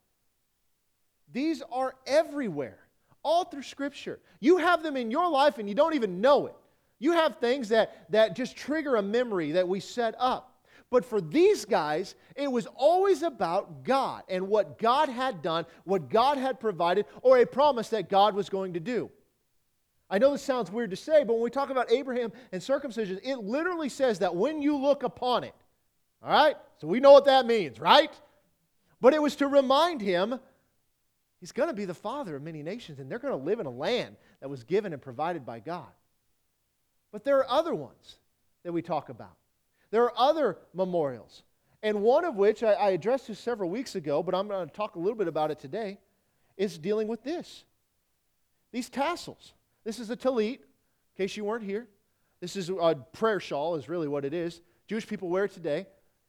These 1.32 1.62
are 1.72 1.94
everywhere, 2.06 2.78
all 3.22 3.44
through 3.44 3.62
Scripture. 3.62 4.20
You 4.40 4.58
have 4.58 4.82
them 4.82 4.96
in 4.96 5.10
your 5.10 5.28
life 5.30 5.56
and 5.58 5.68
you 5.68 5.74
don't 5.74 5.94
even 5.94 6.20
know 6.20 6.46
it. 6.48 6.54
You 6.98 7.12
have 7.12 7.38
things 7.38 7.68
that, 7.68 8.10
that 8.10 8.34
just 8.34 8.56
trigger 8.56 8.96
a 8.96 9.02
memory 9.02 9.52
that 9.52 9.68
we 9.68 9.80
set 9.80 10.14
up. 10.18 10.52
But 10.90 11.04
for 11.04 11.20
these 11.20 11.64
guys, 11.64 12.14
it 12.36 12.50
was 12.50 12.66
always 12.74 13.22
about 13.22 13.82
God 13.82 14.22
and 14.28 14.48
what 14.48 14.78
God 14.78 15.08
had 15.08 15.42
done, 15.42 15.66
what 15.84 16.08
God 16.08 16.38
had 16.38 16.60
provided, 16.60 17.06
or 17.22 17.38
a 17.38 17.46
promise 17.46 17.88
that 17.88 18.08
God 18.08 18.34
was 18.34 18.48
going 18.48 18.74
to 18.74 18.80
do. 18.80 19.10
I 20.08 20.18
know 20.18 20.30
this 20.30 20.42
sounds 20.42 20.70
weird 20.70 20.90
to 20.90 20.96
say, 20.96 21.24
but 21.24 21.34
when 21.34 21.42
we 21.42 21.50
talk 21.50 21.70
about 21.70 21.90
Abraham 21.90 22.32
and 22.52 22.62
circumcision, 22.62 23.18
it 23.24 23.38
literally 23.38 23.88
says 23.88 24.20
that 24.20 24.36
when 24.36 24.62
you 24.62 24.76
look 24.76 25.02
upon 25.02 25.42
it, 25.42 25.54
all 26.22 26.30
right? 26.30 26.56
So 26.78 26.86
we 26.86 27.00
know 27.00 27.12
what 27.12 27.24
that 27.24 27.46
means, 27.46 27.80
right? 27.80 28.12
But 29.00 29.14
it 29.14 29.20
was 29.20 29.34
to 29.36 29.48
remind 29.48 30.00
him 30.00 30.38
he's 31.40 31.50
going 31.50 31.68
to 31.68 31.74
be 31.74 31.84
the 31.84 31.94
father 31.94 32.36
of 32.36 32.42
many 32.42 32.62
nations, 32.62 33.00
and 33.00 33.10
they're 33.10 33.18
going 33.18 33.36
to 33.36 33.44
live 33.44 33.58
in 33.58 33.66
a 33.66 33.70
land 33.70 34.16
that 34.40 34.48
was 34.48 34.62
given 34.62 34.92
and 34.92 35.02
provided 35.02 35.44
by 35.44 35.58
God. 35.58 35.88
But 37.12 37.24
there 37.24 37.38
are 37.38 37.48
other 37.48 37.74
ones 37.74 38.16
that 38.64 38.72
we 38.72 38.82
talk 38.82 39.08
about. 39.08 39.36
There 39.90 40.02
are 40.02 40.12
other 40.16 40.58
memorials. 40.74 41.42
And 41.82 42.02
one 42.02 42.24
of 42.24 42.36
which 42.36 42.62
I, 42.62 42.72
I 42.72 42.90
addressed 42.90 43.28
this 43.28 43.38
several 43.38 43.70
weeks 43.70 43.94
ago, 43.94 44.22
but 44.22 44.34
I'm 44.34 44.48
going 44.48 44.68
to 44.68 44.74
talk 44.74 44.96
a 44.96 44.98
little 44.98 45.14
bit 45.14 45.28
about 45.28 45.50
it 45.50 45.58
today, 45.58 45.98
is 46.56 46.78
dealing 46.78 47.06
with 47.06 47.22
this. 47.22 47.64
These 48.72 48.88
tassels. 48.88 49.52
This 49.84 49.98
is 49.98 50.10
a 50.10 50.16
tallit, 50.16 50.58
in 50.58 50.58
case 51.16 51.36
you 51.36 51.44
weren't 51.44 51.64
here. 51.64 51.86
This 52.40 52.56
is 52.56 52.68
a 52.70 52.96
prayer 53.12 53.40
shawl, 53.40 53.76
is 53.76 53.88
really 53.88 54.08
what 54.08 54.24
it 54.24 54.34
is. 54.34 54.60
Jewish 54.88 55.06
people 55.06 55.28
wear 55.28 55.44
it 55.44 55.52
today. 55.52 55.86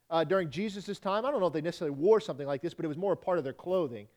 Uh, 0.10 0.24
during 0.24 0.50
Jesus' 0.50 1.00
time, 1.00 1.26
I 1.26 1.32
don't 1.32 1.42
know 1.42 1.48
if 1.48 1.54
they 1.54 1.62
necessarily 1.62 1.98
wore 1.98 2.22
something 2.22 2.48
like 2.48 2.62
this, 2.62 2.74
but 2.74 2.86
it 2.86 2.88
was 2.88 2.98
more 2.98 3.13
a 3.13 3.18
part 3.18 3.38
of 3.38 3.44
their 3.44 3.54
clothing. 3.54 4.08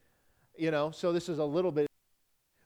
You 0.57 0.71
know, 0.71 0.91
so 0.91 1.13
this 1.13 1.29
is 1.29 1.39
a 1.39 1.45
little 1.45 1.73
bit 1.73 1.90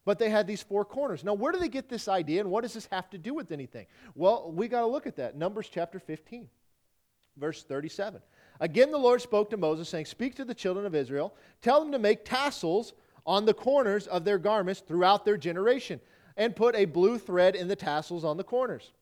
but 0.04 0.18
they 0.18 0.30
had 0.30 0.46
these 0.46 0.62
four 0.62 0.84
corners. 0.84 1.24
Now, 1.24 1.34
where 1.34 1.52
do 1.52 1.58
they 1.58 1.68
get 1.68 1.88
this 1.88 2.08
idea, 2.08 2.40
and 2.40 2.50
what 2.50 2.62
does 2.62 2.74
this 2.74 2.88
have 2.92 3.08
to 3.10 3.18
do 3.18 3.34
with 3.34 3.52
anything? 3.52 3.86
Well, 4.14 4.52
we 4.52 4.68
got 4.68 4.80
to 4.80 4.86
look 4.86 5.06
at 5.06 5.16
that. 5.16 5.36
Numbers 5.36 5.68
chapter 5.72 5.98
15, 5.98 6.48
verse 7.36 7.62
37. 7.62 8.20
Again, 8.60 8.90
the 8.90 8.98
Lord 8.98 9.20
spoke 9.20 9.50
to 9.50 9.56
Moses, 9.56 9.88
saying, 9.88 10.06
Speak 10.06 10.34
to 10.36 10.44
the 10.44 10.54
children 10.54 10.86
of 10.86 10.94
Israel, 10.94 11.34
tell 11.62 11.80
them 11.80 11.92
to 11.92 11.98
make 11.98 12.24
tassels 12.24 12.92
on 13.26 13.46
the 13.46 13.54
corners 13.54 14.06
of 14.06 14.24
their 14.24 14.38
garments 14.38 14.80
throughout 14.80 15.24
their 15.24 15.36
generation, 15.36 16.00
and 16.36 16.54
put 16.54 16.76
a 16.76 16.84
blue 16.84 17.18
thread 17.18 17.56
in 17.56 17.68
the 17.68 17.76
tassels 17.76 18.24
on 18.24 18.36
the 18.36 18.44
corners. 18.44 18.92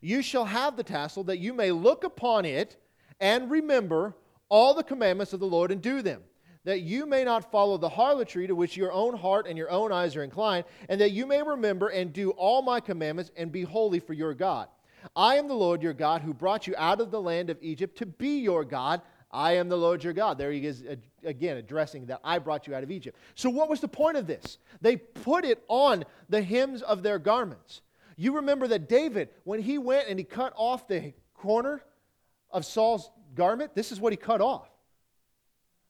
You 0.00 0.22
shall 0.22 0.44
have 0.44 0.76
the 0.76 0.82
tassel 0.82 1.24
that 1.24 1.38
you 1.38 1.52
may 1.52 1.72
look 1.72 2.04
upon 2.04 2.44
it 2.44 2.76
and 3.20 3.50
remember 3.50 4.14
all 4.48 4.74
the 4.74 4.84
commandments 4.84 5.32
of 5.32 5.40
the 5.40 5.46
Lord 5.46 5.70
and 5.70 5.82
do 5.82 6.02
them 6.02 6.22
that 6.64 6.80
you 6.80 7.06
may 7.06 7.24
not 7.24 7.50
follow 7.50 7.76
the 7.78 7.88
harlotry 7.88 8.46
to 8.46 8.54
which 8.54 8.76
your 8.76 8.92
own 8.92 9.16
heart 9.16 9.46
and 9.46 9.56
your 9.56 9.70
own 9.70 9.92
eyes 9.92 10.16
are 10.16 10.24
inclined, 10.24 10.64
and 10.88 11.00
that 11.00 11.12
you 11.12 11.26
may 11.26 11.42
remember 11.42 11.88
and 11.88 12.12
do 12.12 12.30
all 12.30 12.62
my 12.62 12.80
commandments 12.80 13.30
and 13.36 13.52
be 13.52 13.62
holy 13.62 14.00
for 14.00 14.12
your 14.12 14.34
God. 14.34 14.68
I 15.14 15.36
am 15.36 15.48
the 15.48 15.54
Lord 15.54 15.82
your 15.82 15.92
God 15.92 16.22
who 16.22 16.34
brought 16.34 16.66
you 16.66 16.74
out 16.76 17.00
of 17.00 17.10
the 17.10 17.20
land 17.20 17.50
of 17.50 17.58
Egypt 17.60 17.96
to 17.98 18.06
be 18.06 18.40
your 18.40 18.64
God. 18.64 19.00
I 19.30 19.52
am 19.52 19.68
the 19.68 19.76
Lord 19.76 20.02
your 20.02 20.12
God. 20.12 20.38
There 20.38 20.50
he 20.50 20.64
is 20.66 20.82
uh, 20.82 20.96
again 21.22 21.58
addressing 21.58 22.06
that 22.06 22.20
I 22.24 22.38
brought 22.38 22.66
you 22.66 22.74
out 22.74 22.82
of 22.82 22.90
Egypt. 22.90 23.18
So, 23.34 23.50
what 23.50 23.68
was 23.68 23.80
the 23.80 23.88
point 23.88 24.16
of 24.16 24.26
this? 24.26 24.58
They 24.80 24.96
put 24.96 25.44
it 25.44 25.62
on 25.68 26.04
the 26.28 26.42
hems 26.42 26.82
of 26.82 27.02
their 27.02 27.18
garments. 27.18 27.82
You 28.16 28.36
remember 28.36 28.66
that 28.68 28.88
David, 28.88 29.28
when 29.44 29.60
he 29.60 29.78
went 29.78 30.08
and 30.08 30.18
he 30.18 30.24
cut 30.24 30.52
off 30.56 30.88
the 30.88 31.12
corner 31.34 31.82
of 32.50 32.64
Saul's 32.64 33.10
garment, 33.34 33.74
this 33.74 33.92
is 33.92 34.00
what 34.00 34.12
he 34.12 34.16
cut 34.16 34.40
off 34.40 34.68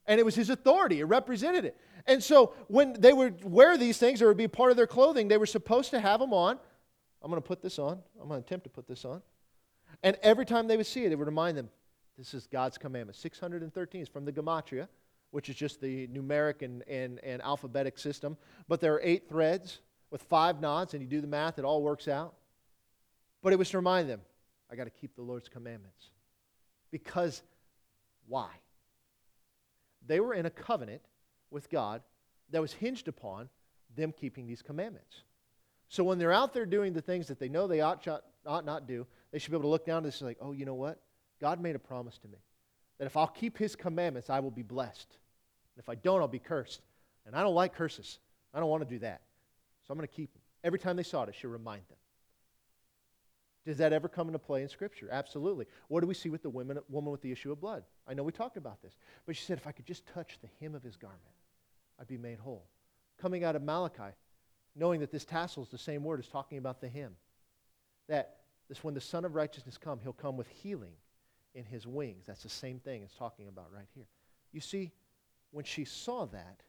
and 0.08 0.18
it 0.18 0.24
was 0.24 0.34
his 0.34 0.50
authority. 0.50 1.00
It 1.00 1.04
represented 1.04 1.64
it. 1.64 1.76
And 2.06 2.24
so 2.24 2.54
when 2.66 2.94
they 2.98 3.12
would 3.12 3.44
wear 3.44 3.76
these 3.76 3.98
things 3.98 4.20
or 4.20 4.24
it 4.24 4.28
would 4.28 4.36
be 4.38 4.48
part 4.48 4.70
of 4.70 4.76
their 4.76 4.86
clothing, 4.86 5.28
they 5.28 5.36
were 5.36 5.46
supposed 5.46 5.90
to 5.90 6.00
have 6.00 6.18
them 6.18 6.32
on. 6.32 6.58
I'm 7.22 7.30
going 7.30 7.40
to 7.40 7.46
put 7.46 7.60
this 7.62 7.78
on. 7.78 8.00
I'm 8.20 8.28
going 8.28 8.40
to 8.40 8.46
attempt 8.46 8.64
to 8.64 8.70
put 8.70 8.88
this 8.88 9.04
on. 9.04 9.22
And 10.02 10.16
every 10.22 10.46
time 10.46 10.66
they 10.66 10.76
would 10.76 10.86
see 10.86 11.04
it, 11.04 11.12
it 11.12 11.18
would 11.18 11.26
remind 11.26 11.58
them 11.58 11.68
this 12.16 12.34
is 12.34 12.46
God's 12.46 12.78
commandment. 12.78 13.16
613 13.16 14.00
is 14.00 14.08
from 14.08 14.24
the 14.24 14.32
Gematria, 14.32 14.88
which 15.30 15.50
is 15.50 15.56
just 15.56 15.80
the 15.80 16.08
numeric 16.08 16.62
and, 16.62 16.82
and, 16.88 17.20
and 17.22 17.42
alphabetic 17.42 17.98
system. 17.98 18.36
But 18.66 18.80
there 18.80 18.94
are 18.94 19.00
eight 19.04 19.28
threads 19.28 19.80
with 20.10 20.22
five 20.22 20.60
knots, 20.60 20.94
and 20.94 21.02
you 21.02 21.08
do 21.08 21.20
the 21.20 21.26
math, 21.26 21.58
it 21.58 21.64
all 21.64 21.82
works 21.82 22.08
out. 22.08 22.34
But 23.42 23.52
it 23.52 23.56
was 23.56 23.70
to 23.70 23.78
remind 23.78 24.08
them, 24.08 24.22
I 24.70 24.74
got 24.74 24.84
to 24.84 24.90
keep 24.90 25.14
the 25.14 25.22
Lord's 25.22 25.48
commandments. 25.48 26.10
Because 26.90 27.42
why? 28.26 28.48
They 30.08 30.20
were 30.20 30.34
in 30.34 30.46
a 30.46 30.50
covenant 30.50 31.02
with 31.50 31.70
God 31.70 32.02
that 32.50 32.60
was 32.60 32.72
hinged 32.72 33.06
upon 33.06 33.48
them 33.94 34.12
keeping 34.12 34.46
these 34.46 34.62
commandments. 34.62 35.22
So 35.88 36.02
when 36.02 36.18
they're 36.18 36.32
out 36.32 36.52
there 36.52 36.66
doing 36.66 36.92
the 36.92 37.00
things 37.00 37.28
that 37.28 37.38
they 37.38 37.48
know 37.48 37.66
they 37.66 37.80
ought, 37.80 38.06
ought 38.46 38.64
not 38.64 38.88
do, 38.88 39.06
they 39.30 39.38
should 39.38 39.50
be 39.50 39.56
able 39.56 39.64
to 39.64 39.68
look 39.68 39.86
down 39.86 39.98
and 39.98 40.06
this 40.06 40.20
like, 40.20 40.38
oh, 40.40 40.52
you 40.52 40.64
know 40.64 40.74
what? 40.74 41.00
God 41.40 41.60
made 41.60 41.76
a 41.76 41.78
promise 41.78 42.18
to 42.18 42.28
me 42.28 42.38
that 42.98 43.06
if 43.06 43.16
I'll 43.16 43.28
keep 43.28 43.56
his 43.56 43.76
commandments, 43.76 44.28
I 44.28 44.40
will 44.40 44.50
be 44.50 44.62
blessed. 44.62 45.16
And 45.76 45.82
if 45.82 45.88
I 45.88 45.94
don't, 45.94 46.20
I'll 46.20 46.28
be 46.28 46.38
cursed. 46.38 46.82
And 47.26 47.36
I 47.36 47.42
don't 47.42 47.54
like 47.54 47.74
curses. 47.74 48.18
I 48.52 48.60
don't 48.60 48.68
want 48.68 48.82
to 48.82 48.88
do 48.88 48.98
that. 49.00 49.20
So 49.86 49.92
I'm 49.92 49.98
going 49.98 50.08
to 50.08 50.14
keep 50.14 50.32
them. 50.32 50.42
Every 50.64 50.78
time 50.78 50.96
they 50.96 51.02
saw 51.02 51.22
it, 51.22 51.28
it 51.28 51.34
should 51.36 51.50
remind 51.50 51.82
them. 51.88 51.98
Does 53.68 53.76
that 53.76 53.92
ever 53.92 54.08
come 54.08 54.28
into 54.28 54.38
play 54.38 54.62
in 54.62 54.68
Scripture? 54.70 55.10
Absolutely. 55.12 55.66
What 55.88 56.00
do 56.00 56.06
we 56.06 56.14
see 56.14 56.30
with 56.30 56.42
the 56.42 56.48
woman, 56.48 56.78
woman 56.88 57.12
with 57.12 57.20
the 57.20 57.30
issue 57.30 57.52
of 57.52 57.60
blood? 57.60 57.84
I 58.06 58.14
know 58.14 58.22
we 58.22 58.32
talked 58.32 58.56
about 58.56 58.80
this, 58.80 58.96
but 59.26 59.36
she 59.36 59.44
said, 59.44 59.58
if 59.58 59.66
I 59.66 59.72
could 59.72 59.84
just 59.84 60.06
touch 60.06 60.38
the 60.40 60.48
hem 60.58 60.74
of 60.74 60.82
his 60.82 60.96
garment, 60.96 61.20
I'd 62.00 62.06
be 62.06 62.16
made 62.16 62.38
whole. 62.38 62.64
Coming 63.20 63.44
out 63.44 63.56
of 63.56 63.62
Malachi, 63.62 64.14
knowing 64.74 65.00
that 65.00 65.12
this 65.12 65.26
tassel 65.26 65.64
is 65.64 65.68
the 65.68 65.76
same 65.76 66.02
word 66.02 66.18
as 66.18 66.28
talking 66.28 66.56
about 66.56 66.80
the 66.80 66.88
hem. 66.88 67.14
That 68.08 68.36
this, 68.70 68.82
when 68.82 68.94
the 68.94 69.02
Sun 69.02 69.26
of 69.26 69.34
Righteousness 69.34 69.76
come, 69.76 70.00
he'll 70.02 70.14
come 70.14 70.38
with 70.38 70.48
healing 70.48 70.94
in 71.54 71.66
his 71.66 71.86
wings. 71.86 72.24
That's 72.26 72.44
the 72.44 72.48
same 72.48 72.78
thing 72.78 73.02
it's 73.02 73.16
talking 73.16 73.48
about 73.48 73.70
right 73.70 73.88
here. 73.94 74.06
You 74.50 74.62
see, 74.62 74.92
when 75.50 75.66
she 75.66 75.84
saw 75.84 76.24
that, 76.24 76.62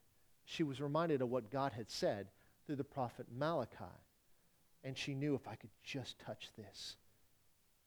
she 0.43 0.63
was 0.63 0.81
reminded 0.81 1.21
of 1.21 1.29
what 1.29 1.49
God 1.49 1.71
had 1.71 1.89
said 1.89 2.27
through 2.65 2.75
the 2.75 2.83
prophet 2.83 3.27
Malachi. 3.33 3.85
And 4.83 4.97
she 4.97 5.13
knew 5.13 5.35
if 5.35 5.47
I 5.47 5.55
could 5.55 5.69
just 5.83 6.19
touch 6.19 6.49
this. 6.57 6.95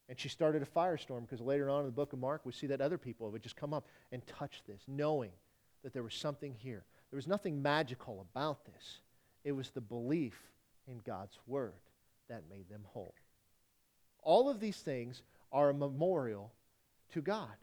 And 0.09 0.19
she 0.19 0.29
started 0.29 0.61
a 0.61 0.65
firestorm 0.65 1.21
because 1.21 1.41
later 1.41 1.69
on 1.69 1.81
in 1.81 1.85
the 1.85 1.91
book 1.91 2.13
of 2.13 2.19
Mark, 2.19 2.41
we 2.45 2.51
see 2.51 2.67
that 2.67 2.81
other 2.81 2.97
people 2.97 3.31
would 3.31 3.41
just 3.41 3.55
come 3.55 3.73
up 3.73 3.87
and 4.11 4.25
touch 4.27 4.61
this, 4.67 4.81
knowing 4.87 5.31
that 5.83 5.93
there 5.93 6.03
was 6.03 6.13
something 6.13 6.53
here. 6.57 6.83
There 7.09 7.17
was 7.17 7.27
nothing 7.27 7.61
magical 7.61 8.25
about 8.31 8.65
this, 8.65 8.99
it 9.43 9.51
was 9.51 9.69
the 9.69 9.81
belief 9.81 10.37
in 10.87 10.99
God's 11.05 11.37
word 11.47 11.73
that 12.29 12.43
made 12.49 12.69
them 12.69 12.81
whole. 12.85 13.13
All 14.21 14.49
of 14.49 14.59
these 14.59 14.77
things 14.77 15.21
are 15.51 15.69
a 15.69 15.73
memorial 15.73 16.51
to 17.13 17.21
God. 17.21 17.55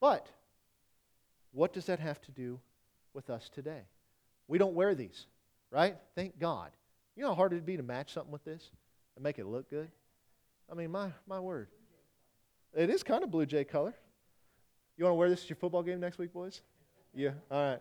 But 0.00 0.28
what 1.52 1.72
does 1.72 1.86
that 1.86 1.98
have 1.98 2.20
to 2.22 2.32
do 2.32 2.60
with 3.14 3.30
us 3.30 3.48
today? 3.48 3.82
We 4.48 4.58
don't 4.58 4.74
wear 4.74 4.94
these, 4.94 5.26
right? 5.70 5.96
Thank 6.14 6.38
God. 6.38 6.70
You 7.16 7.22
know 7.22 7.28
how 7.28 7.34
hard 7.34 7.52
it'd 7.52 7.66
be 7.66 7.76
to 7.76 7.82
match 7.82 8.12
something 8.12 8.32
with 8.32 8.44
this 8.44 8.70
and 9.16 9.22
make 9.22 9.38
it 9.38 9.46
look 9.46 9.68
good? 9.68 9.90
I 10.70 10.74
mean, 10.74 10.90
my, 10.90 11.10
my 11.26 11.40
word. 11.40 11.68
It 12.74 12.88
is 12.88 13.02
kind 13.02 13.22
of 13.22 13.30
Blue 13.30 13.44
Jay 13.44 13.64
color. 13.64 13.94
You 14.96 15.04
want 15.04 15.12
to 15.12 15.16
wear 15.16 15.28
this 15.28 15.42
at 15.42 15.50
your 15.50 15.56
football 15.56 15.82
game 15.82 16.00
next 16.00 16.18
week, 16.18 16.32
boys? 16.32 16.62
Yeah, 17.14 17.32
all 17.50 17.70
right. 17.70 17.80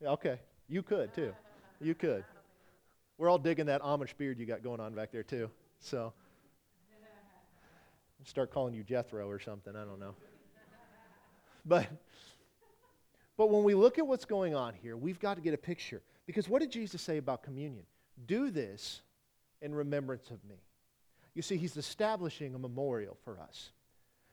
Yeah, 0.00 0.10
okay. 0.10 0.38
You 0.68 0.82
could, 0.82 1.14
too. 1.14 1.32
You 1.80 1.94
could. 1.94 2.24
We're 3.16 3.30
all 3.30 3.38
digging 3.38 3.66
that 3.66 3.80
Amish 3.80 4.16
beard 4.18 4.38
you 4.38 4.44
got 4.44 4.62
going 4.62 4.80
on 4.80 4.94
back 4.94 5.10
there, 5.12 5.22
too. 5.22 5.50
So, 5.80 6.12
start 8.24 8.50
calling 8.50 8.74
you 8.74 8.82
Jethro 8.82 9.28
or 9.28 9.38
something. 9.38 9.74
I 9.74 9.84
don't 9.84 10.00
know. 10.00 10.14
But, 11.64 11.86
but 13.36 13.50
when 13.50 13.64
we 13.64 13.74
look 13.74 13.98
at 13.98 14.06
what's 14.06 14.24
going 14.24 14.54
on 14.54 14.74
here, 14.74 14.96
we've 14.96 15.18
got 15.18 15.34
to 15.34 15.40
get 15.40 15.54
a 15.54 15.58
picture. 15.58 16.02
Because 16.26 16.48
what 16.48 16.60
did 16.60 16.70
Jesus 16.70 17.00
say 17.00 17.16
about 17.18 17.42
communion? 17.42 17.84
Do 18.24 18.50
this 18.50 19.02
in 19.60 19.74
remembrance 19.74 20.30
of 20.30 20.42
me. 20.44 20.56
You 21.34 21.42
see, 21.42 21.56
he's 21.56 21.76
establishing 21.76 22.54
a 22.54 22.58
memorial 22.58 23.16
for 23.24 23.38
us. 23.40 23.70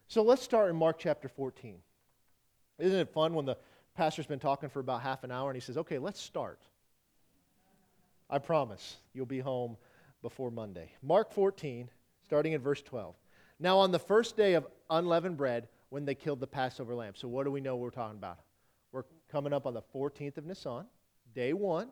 So 0.07 0.21
let's 0.21 0.41
start 0.41 0.69
in 0.69 0.75
Mark 0.75 0.97
chapter 0.99 1.27
14. 1.27 1.77
Isn't 2.79 2.99
it 2.99 3.09
fun 3.09 3.33
when 3.33 3.45
the 3.45 3.57
pastor's 3.95 4.25
been 4.25 4.39
talking 4.39 4.69
for 4.69 4.79
about 4.79 5.01
half 5.01 5.23
an 5.23 5.31
hour 5.31 5.49
and 5.49 5.55
he 5.55 5.61
says, 5.61 5.77
okay, 5.77 5.99
let's 5.99 6.19
start? 6.21 6.59
I 8.29 8.39
promise 8.39 8.97
you'll 9.13 9.25
be 9.25 9.39
home 9.39 9.77
before 10.21 10.49
Monday. 10.49 10.91
Mark 11.01 11.31
14, 11.33 11.89
starting 12.23 12.53
in 12.53 12.61
verse 12.61 12.81
12. 12.81 13.15
Now, 13.59 13.79
on 13.79 13.91
the 13.91 13.99
first 13.99 14.37
day 14.37 14.53
of 14.53 14.65
unleavened 14.89 15.37
bread, 15.37 15.67
when 15.93 16.05
they 16.05 16.15
killed 16.15 16.39
the 16.39 16.47
Passover 16.47 16.95
lamb. 16.95 17.13
So, 17.15 17.27
what 17.27 17.43
do 17.43 17.51
we 17.51 17.61
know 17.61 17.75
we're 17.75 17.91
talking 17.91 18.17
about? 18.17 18.39
We're 18.91 19.03
coming 19.31 19.53
up 19.53 19.67
on 19.67 19.75
the 19.75 19.83
14th 19.93 20.37
of 20.37 20.45
Nisan, 20.47 20.87
day 21.35 21.53
one. 21.53 21.89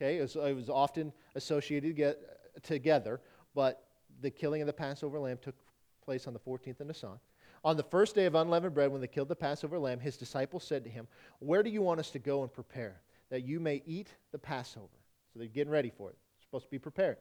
Okay, 0.00 0.18
it 0.18 0.22
was, 0.22 0.36
it 0.36 0.54
was 0.54 0.68
often 0.68 1.12
associated 1.34 1.96
get, 1.96 2.18
together, 2.62 3.20
but 3.54 3.84
the 4.20 4.30
killing 4.30 4.62
of 4.62 4.66
the 4.66 4.72
Passover 4.72 5.18
lamb 5.18 5.38
took 5.42 5.56
place 6.04 6.26
on 6.26 6.32
the 6.32 6.38
14th 6.38 6.80
of 6.80 6.86
Nisan. 6.86 7.18
On 7.64 7.76
the 7.76 7.82
first 7.82 8.14
day 8.14 8.26
of 8.26 8.36
unleavened 8.36 8.74
bread, 8.74 8.92
when 8.92 9.00
they 9.00 9.08
killed 9.08 9.28
the 9.28 9.36
Passover 9.36 9.78
lamb, 9.78 9.98
his 9.98 10.16
disciples 10.16 10.62
said 10.62 10.84
to 10.84 10.90
him, 10.90 11.08
Where 11.40 11.64
do 11.64 11.70
you 11.70 11.82
want 11.82 11.98
us 11.98 12.10
to 12.10 12.20
go 12.20 12.42
and 12.42 12.52
prepare 12.52 13.00
that 13.30 13.44
you 13.44 13.58
may 13.58 13.82
eat 13.86 14.08
the 14.30 14.38
Passover? 14.38 14.86
So 15.32 15.40
they're 15.40 15.48
getting 15.48 15.72
ready 15.72 15.90
for 15.90 16.10
it. 16.10 16.16
They're 16.16 16.44
supposed 16.44 16.66
to 16.66 16.70
be 16.70 16.78
prepared. 16.78 17.16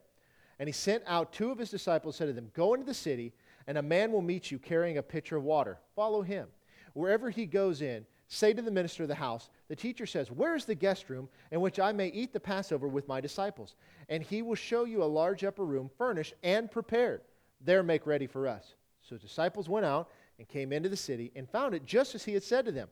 And 0.60 0.70
he 0.70 0.74
sent 0.74 1.04
out 1.08 1.34
two 1.34 1.52
of 1.52 1.58
his 1.58 1.72
disciples, 1.72 2.16
said 2.16 2.28
to 2.28 2.34
them, 2.34 2.52
Go 2.54 2.76
into 2.76 2.86
the 2.86 2.94
city, 2.94 3.34
and 3.66 3.78
a 3.78 3.82
man 3.82 4.12
will 4.12 4.22
meet 4.22 4.52
you 4.52 4.60
carrying 4.60 4.98
a 4.98 5.04
pitcher 5.04 5.38
of 5.38 5.44
water. 5.44 5.80
Follow 5.96 6.22
him. 6.22 6.48
Wherever 6.94 7.30
he 7.30 7.46
goes 7.46 7.82
in, 7.82 8.06
say 8.28 8.54
to 8.54 8.62
the 8.62 8.72
minister 8.72 9.04
of 9.04 9.10
the 9.10 9.16
house, 9.16 9.50
The 9.68 9.76
teacher 9.76 10.06
says, 10.06 10.32
Where 10.32 10.56
is 10.56 10.66
the 10.66 10.76
guest 10.76 11.10
room 11.10 11.30
in 11.52 11.62
which 11.62 11.80
I 11.80 11.92
may 11.92 12.08
eat 12.10 12.34
the 12.34 12.40
Passover 12.40 12.88
with 12.88 13.08
my 13.08 13.22
disciples? 13.22 13.76
And 14.10 14.22
he 14.22 14.42
will 14.42 14.56
show 14.56 14.86
you 14.86 15.04
a 15.04 15.06
large 15.06 15.44
upper 15.44 15.66
room, 15.66 15.90
furnished 15.98 16.34
and 16.44 16.70
prepared. 16.70 17.22
There 17.62 17.84
make 17.84 18.06
ready 18.06 18.28
for 18.28 18.48
us. 18.48 18.76
So 19.02 19.16
the 19.16 19.22
disciples 19.22 19.70
went 19.70 19.86
out 19.86 20.10
and 20.38 20.48
came 20.48 20.74
into 20.74 20.90
the 20.90 20.98
city 20.98 21.32
and 21.36 21.50
found 21.50 21.74
it 21.74 21.86
just 21.86 22.16
as 22.16 22.24
he 22.24 22.34
had 22.34 22.44
said 22.44 22.66
to 22.66 22.72
them. 22.72 22.90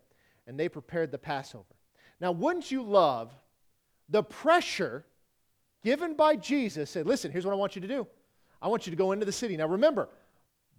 And 0.48 0.60
they 0.60 0.70
prepared 0.70 1.12
the 1.12 1.18
Passover. 1.18 1.66
Now, 2.20 2.32
wouldn't 2.32 2.72
you 2.72 2.84
love 2.84 3.34
the 4.10 4.24
pressure 4.24 5.06
given 5.84 6.16
by 6.16 6.36
Jesus? 6.38 6.90
Said, 6.90 7.06
Listen, 7.06 7.32
here's 7.32 7.46
what 7.46 7.52
I 7.52 7.58
want 7.58 7.76
you 7.76 7.82
to 7.82 7.88
do. 7.88 8.08
I 8.62 8.68
want 8.68 8.88
you 8.88 8.92
to 8.92 8.98
go 8.98 9.12
into 9.12 9.26
the 9.26 9.32
city. 9.32 9.58
Now, 9.58 9.68
remember, 9.68 10.08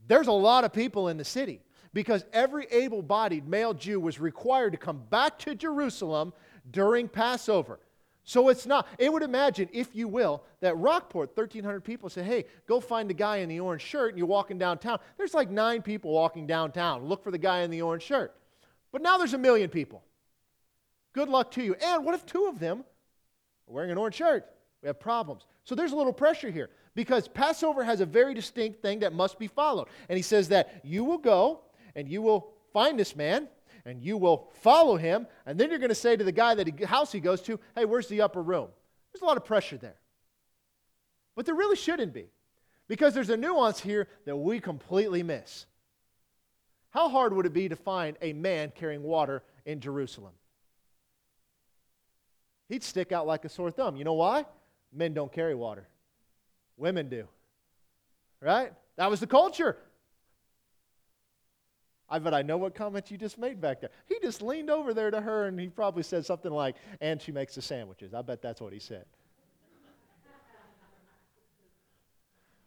there's 0.08 0.28
a 0.28 0.32
lot 0.32 0.64
of 0.64 0.72
people 0.72 1.08
in 1.08 1.16
the 1.16 1.24
city 1.24 1.60
because 1.96 2.26
every 2.34 2.66
able 2.72 3.00
bodied 3.00 3.48
male 3.48 3.72
Jew 3.72 3.98
was 3.98 4.20
required 4.20 4.72
to 4.72 4.76
come 4.76 5.00
back 5.08 5.38
to 5.38 5.54
Jerusalem 5.54 6.34
during 6.70 7.08
Passover. 7.08 7.80
So 8.22 8.50
it's 8.50 8.66
not, 8.66 8.86
it 8.98 9.10
would 9.10 9.22
imagine, 9.22 9.70
if 9.72 9.96
you 9.96 10.06
will, 10.06 10.42
that 10.60 10.76
Rockport, 10.76 11.34
1,300 11.34 11.80
people 11.80 12.10
say, 12.10 12.22
hey, 12.22 12.44
go 12.68 12.80
find 12.80 13.08
the 13.08 13.14
guy 13.14 13.38
in 13.38 13.48
the 13.48 13.60
orange 13.60 13.80
shirt, 13.80 14.10
and 14.10 14.18
you're 14.18 14.26
walking 14.26 14.58
downtown. 14.58 14.98
There's 15.16 15.32
like 15.32 15.48
nine 15.48 15.80
people 15.80 16.10
walking 16.10 16.46
downtown. 16.46 17.02
Look 17.02 17.24
for 17.24 17.30
the 17.30 17.38
guy 17.38 17.60
in 17.60 17.70
the 17.70 17.80
orange 17.80 18.02
shirt. 18.02 18.34
But 18.92 19.00
now 19.00 19.16
there's 19.16 19.32
a 19.32 19.38
million 19.38 19.70
people. 19.70 20.04
Good 21.14 21.30
luck 21.30 21.50
to 21.52 21.62
you. 21.62 21.76
And 21.76 22.04
what 22.04 22.14
if 22.14 22.26
two 22.26 22.44
of 22.44 22.58
them 22.58 22.80
are 22.80 23.74
wearing 23.74 23.90
an 23.90 23.96
orange 23.96 24.16
shirt? 24.16 24.44
We 24.82 24.88
have 24.88 25.00
problems. 25.00 25.46
So 25.64 25.74
there's 25.74 25.92
a 25.92 25.96
little 25.96 26.12
pressure 26.12 26.50
here 26.50 26.68
because 26.94 27.26
Passover 27.26 27.82
has 27.84 28.02
a 28.02 28.06
very 28.06 28.34
distinct 28.34 28.82
thing 28.82 28.98
that 28.98 29.14
must 29.14 29.38
be 29.38 29.46
followed. 29.46 29.88
And 30.10 30.18
he 30.18 30.22
says 30.22 30.50
that 30.50 30.82
you 30.84 31.02
will 31.02 31.16
go 31.16 31.62
and 31.96 32.08
you 32.08 32.22
will 32.22 32.52
find 32.72 32.96
this 32.96 33.16
man 33.16 33.48
and 33.84 34.02
you 34.02 34.16
will 34.16 34.50
follow 34.60 34.96
him, 34.96 35.26
and 35.46 35.58
then 35.58 35.70
you're 35.70 35.78
going 35.78 35.88
to 35.88 35.94
say 35.94 36.16
to 36.16 36.24
the 36.24 36.32
guy 36.32 36.54
that 36.56 36.66
he, 36.66 36.84
house 36.84 37.12
he 37.12 37.20
goes 37.20 37.40
to, 37.42 37.58
hey, 37.76 37.84
where's 37.84 38.08
the 38.08 38.20
upper 38.20 38.42
room? 38.42 38.68
There's 39.12 39.22
a 39.22 39.24
lot 39.24 39.36
of 39.36 39.44
pressure 39.44 39.76
there. 39.76 39.96
But 41.36 41.46
there 41.46 41.54
really 41.54 41.76
shouldn't 41.76 42.12
be, 42.12 42.26
because 42.88 43.14
there's 43.14 43.30
a 43.30 43.36
nuance 43.36 43.78
here 43.78 44.08
that 44.24 44.36
we 44.36 44.58
completely 44.58 45.22
miss. 45.22 45.66
How 46.90 47.08
hard 47.08 47.32
would 47.32 47.46
it 47.46 47.52
be 47.52 47.68
to 47.68 47.76
find 47.76 48.16
a 48.20 48.32
man 48.32 48.72
carrying 48.74 49.04
water 49.04 49.44
in 49.64 49.80
Jerusalem? 49.80 50.32
He'd 52.68 52.82
stick 52.82 53.12
out 53.12 53.26
like 53.26 53.44
a 53.44 53.48
sore 53.48 53.70
thumb. 53.70 53.96
You 53.96 54.02
know 54.02 54.14
why? 54.14 54.46
Men 54.92 55.14
don't 55.14 55.32
carry 55.32 55.54
water, 55.54 55.86
women 56.76 57.08
do. 57.08 57.28
Right? 58.40 58.72
That 58.96 59.10
was 59.10 59.20
the 59.20 59.26
culture. 59.28 59.76
I 62.08 62.18
bet 62.20 62.32
I 62.34 62.42
know 62.42 62.56
what 62.56 62.74
comment 62.74 63.10
you 63.10 63.18
just 63.18 63.36
made 63.36 63.60
back 63.60 63.80
there. 63.80 63.90
He 64.06 64.18
just 64.22 64.40
leaned 64.40 64.70
over 64.70 64.94
there 64.94 65.10
to 65.10 65.20
her 65.20 65.46
and 65.46 65.58
he 65.58 65.68
probably 65.68 66.04
said 66.04 66.24
something 66.24 66.52
like, 66.52 66.76
and 67.00 67.20
she 67.20 67.32
makes 67.32 67.56
the 67.56 67.62
sandwiches. 67.62 68.14
I 68.14 68.22
bet 68.22 68.40
that's 68.40 68.60
what 68.60 68.72
he 68.72 68.78
said. 68.78 69.04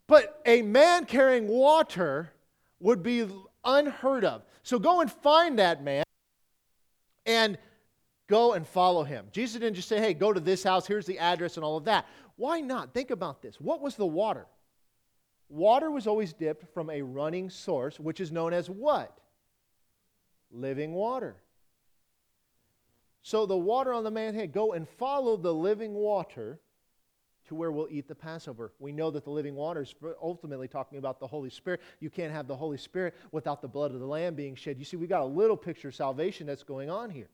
but 0.08 0.42
a 0.46 0.62
man 0.62 1.06
carrying 1.06 1.48
water 1.48 2.34
would 2.82 3.02
be 3.02 3.28
unheard 3.64 4.26
of. 4.26 4.44
So 4.64 4.78
go 4.78 5.02
and 5.02 5.12
find 5.12 5.60
that 5.60 5.84
man 5.84 6.04
and 7.26 7.58
go 8.28 8.54
and 8.54 8.68
follow 8.68 9.04
him. 9.04 9.28
Jesus 9.32 9.62
didn't 9.62 9.76
just 9.76 9.88
say, 9.88 10.00
hey, 10.00 10.14
go 10.14 10.34
to 10.34 10.40
this 10.40 10.64
house, 10.64 10.86
here's 10.86 11.06
the 11.06 11.20
address, 11.20 11.56
and 11.56 11.64
all 11.64 11.78
of 11.78 11.86
that. 11.86 12.08
Why 12.36 12.60
not? 12.60 12.94
Think 12.94 13.12
about 13.12 13.42
this. 13.42 13.60
What 13.60 13.82
was 13.82 13.96
the 13.96 14.06
water? 14.06 14.46
Water 15.50 15.90
was 15.90 16.08
always 16.08 16.34
dipped 16.34 16.72
from 16.74 16.90
a 16.90 17.02
running 17.02 17.50
source, 17.50 18.00
which 18.00 18.20
is 18.20 18.32
known 18.32 18.54
as 18.54 18.70
what? 18.70 19.20
Living 20.52 20.93
water. 20.93 21.36
So 23.22 23.45
the 23.45 23.58
water 23.58 23.93
on 23.93 24.04
the 24.04 24.12
man's 24.12 24.36
head, 24.36 24.52
go 24.52 24.74
and 24.74 24.88
follow 24.88 25.38
the 25.38 25.54
living 25.54 25.93
water 25.93 26.60
to 27.47 27.56
where 27.56 27.72
we'll 27.72 27.88
eat 27.89 28.08
the 28.08 28.16
Passover. 28.16 28.72
We 28.80 28.91
know 28.91 29.12
that 29.12 29.24
the 29.24 29.30
living 29.32 29.56
water 29.56 29.82
is 29.82 29.93
ultimately 30.22 30.68
talking 30.68 31.00
about 31.00 31.20
the 31.20 31.28
Holy 31.28 31.50
Spirit. 31.50 31.82
You 32.00 32.10
can't 32.10 32.32
have 32.32 32.47
the 32.47 32.56
Holy 32.56 32.78
Spirit 32.78 33.16
without 33.32 33.62
the 33.62 33.68
blood 33.68 33.91
of 33.91 34.00
the 34.00 34.06
Lamb 34.06 34.36
being 34.36 34.56
shed. 34.56 34.78
You 34.78 34.86
see, 34.86 34.97
we 34.97 35.08
got 35.08 35.22
a 35.22 35.26
little 35.26 35.58
picture 35.58 35.89
of 35.89 35.95
salvation 35.95 36.47
that's 36.47 36.64
going 36.64 36.89
on 36.89 37.10
here. 37.10 37.30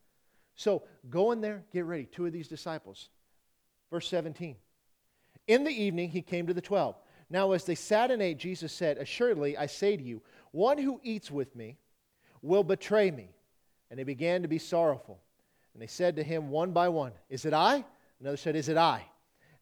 So 0.56 0.84
go 1.10 1.32
in 1.32 1.42
there, 1.42 1.64
get 1.72 1.86
ready. 1.86 2.06
Two 2.06 2.26
of 2.26 2.34
these 2.34 2.48
disciples. 2.48 3.10
Verse 3.92 4.08
17. 4.08 4.56
In 5.48 5.64
the 5.64 5.72
evening, 5.72 6.10
he 6.10 6.22
came 6.22 6.48
to 6.48 6.54
the 6.54 6.62
twelve. 6.62 6.96
Now, 7.30 7.52
as 7.52 7.66
they 7.66 7.76
sat 7.76 8.12
and 8.12 8.22
ate, 8.22 8.38
Jesus 8.38 8.72
said, 8.72 8.98
Assuredly, 8.98 9.58
I 9.58 9.66
say 9.66 9.98
to 9.98 10.04
you, 10.04 10.22
one 10.52 10.78
who 10.78 11.02
eats 11.04 11.30
with 11.30 11.56
me 11.56 11.78
will 12.46 12.64
betray 12.64 13.12
me. 13.12 13.30
And 13.90 14.00
they 14.00 14.04
began 14.04 14.42
to 14.42 14.48
be 14.48 14.58
sorrowful. 14.60 15.20
And 15.74 15.82
they 15.82 15.88
said 15.88 16.16
to 16.16 16.24
him 16.24 16.50
one 16.50 16.72
by 16.72 16.90
one, 16.90 17.12
Is 17.30 17.46
it 17.46 17.54
I? 17.54 17.84
Another 18.20 18.38
said, 18.38 18.56
Is 18.56 18.70
it 18.70 18.78
I? 18.78 19.06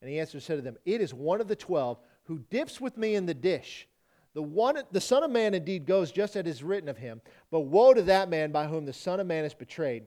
And 0.02 0.10
he 0.10 0.20
answered 0.20 0.44
said 0.44 0.56
to 0.56 0.62
them, 0.62 0.78
It 0.86 1.02
is 1.02 1.14
one 1.14 1.42
of 1.42 1.48
the 1.48 1.56
twelve 1.56 1.98
who 2.26 2.40
dips 2.50 2.80
with 2.80 2.98
me 2.98 3.16
in 3.16 3.26
the 3.26 3.34
dish. 3.34 3.88
The, 4.34 4.42
one, 4.42 4.78
the 4.92 5.02
Son 5.02 5.24
of 5.24 5.32
Man 5.32 5.54
indeed 5.54 5.86
goes 5.86 6.12
just 6.12 6.36
as 6.36 6.46
is 6.46 6.64
written 6.64 6.90
of 6.90 6.98
him, 6.98 7.22
but 7.52 7.62
woe 7.62 7.94
to 7.94 8.02
that 8.04 8.30
man 8.30 8.52
by 8.52 8.66
whom 8.66 8.86
the 8.86 8.94
Son 8.94 9.20
of 9.20 9.28
Man 9.28 9.46
is 9.46 9.54
betrayed. 9.54 10.04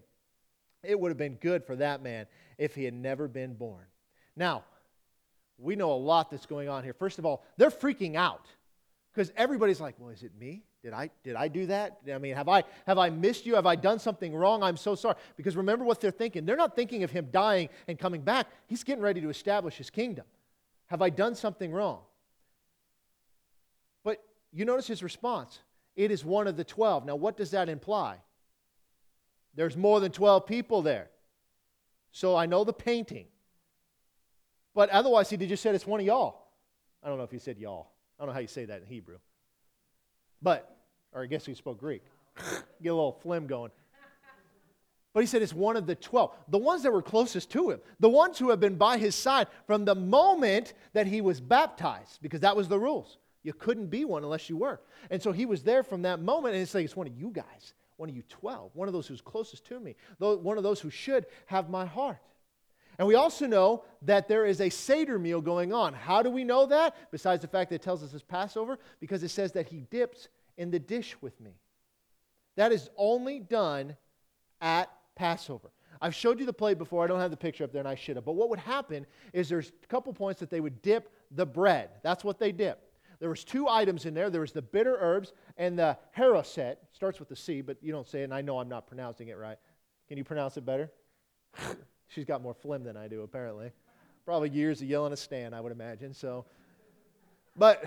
It 0.83 0.99
would 0.99 1.11
have 1.11 1.19
been 1.19 1.37
good 1.37 1.65
for 1.65 1.77
that 1.77 2.03
man 2.03 2.27
if 2.59 2.75
he 2.75 2.85
had 2.85 2.95
never 2.95 3.29
been 3.29 3.55
born. 3.55 3.85
Now, 4.37 4.65
we 5.59 5.77
know 5.77 5.93
a 5.93 5.95
lot 5.95 6.31
that's 6.31 6.47
going 6.47 6.69
on 6.69 6.85
here. 6.85 6.93
First 6.93 7.19
of 7.19 7.27
all, 7.27 7.45
they're 7.57 7.71
freaking 7.71 8.17
out 8.17 8.47
because 9.13 9.33
everybody's 9.37 9.81
like, 9.81 9.95
well, 9.99 10.11
is 10.11 10.23
it 10.23 10.33
me? 10.39 10.65
Did 10.87 10.93
I, 10.93 11.11
did 11.25 11.35
I 11.35 11.49
do 11.49 11.67
that? 11.67 11.99
I 12.15 12.17
mean, 12.19 12.37
have 12.37 12.49
I, 12.49 12.63
have 12.87 12.97
I 12.97 13.11
missed 13.11 13.45
you? 13.45 13.57
Have 13.57 13.67
I 13.67 13.75
done 13.75 13.99
something 13.99 14.33
wrong? 14.33 14.63
I'm 14.63 14.77
so 14.77 14.95
sorry. 14.95 15.17
Because 15.37 15.57
remember 15.57 15.85
what 15.85 16.01
they're 16.01 16.13
thinking. 16.13 16.47
They're 16.47 16.55
not 16.55 16.77
thinking 16.77 17.03
of 17.03 17.11
him 17.11 17.27
dying 17.33 17.71
and 17.89 17.99
coming 17.99 18.21
back. 18.21 18.47
He's 18.69 18.85
getting 18.85 19.03
ready 19.03 19.21
to 19.21 19.29
establish 19.29 19.75
his 19.75 19.91
kingdom. 19.91 20.25
Have 20.87 21.03
I 21.03 21.11
done 21.11 21.35
something 21.35 21.73
wrong? 21.73 22.03
But 24.05 24.23
you 24.53 24.65
notice 24.65 24.87
his 24.87 25.03
response. 25.03 25.59
It 25.97 26.13
is 26.13 26.25
one 26.25 26.47
of 26.47 26.57
the 26.57 26.63
12. 26.63 27.05
Now, 27.05 27.17
what 27.17 27.37
does 27.37 27.51
that 27.51 27.69
imply? 27.69 28.19
There's 29.57 29.77
more 29.77 29.99
than 29.99 30.13
12 30.13 30.47
people 30.47 30.83
there. 30.83 31.11
So 32.13 32.37
I 32.37 32.47
know 32.47 32.63
the 32.63 32.73
painting. 32.73 33.27
But 34.73 34.91
otherwise, 34.91 35.31
he 35.31 35.37
just 35.37 35.65
said 35.65 35.75
it's 35.75 35.85
one 35.85 35.99
of 35.99 36.07
y'all. 36.07 36.47
I 37.03 37.09
don't 37.09 37.19
know 37.19 37.25
if 37.25 37.33
he 37.33 37.41
said 37.41 37.59
y'all. 37.59 37.89
I 38.17 38.23
don't 38.23 38.29
know 38.29 38.35
how 38.35 38.39
you 38.39 38.47
say 38.47 38.67
that 38.67 38.83
in 38.83 38.87
Hebrew. 38.87 39.17
But, 40.43 40.76
or 41.17 41.23
I 41.23 41.27
guess 41.27 41.47
he 41.47 41.55
spoke 41.55 41.81
Greek. 41.81 42.03
Get 42.83 42.91
a 42.91 42.95
little 42.95 43.19
phlegm 43.23 43.47
going. 43.47 43.73
But 45.15 45.21
he 45.21 45.27
said 45.27 45.41
it's 45.41 45.55
one 45.55 45.79
of 45.79 45.87
the 45.87 45.95
12, 45.95 46.31
the 46.49 46.59
ones 46.59 46.83
that 46.83 46.93
were 46.93 47.01
closest 47.01 47.51
to 47.53 47.71
him, 47.71 47.81
the 47.99 48.09
ones 48.09 48.39
who 48.39 48.51
have 48.51 48.61
been 48.61 48.77
by 48.77 48.99
his 48.99 49.15
side 49.15 49.47
from 49.67 49.87
the 49.87 49.95
moment 49.95 50.75
that 50.93 51.07
he 51.07 51.23
was 51.23 51.41
baptized, 51.41 52.19
because 52.21 52.41
that 52.41 52.55
was 52.55 52.69
the 52.69 52.79
rules. 52.79 53.17
You 53.43 53.55
couldn't 53.55 53.87
be 53.87 54.05
one 54.05 54.25
unless 54.25 54.51
you 54.51 54.59
were. 54.59 54.79
And 55.09 55.23
so 55.23 55.33
he 55.33 55.47
was 55.47 55.63
there 55.63 55.83
from 55.83 56.03
that 56.03 56.21
moment, 56.21 56.53
and 56.55 56.63
it's 56.63 56.75
like, 56.75 56.85
it's 56.85 56.97
one 56.97 57.07
of 57.07 57.19
you 57.19 57.31
guys, 57.31 57.73
one 57.97 58.11
of 58.11 58.15
you 58.15 58.25
12, 58.29 58.73
one 58.75 58.89
of 58.89 58.93
those 58.93 59.07
who's 59.07 59.23
closest 59.23 59.65
to 59.67 59.81
me, 59.81 59.97
one 60.19 60.59
of 60.59 60.63
those 60.63 60.81
who 60.81 60.91
should 60.91 61.25
have 61.47 61.71
my 61.71 61.87
heart. 61.87 62.19
And 62.99 63.09
we 63.09 63.15
also 63.15 63.47
know 63.47 63.85
that 64.03 64.29
there 64.29 64.45
is 64.45 64.61
a 64.61 64.69
Seder 64.69 65.19
meal 65.19 65.41
going 65.41 65.73
on. 65.73 65.95
How 65.95 66.23
do 66.23 66.29
we 66.29 66.45
know 66.45 66.67
that? 66.67 66.95
Besides 67.11 67.41
the 67.41 67.49
fact 67.49 67.71
that 67.71 67.77
it 67.77 67.83
tells 67.83 68.03
us 68.03 68.13
it's 68.13 68.23
Passover, 68.23 68.79
because 69.01 69.23
it 69.23 69.31
says 69.31 69.53
that 69.53 69.69
he 69.69 69.81
dips 69.91 70.29
in 70.57 70.71
the 70.71 70.79
dish 70.79 71.17
with 71.21 71.41
me. 71.41 71.53
That 72.57 72.73
is 72.73 72.89
only 72.97 73.41
done 73.41 73.97
at 74.61 74.91
Passover. 75.15 75.71
I've 76.01 76.15
showed 76.15 76.39
you 76.39 76.47
the 76.47 76.53
plate 76.53 76.79
before. 76.79 77.05
I 77.05 77.07
don't 77.07 77.21
have 77.21 77.31
the 77.31 77.37
picture 77.37 77.65
up 77.65 77.73
there, 77.73 77.81
and 77.81 77.89
I 77.89 77.95
should 77.95 78.17
have. 78.17 78.25
But 78.25 78.35
what 78.35 78.51
would 78.51 78.59
happen 78.59 79.07
is 79.33 79.49
there's 79.49 79.73
a 79.83 79.87
couple 79.87 80.13
points 80.13 80.41
that 80.41 80.51
they 80.51 80.61
would 80.61 80.83
dip 80.83 81.11
the 81.31 81.47
bread. 81.47 81.91
That's 82.03 82.25
what 82.25 82.39
they 82.39 82.53
dip. 82.53 82.83
There 83.19 83.31
was 83.31 83.45
two 83.45 83.67
items 83.69 84.05
in 84.05 84.13
there. 84.13 84.29
There 84.29 84.43
was 84.43 84.53
the 84.53 84.63
bitter 84.63 84.99
herbs 85.01 85.33
and 85.57 85.79
the 85.79 85.97
haroset. 86.17 86.77
Starts 86.93 87.19
with 87.19 87.29
the 87.29 87.37
C, 87.37 87.63
but 87.63 87.79
you 87.83 87.93
don't 87.93 88.07
say 88.07 88.21
it, 88.21 88.25
and 88.25 88.35
I 88.35 88.43
know 88.43 88.59
I'm 88.59 88.69
not 88.69 88.87
pronouncing 88.87 89.29
it 89.29 89.39
right. 89.39 89.59
Can 90.09 90.19
you 90.19 90.25
pronounce 90.25 90.57
it 90.57 90.67
better? 90.67 90.91
She's 92.09 92.25
got 92.25 92.43
more 92.43 92.55
phlegm 92.55 92.85
than 92.85 92.97
I 92.97 93.09
do, 93.09 93.23
apparently. 93.23 93.73
Probably 94.25 94.51
years 94.51 94.83
of 94.83 94.89
yelling 94.89 95.13
a 95.13 95.17
stand, 95.17 95.55
I 95.55 95.61
would 95.61 95.73
imagine. 95.73 96.13
So, 96.13 96.45
but 97.57 97.85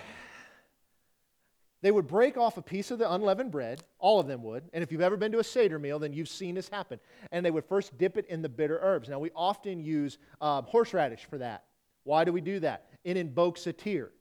they 1.81 1.91
would 1.91 2.07
break 2.07 2.37
off 2.37 2.57
a 2.57 2.61
piece 2.61 2.91
of 2.91 2.99
the 2.99 3.11
unleavened 3.11 3.51
bread, 3.51 3.83
all 3.99 4.19
of 4.19 4.27
them 4.27 4.43
would. 4.43 4.63
And 4.73 4.83
if 4.83 4.91
you've 4.91 5.01
ever 5.01 5.15
been 5.15 5.31
to 5.31 5.39
a 5.39 5.43
Seder 5.43 5.79
meal, 5.79 5.97
then 5.97 6.11
you've 6.11 6.29
seen 6.29 6.55
this 6.55 6.67
happen. 6.67 6.99
And 7.31 7.45
they 7.45 7.51
would 7.51 7.65
first 7.65 7.97
dip 7.97 8.17
it 8.17 8.25
in 8.27 8.41
the 8.41 8.49
bitter 8.49 8.79
herbs. 8.81 9.07
Now, 9.07 9.19
we 9.19 9.31
often 9.35 9.81
use 9.81 10.17
um, 10.41 10.65
horseradish 10.65 11.25
for 11.25 11.37
that. 11.37 11.63
Why 12.03 12.25
do 12.25 12.33
we 12.33 12.41
do 12.41 12.59
that? 12.61 12.87
It 13.03 13.15
invokes 13.15 13.65
a 13.67 13.73
tear 13.73 14.11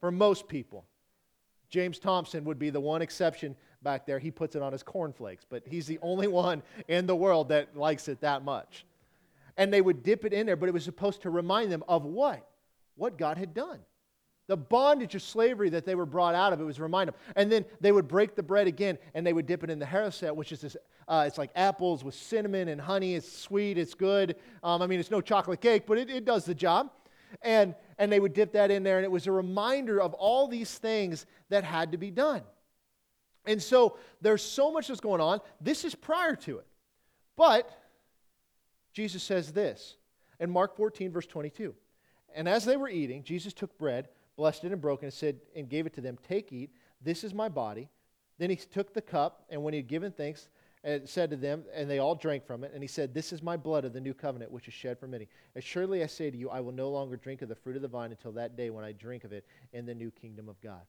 for 0.00 0.10
most 0.10 0.46
people. 0.46 0.84
James 1.70 1.98
Thompson 1.98 2.44
would 2.44 2.58
be 2.58 2.70
the 2.70 2.80
one 2.80 3.00
exception 3.00 3.56
back 3.82 4.04
there. 4.04 4.18
He 4.18 4.30
puts 4.30 4.56
it 4.56 4.62
on 4.62 4.72
his 4.72 4.82
cornflakes, 4.82 5.46
but 5.48 5.62
he's 5.66 5.86
the 5.86 5.98
only 6.02 6.26
one 6.26 6.62
in 6.88 7.06
the 7.06 7.16
world 7.16 7.48
that 7.48 7.76
likes 7.76 8.08
it 8.08 8.20
that 8.20 8.44
much. 8.44 8.84
And 9.56 9.72
they 9.72 9.80
would 9.80 10.02
dip 10.02 10.24
it 10.24 10.32
in 10.32 10.46
there, 10.46 10.56
but 10.56 10.68
it 10.68 10.72
was 10.72 10.84
supposed 10.84 11.22
to 11.22 11.30
remind 11.30 11.70
them 11.70 11.84
of 11.88 12.04
what? 12.04 12.46
What 12.96 13.16
God 13.16 13.38
had 13.38 13.54
done. 13.54 13.78
The 14.50 14.56
bondage 14.56 15.14
of 15.14 15.22
slavery 15.22 15.70
that 15.70 15.84
they 15.84 15.94
were 15.94 16.04
brought 16.04 16.34
out 16.34 16.52
of, 16.52 16.60
it 16.60 16.64
was 16.64 16.80
a 16.80 16.82
reminder. 16.82 17.14
And 17.36 17.52
then 17.52 17.64
they 17.80 17.92
would 17.92 18.08
break 18.08 18.34
the 18.34 18.42
bread 18.42 18.66
again 18.66 18.98
and 19.14 19.24
they 19.24 19.32
would 19.32 19.46
dip 19.46 19.62
it 19.62 19.70
in 19.70 19.78
the 19.78 19.86
haroset, 19.86 20.34
which 20.34 20.50
is 20.50 20.60
this, 20.60 20.76
uh, 21.06 21.22
it's 21.24 21.38
like 21.38 21.52
apples 21.54 22.02
with 22.02 22.16
cinnamon 22.16 22.66
and 22.66 22.80
honey. 22.80 23.14
It's 23.14 23.30
sweet, 23.30 23.78
it's 23.78 23.94
good. 23.94 24.34
Um, 24.64 24.82
I 24.82 24.88
mean, 24.88 24.98
it's 24.98 25.12
no 25.12 25.20
chocolate 25.20 25.60
cake, 25.60 25.84
but 25.86 25.98
it, 25.98 26.10
it 26.10 26.24
does 26.24 26.44
the 26.46 26.54
job. 26.56 26.90
And, 27.42 27.76
and 27.96 28.10
they 28.10 28.18
would 28.18 28.34
dip 28.34 28.50
that 28.54 28.72
in 28.72 28.82
there, 28.82 28.96
and 28.96 29.04
it 29.04 29.10
was 29.12 29.28
a 29.28 29.32
reminder 29.32 30.00
of 30.00 30.14
all 30.14 30.48
these 30.48 30.76
things 30.78 31.26
that 31.48 31.62
had 31.62 31.92
to 31.92 31.96
be 31.96 32.10
done. 32.10 32.42
And 33.46 33.62
so 33.62 33.98
there's 34.20 34.42
so 34.42 34.72
much 34.72 34.88
that's 34.88 34.98
going 34.98 35.20
on. 35.20 35.38
This 35.60 35.84
is 35.84 35.94
prior 35.94 36.34
to 36.34 36.58
it. 36.58 36.66
But 37.36 37.70
Jesus 38.92 39.22
says 39.22 39.52
this 39.52 39.94
in 40.40 40.50
Mark 40.50 40.76
14, 40.76 41.12
verse 41.12 41.26
22. 41.26 41.72
And 42.34 42.48
as 42.48 42.64
they 42.64 42.76
were 42.76 42.88
eating, 42.88 43.22
Jesus 43.22 43.52
took 43.52 43.78
bread 43.78 44.08
blessed 44.40 44.64
it 44.64 44.72
and 44.72 44.80
broke 44.80 45.02
it, 45.02 45.06
and 45.06 45.12
said, 45.12 45.38
and 45.54 45.68
gave 45.68 45.84
it 45.84 45.92
to 45.92 46.00
them, 46.00 46.16
Take, 46.26 46.50
eat, 46.50 46.70
this 47.02 47.24
is 47.24 47.34
my 47.34 47.50
body. 47.50 47.90
Then 48.38 48.48
he 48.48 48.56
took 48.56 48.94
the 48.94 49.02
cup, 49.02 49.44
and 49.50 49.62
when 49.62 49.74
he 49.74 49.80
had 49.80 49.86
given 49.86 50.12
thanks, 50.12 50.48
and 50.82 51.06
said 51.06 51.28
to 51.28 51.36
them, 51.36 51.62
and 51.74 51.90
they 51.90 51.98
all 51.98 52.14
drank 52.14 52.46
from 52.46 52.64
it, 52.64 52.70
and 52.72 52.82
he 52.82 52.86
said, 52.86 53.12
This 53.12 53.34
is 53.34 53.42
my 53.42 53.58
blood 53.58 53.84
of 53.84 53.92
the 53.92 54.00
new 54.00 54.14
covenant, 54.14 54.50
which 54.50 54.66
is 54.66 54.72
shed 54.72 54.98
for 54.98 55.06
many. 55.06 55.28
As 55.54 55.62
surely 55.62 56.02
I 56.02 56.06
say 56.06 56.30
to 56.30 56.38
you, 56.38 56.48
I 56.48 56.60
will 56.60 56.72
no 56.72 56.88
longer 56.88 57.18
drink 57.18 57.42
of 57.42 57.50
the 57.50 57.54
fruit 57.54 57.76
of 57.76 57.82
the 57.82 57.88
vine 57.88 58.12
until 58.12 58.32
that 58.32 58.56
day 58.56 58.70
when 58.70 58.82
I 58.82 58.92
drink 58.92 59.24
of 59.24 59.32
it 59.34 59.44
in 59.74 59.84
the 59.84 59.94
new 59.94 60.10
kingdom 60.10 60.48
of 60.48 60.58
God. 60.62 60.80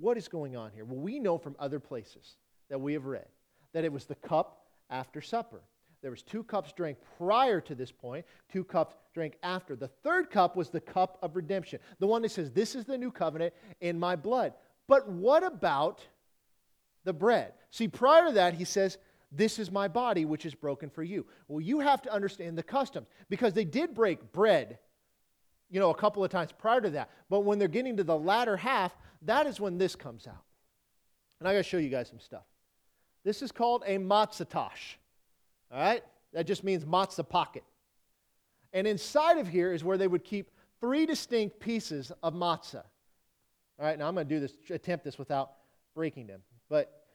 What 0.00 0.16
is 0.16 0.26
going 0.26 0.56
on 0.56 0.72
here? 0.72 0.84
Well, 0.84 0.98
we 0.98 1.20
know 1.20 1.38
from 1.38 1.54
other 1.60 1.78
places 1.78 2.38
that 2.70 2.80
we 2.80 2.92
have 2.94 3.06
read 3.06 3.28
that 3.72 3.84
it 3.84 3.92
was 3.92 4.06
the 4.06 4.16
cup 4.16 4.66
after 4.90 5.20
supper. 5.20 5.60
There 6.02 6.10
was 6.10 6.22
two 6.22 6.42
cups 6.42 6.72
drank 6.72 6.98
prior 7.18 7.60
to 7.60 7.76
this 7.76 7.92
point, 7.92 8.26
two 8.52 8.64
cups 8.64 8.96
drank 9.14 9.38
after. 9.42 9.76
The 9.76 9.88
third 9.88 10.30
cup 10.30 10.56
was 10.56 10.68
the 10.68 10.80
cup 10.80 11.18
of 11.22 11.36
redemption, 11.36 11.78
the 12.00 12.06
one 12.06 12.22
that 12.22 12.32
says, 12.32 12.50
This 12.50 12.74
is 12.74 12.84
the 12.84 12.98
new 12.98 13.10
covenant 13.10 13.54
in 13.80 13.98
my 13.98 14.16
blood. 14.16 14.52
But 14.86 15.08
what 15.08 15.42
about 15.42 16.06
the 17.04 17.12
bread? 17.12 17.54
See, 17.70 17.88
prior 17.88 18.26
to 18.26 18.32
that, 18.32 18.54
he 18.54 18.64
says, 18.64 18.98
This 19.32 19.58
is 19.58 19.70
my 19.70 19.88
body, 19.88 20.24
which 20.24 20.44
is 20.44 20.54
broken 20.54 20.90
for 20.90 21.02
you. 21.02 21.24
Well, 21.48 21.60
you 21.60 21.80
have 21.80 22.02
to 22.02 22.12
understand 22.12 22.58
the 22.58 22.62
customs 22.62 23.06
because 23.30 23.54
they 23.54 23.64
did 23.64 23.94
break 23.94 24.32
bread, 24.32 24.78
you 25.70 25.80
know, 25.80 25.90
a 25.90 25.94
couple 25.94 26.24
of 26.24 26.30
times 26.30 26.50
prior 26.52 26.80
to 26.80 26.90
that. 26.90 27.10
But 27.30 27.40
when 27.40 27.58
they're 27.58 27.68
getting 27.68 27.96
to 27.96 28.04
the 28.04 28.18
latter 28.18 28.56
half, 28.56 28.94
that 29.22 29.46
is 29.46 29.60
when 29.60 29.78
this 29.78 29.96
comes 29.96 30.26
out. 30.26 30.44
And 31.40 31.48
I 31.48 31.52
got 31.52 31.58
to 31.58 31.62
show 31.62 31.78
you 31.78 31.88
guys 31.88 32.08
some 32.08 32.20
stuff. 32.20 32.44
This 33.24 33.42
is 33.42 33.52
called 33.52 33.84
a 33.86 33.98
matzahtash. 33.98 34.96
All 35.72 35.80
right? 35.80 36.02
That 36.32 36.46
just 36.46 36.64
means 36.64 36.84
matzah 36.84 37.28
pocket. 37.28 37.64
And 38.74 38.86
inside 38.86 39.38
of 39.38 39.48
here 39.48 39.72
is 39.72 39.82
where 39.84 39.96
they 39.96 40.08
would 40.08 40.24
keep 40.24 40.50
three 40.80 41.06
distinct 41.06 41.60
pieces 41.60 42.12
of 42.22 42.34
matzah. 42.34 42.82
All 43.78 43.86
right, 43.86 43.98
now 43.98 44.08
I'm 44.08 44.14
going 44.14 44.28
to 44.28 44.34
do 44.34 44.40
this, 44.40 44.52
attempt 44.68 45.04
this 45.04 45.16
without 45.16 45.52
breaking 45.94 46.26
them. 46.26 46.42
But 46.68 47.06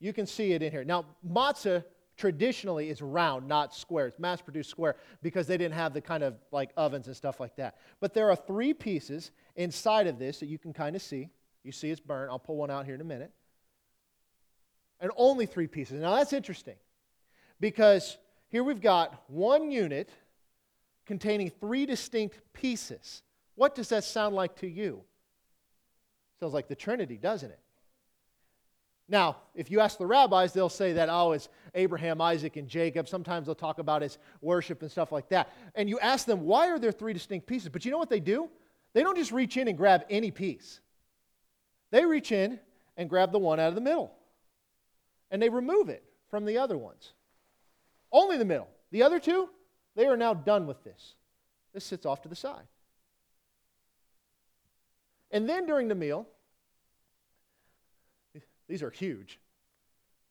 you 0.00 0.12
can 0.12 0.26
see 0.26 0.52
it 0.52 0.62
in 0.62 0.70
here. 0.70 0.84
Now, 0.84 1.06
matzah 1.26 1.84
traditionally 2.16 2.90
is 2.90 3.00
round, 3.02 3.46
not 3.46 3.74
square. 3.74 4.08
It's 4.08 4.18
mass 4.18 4.40
produced 4.40 4.70
square 4.70 4.96
because 5.22 5.46
they 5.46 5.56
didn't 5.56 5.74
have 5.74 5.94
the 5.94 6.00
kind 6.00 6.22
of 6.22 6.34
like 6.50 6.70
ovens 6.76 7.06
and 7.06 7.16
stuff 7.16 7.40
like 7.40 7.54
that. 7.56 7.76
But 8.00 8.12
there 8.12 8.28
are 8.30 8.36
three 8.36 8.74
pieces 8.74 9.30
inside 9.54 10.06
of 10.06 10.18
this 10.18 10.40
that 10.40 10.46
you 10.46 10.58
can 10.58 10.72
kind 10.72 10.96
of 10.96 11.02
see. 11.02 11.28
You 11.62 11.72
see 11.72 11.90
it's 11.90 12.00
burnt. 12.00 12.30
I'll 12.30 12.38
pull 12.38 12.56
one 12.56 12.70
out 12.70 12.84
here 12.84 12.94
in 12.94 13.00
a 13.00 13.04
minute. 13.04 13.32
And 15.00 15.10
only 15.16 15.46
three 15.46 15.66
pieces. 15.66 16.00
Now, 16.00 16.16
that's 16.16 16.32
interesting 16.32 16.76
because 17.60 18.16
here 18.48 18.64
we've 18.64 18.80
got 18.80 19.22
one 19.28 19.70
unit 19.70 20.10
containing 21.06 21.50
three 21.50 21.86
distinct 21.86 22.40
pieces. 22.52 23.22
What 23.54 23.74
does 23.74 23.88
that 23.88 24.04
sound 24.04 24.34
like 24.34 24.56
to 24.56 24.66
you? 24.66 25.02
Sounds 26.40 26.52
like 26.52 26.68
the 26.68 26.74
Trinity, 26.74 27.16
doesn't 27.16 27.50
it? 27.50 27.60
Now, 29.08 29.36
if 29.54 29.70
you 29.70 29.80
ask 29.80 29.98
the 29.98 30.06
rabbis, 30.06 30.52
they'll 30.52 30.68
say 30.68 30.94
that, 30.94 31.08
oh, 31.08 31.32
it's 31.32 31.48
Abraham, 31.74 32.20
Isaac, 32.20 32.56
and 32.56 32.66
Jacob. 32.66 33.08
Sometimes 33.08 33.46
they'll 33.46 33.54
talk 33.54 33.78
about 33.78 34.02
his 34.02 34.18
worship 34.40 34.82
and 34.82 34.90
stuff 34.90 35.12
like 35.12 35.28
that. 35.28 35.52
And 35.76 35.88
you 35.88 36.00
ask 36.00 36.26
them, 36.26 36.40
why 36.40 36.68
are 36.68 36.78
there 36.78 36.90
three 36.90 37.12
distinct 37.12 37.46
pieces? 37.46 37.68
But 37.68 37.84
you 37.84 37.92
know 37.92 37.98
what 37.98 38.10
they 38.10 38.20
do? 38.20 38.50
They 38.94 39.02
don't 39.02 39.16
just 39.16 39.30
reach 39.30 39.56
in 39.56 39.68
and 39.68 39.76
grab 39.76 40.04
any 40.10 40.30
piece, 40.30 40.80
they 41.90 42.04
reach 42.04 42.32
in 42.32 42.58
and 42.96 43.08
grab 43.08 43.30
the 43.30 43.38
one 43.38 43.60
out 43.60 43.68
of 43.68 43.74
the 43.74 43.80
middle. 43.80 44.12
And 45.30 45.40
they 45.42 45.48
remove 45.48 45.88
it 45.88 46.02
from 46.30 46.44
the 46.44 46.58
other 46.58 46.78
ones. 46.78 47.12
Only 48.12 48.38
the 48.38 48.44
middle. 48.44 48.68
The 48.92 49.02
other 49.02 49.18
two, 49.18 49.50
they 49.96 50.06
are 50.06 50.16
now 50.16 50.34
done 50.34 50.66
with 50.66 50.84
this. 50.84 51.14
This 51.72 51.84
sits 51.84 52.06
off 52.06 52.22
to 52.22 52.28
the 52.28 52.36
side. 52.36 52.66
And 55.30 55.48
then 55.48 55.66
during 55.66 55.88
the 55.88 55.94
meal, 55.94 56.26
these 58.68 58.82
are 58.82 58.90
huge, 58.90 59.40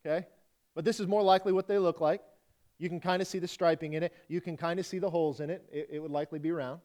okay? 0.05 0.27
But 0.73 0.85
this 0.85 0.99
is 0.99 1.07
more 1.07 1.21
likely 1.21 1.51
what 1.51 1.67
they 1.67 1.77
look 1.77 1.99
like. 1.99 2.21
You 2.77 2.89
can 2.89 2.99
kind 2.99 3.21
of 3.21 3.27
see 3.27 3.39
the 3.39 3.47
striping 3.47 3.93
in 3.93 4.03
it. 4.03 4.13
You 4.27 4.41
can 4.41 4.57
kind 4.57 4.79
of 4.79 4.85
see 4.85 4.99
the 4.99 5.09
holes 5.09 5.39
in 5.39 5.49
it. 5.49 5.67
it. 5.71 5.89
It 5.91 5.99
would 5.99 6.11
likely 6.11 6.39
be 6.39 6.51
round, 6.51 6.81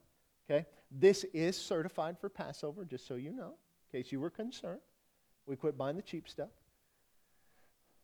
okay? 0.49 0.67
This 0.91 1.25
is 1.33 1.57
certified 1.57 2.19
for 2.19 2.29
Passover, 2.29 2.85
just 2.85 3.07
so 3.07 3.15
you 3.15 3.33
know, 3.33 3.55
in 3.93 4.01
case 4.01 4.13
you 4.13 4.21
were 4.21 4.31
concerned. 4.31 4.81
We 5.47 5.57
quit 5.57 5.77
buying 5.77 5.97
the 5.97 6.03
cheap 6.03 6.29
stuff. 6.29 6.51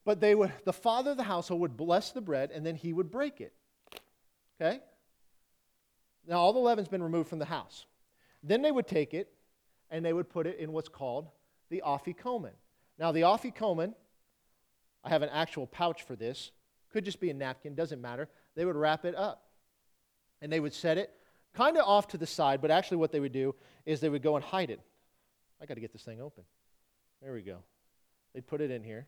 But 0.05 0.21
they 0.21 0.35
would, 0.35 0.53
the 0.65 0.73
father 0.73 1.13
of 1.13 1.17
the 1.17 1.25
household 1.25 1.61
would 1.61 1.77
bless 1.77 2.13
the 2.13 2.21
bread 2.21 2.51
and 2.53 2.65
then 2.65 2.77
he 2.77 2.93
would 2.93 3.11
break 3.11 3.41
it. 3.41 3.53
Okay? 4.61 4.81
Now, 6.27 6.37
all 6.37 6.53
the 6.53 6.59
leaven's 6.59 6.89
been 6.89 7.03
removed 7.03 7.29
from 7.29 7.39
the 7.39 7.45
house. 7.45 7.87
Then 8.43 8.63
they 8.63 8.73
would 8.73 8.87
take 8.87 9.15
it 9.15 9.33
and 9.91 10.05
they 10.05 10.13
would 10.13 10.29
put 10.29 10.47
it 10.47 10.59
in 10.59 10.73
what's 10.73 10.89
called 10.89 11.29
the 11.71 11.83
afikomen. 11.87 12.53
Now, 12.99 13.13
the 13.13 13.23
afikomen, 13.23 13.95
I 15.05 15.09
have 15.09 15.23
an 15.23 15.31
actual 15.33 15.67
pouch 15.67 16.03
for 16.03 16.17
this. 16.17 16.51
Could 16.93 17.05
just 17.05 17.21
be 17.21 17.31
a 17.31 17.35
napkin, 17.35 17.75
doesn't 17.75 18.01
matter. 18.01 18.29
They 18.55 18.65
would 18.65 18.77
wrap 18.77 19.05
it 19.05 19.15
up 19.15 19.45
and 20.41 20.53
they 20.53 20.61
would 20.61 20.75
set 20.75 20.99
it 20.99 21.13
kind 21.55 21.77
of 21.77 21.85
off 21.87 22.09
to 22.09 22.19
the 22.19 22.27
side, 22.27 22.61
but 22.61 22.71
actually, 22.71 22.99
what 22.99 23.13
they 23.13 23.21
would 23.21 23.33
do 23.33 23.55
is 23.87 24.01
they 24.01 24.09
would 24.09 24.23
go 24.23 24.37
and 24.37 24.45
hide 24.45 24.71
it. 24.71 24.81
I 25.61 25.67
got 25.67 25.75
to 25.75 25.81
get 25.81 25.93
this 25.93 26.03
thing 26.03 26.21
open. 26.21 26.45
There 27.23 27.33
we 27.33 27.43
go. 27.43 27.59
They'd 28.35 28.47
put 28.47 28.61
it 28.61 28.71
in 28.71 28.83
here. 28.85 29.07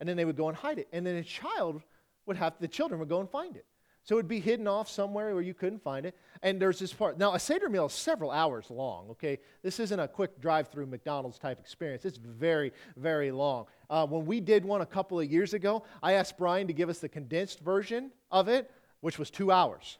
And 0.00 0.08
then 0.08 0.16
they 0.16 0.24
would 0.24 0.36
go 0.36 0.48
and 0.48 0.56
hide 0.56 0.78
it. 0.78 0.88
And 0.92 1.06
then 1.06 1.16
a 1.16 1.22
child 1.22 1.82
would 2.26 2.36
have, 2.36 2.54
the 2.60 2.68
children 2.68 3.00
would 3.00 3.08
go 3.08 3.20
and 3.20 3.30
find 3.30 3.56
it. 3.56 3.64
So 4.06 4.14
it 4.14 4.18
would 4.18 4.28
be 4.28 4.38
hidden 4.38 4.68
off 4.68 4.88
somewhere 4.88 5.34
where 5.34 5.42
you 5.42 5.52
couldn't 5.52 5.82
find 5.82 6.06
it. 6.06 6.16
And 6.40 6.62
there's 6.62 6.78
this 6.78 6.92
part. 6.92 7.18
Now, 7.18 7.34
a 7.34 7.40
Seder 7.40 7.68
meal 7.68 7.86
is 7.86 7.92
several 7.92 8.30
hours 8.30 8.70
long, 8.70 9.08
okay? 9.10 9.40
This 9.62 9.80
isn't 9.80 9.98
a 9.98 10.06
quick 10.06 10.40
drive 10.40 10.68
through 10.68 10.86
McDonald's 10.86 11.40
type 11.40 11.58
experience. 11.58 12.04
It's 12.04 12.18
very, 12.18 12.72
very 12.96 13.32
long. 13.32 13.66
Uh, 13.90 14.06
when 14.06 14.24
we 14.24 14.40
did 14.40 14.64
one 14.64 14.80
a 14.80 14.86
couple 14.86 15.18
of 15.18 15.28
years 15.28 15.54
ago, 15.54 15.82
I 16.04 16.12
asked 16.12 16.38
Brian 16.38 16.68
to 16.68 16.72
give 16.72 16.88
us 16.88 17.00
the 17.00 17.08
condensed 17.08 17.58
version 17.58 18.12
of 18.30 18.46
it, 18.46 18.70
which 19.00 19.18
was 19.18 19.28
two 19.28 19.50
hours. 19.50 19.98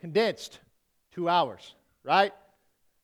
Condensed, 0.00 0.58
two 1.12 1.28
hours, 1.28 1.76
right? 2.02 2.32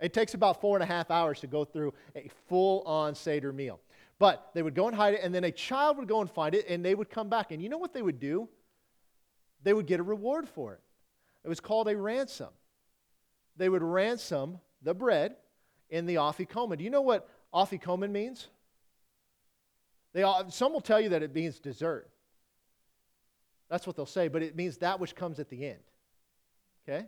It 0.01 0.13
takes 0.13 0.35
about 0.35 0.61
four 0.61 0.77
and 0.77 0.83
a 0.83 0.87
half 0.87 1.13
hours 1.13 1.39
to 1.41 1.47
go 1.47 1.65
through 1.65 1.95
a 2.17 2.29
full 2.49 2.83
on 2.83 3.15
Seder 3.15 3.53
meal. 3.53 3.79
But 4.19 4.51
they 4.55 4.63
would 4.63 4.75
go 4.75 4.87
and 4.87 4.97
hide 4.97 5.15
it, 5.15 5.21
and 5.23 5.35
then 5.35 5.45
a 5.45 5.51
child 5.51 5.99
would 5.99 6.09
go 6.09 6.21
and 6.21 6.31
find 6.31 6.55
it, 6.55 6.67
and 6.69 6.85
they 6.85 6.95
would 6.95 7.11
come 7.11 7.29
back. 7.29 7.51
And 7.51 7.61
you 7.63 7.69
know 7.69 7.79
what 7.79 7.93
they 7.93 8.03
would 8.03 8.21
do? 8.21 8.49
they 9.65 9.73
would 9.73 9.87
get 9.87 9.99
a 9.99 10.03
reward 10.03 10.49
for 10.49 10.75
it. 10.75 10.81
It 11.43 11.49
was 11.49 11.61
called 11.61 11.89
a 11.89 11.97
ransom. 11.97 12.51
They 13.57 13.69
would 13.69 13.83
ransom 13.83 14.61
the 14.83 14.95
bread 14.95 15.37
in 15.91 16.07
the 16.07 16.17
afikomen. 16.17 16.79
Do 16.79 16.85
you 16.85 16.91
know 16.91 17.03
what 17.03 17.29
afikomen 17.53 18.11
means? 18.11 18.49
They 20.13 20.25
some 20.51 20.73
will 20.73 20.81
tell 20.81 21.01
you 21.01 21.09
that 21.11 21.23
it 21.23 21.35
means 21.35 21.59
dessert. 21.59 22.09
That's 23.69 23.87
what 23.87 23.97
they'll 23.97 24.07
say, 24.07 24.29
but 24.29 24.43
it 24.43 24.55
means 24.55 24.79
that 24.79 25.01
which 25.01 25.17
comes 25.17 25.41
at 25.41 25.49
the 25.49 25.67
end. 25.67 25.81
Okay? 26.87 27.07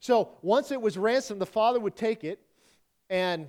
So 0.00 0.30
once 0.42 0.70
it 0.72 0.80
was 0.80 0.98
ransomed, 0.98 1.40
the 1.40 1.46
father 1.46 1.78
would 1.78 1.94
take 1.94 2.24
it 2.24 2.40
and 3.08 3.48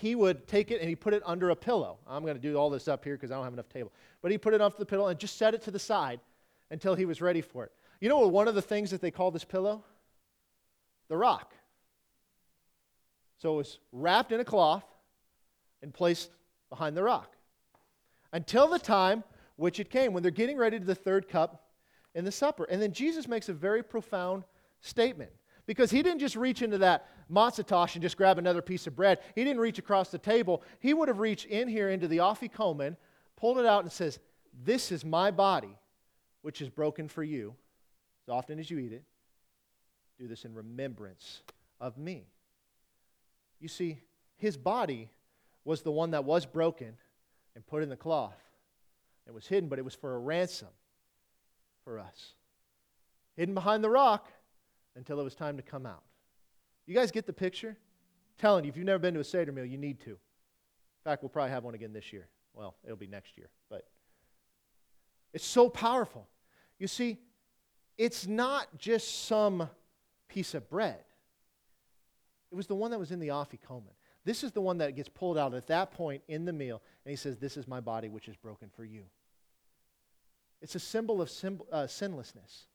he 0.00 0.14
would 0.14 0.46
take 0.46 0.70
it 0.70 0.80
and 0.80 0.88
he 0.88 0.96
put 0.96 1.12
it 1.12 1.22
under 1.26 1.50
a 1.50 1.56
pillow. 1.56 1.98
I'm 2.06 2.22
going 2.22 2.34
to 2.34 2.40
do 2.40 2.56
all 2.56 2.70
this 2.70 2.88
up 2.88 3.04
here 3.04 3.14
because 3.16 3.30
I 3.30 3.34
don't 3.34 3.44
have 3.44 3.52
enough 3.52 3.68
table. 3.68 3.92
But 4.22 4.30
he 4.30 4.38
put 4.38 4.54
it 4.54 4.60
off 4.60 4.78
the 4.78 4.86
pillow 4.86 5.08
and 5.08 5.18
just 5.18 5.36
set 5.36 5.52
it 5.52 5.62
to 5.64 5.70
the 5.70 5.78
side 5.78 6.20
until 6.70 6.94
he 6.94 7.04
was 7.04 7.20
ready 7.20 7.42
for 7.42 7.64
it. 7.64 7.72
You 8.00 8.08
know 8.08 8.18
what 8.18 8.32
one 8.32 8.48
of 8.48 8.54
the 8.54 8.62
things 8.62 8.90
that 8.92 9.02
they 9.02 9.10
call 9.10 9.30
this 9.30 9.44
pillow? 9.44 9.84
The 11.08 11.16
rock. 11.16 11.54
So 13.38 13.54
it 13.54 13.56
was 13.56 13.78
wrapped 13.92 14.32
in 14.32 14.40
a 14.40 14.44
cloth 14.44 14.84
and 15.82 15.92
placed 15.92 16.30
behind 16.70 16.96
the 16.96 17.02
rock 17.02 17.36
until 18.32 18.68
the 18.68 18.78
time 18.78 19.22
which 19.56 19.80
it 19.80 19.90
came 19.90 20.14
when 20.14 20.22
they're 20.22 20.32
getting 20.32 20.56
ready 20.56 20.78
to 20.78 20.84
the 20.84 20.94
third 20.94 21.28
cup 21.28 21.66
in 22.14 22.24
the 22.24 22.32
supper. 22.32 22.64
And 22.64 22.80
then 22.80 22.92
Jesus 22.92 23.28
makes 23.28 23.50
a 23.50 23.52
very 23.52 23.82
profound 23.82 24.44
statement 24.80 25.30
because 25.70 25.92
he 25.92 26.02
didn't 26.02 26.18
just 26.18 26.34
reach 26.34 26.62
into 26.62 26.78
that 26.78 27.06
matzatosh 27.32 27.94
and 27.94 28.02
just 28.02 28.16
grab 28.16 28.38
another 28.38 28.60
piece 28.60 28.88
of 28.88 28.96
bread. 28.96 29.20
He 29.36 29.44
didn't 29.44 29.60
reach 29.60 29.78
across 29.78 30.10
the 30.10 30.18
table. 30.18 30.64
He 30.80 30.92
would 30.92 31.06
have 31.06 31.20
reached 31.20 31.46
in 31.46 31.68
here 31.68 31.90
into 31.90 32.08
the 32.08 32.16
afikomen, 32.16 32.96
pulled 33.36 33.56
it 33.56 33.66
out, 33.66 33.84
and 33.84 33.92
says, 33.92 34.18
This 34.64 34.90
is 34.90 35.04
my 35.04 35.30
body 35.30 35.78
which 36.42 36.60
is 36.60 36.68
broken 36.68 37.06
for 37.06 37.22
you, 37.22 37.54
as 38.26 38.32
often 38.32 38.58
as 38.58 38.68
you 38.68 38.80
eat 38.80 38.92
it, 38.92 39.04
do 40.18 40.26
this 40.26 40.44
in 40.44 40.56
remembrance 40.56 41.42
of 41.80 41.96
me. 41.96 42.26
You 43.60 43.68
see, 43.68 44.00
his 44.38 44.56
body 44.56 45.08
was 45.64 45.82
the 45.82 45.92
one 45.92 46.10
that 46.10 46.24
was 46.24 46.46
broken 46.46 46.96
and 47.54 47.64
put 47.64 47.84
in 47.84 47.90
the 47.90 47.96
cloth. 47.96 48.42
It 49.24 49.32
was 49.32 49.46
hidden, 49.46 49.68
but 49.68 49.78
it 49.78 49.84
was 49.84 49.94
for 49.94 50.16
a 50.16 50.18
ransom 50.18 50.66
for 51.84 52.00
us. 52.00 52.34
Hidden 53.36 53.54
behind 53.54 53.84
the 53.84 53.90
rock 53.90 54.26
until 54.96 55.20
it 55.20 55.24
was 55.24 55.34
time 55.34 55.56
to 55.56 55.62
come 55.62 55.86
out. 55.86 56.02
You 56.86 56.94
guys 56.94 57.10
get 57.10 57.26
the 57.26 57.32
picture? 57.32 57.70
I'm 57.70 58.38
telling 58.38 58.64
you, 58.64 58.70
if 58.70 58.76
you've 58.76 58.86
never 58.86 58.98
been 58.98 59.14
to 59.14 59.20
a 59.20 59.24
Seder 59.24 59.52
meal, 59.52 59.64
you 59.64 59.78
need 59.78 60.00
to. 60.00 60.10
In 60.10 61.04
fact, 61.04 61.22
we'll 61.22 61.30
probably 61.30 61.52
have 61.52 61.64
one 61.64 61.74
again 61.74 61.92
this 61.92 62.12
year. 62.12 62.28
Well, 62.52 62.74
it'll 62.84 62.96
be 62.96 63.06
next 63.06 63.38
year, 63.38 63.48
but 63.68 63.86
it's 65.32 65.44
so 65.44 65.68
powerful. 65.68 66.26
You 66.78 66.88
see, 66.88 67.18
it's 67.96 68.26
not 68.26 68.66
just 68.78 69.26
some 69.26 69.68
piece 70.28 70.54
of 70.54 70.68
bread. 70.68 70.98
It 72.50 72.54
was 72.54 72.66
the 72.66 72.74
one 72.74 72.90
that 72.90 72.98
was 72.98 73.12
in 73.12 73.20
the 73.20 73.28
afikomen. 73.28 73.94
This 74.24 74.42
is 74.42 74.52
the 74.52 74.60
one 74.60 74.78
that 74.78 74.96
gets 74.96 75.08
pulled 75.08 75.38
out 75.38 75.54
at 75.54 75.68
that 75.68 75.92
point 75.92 76.22
in 76.28 76.44
the 76.44 76.52
meal, 76.52 76.82
and 77.04 77.10
he 77.10 77.16
says, 77.16 77.38
This 77.38 77.56
is 77.56 77.68
my 77.68 77.80
body 77.80 78.08
which 78.08 78.28
is 78.28 78.36
broken 78.36 78.68
for 78.74 78.84
you. 78.84 79.04
It's 80.60 80.74
a 80.74 80.80
symbol 80.80 81.22
of 81.22 81.30
uh, 81.72 81.86
sinlessness. 81.86 82.66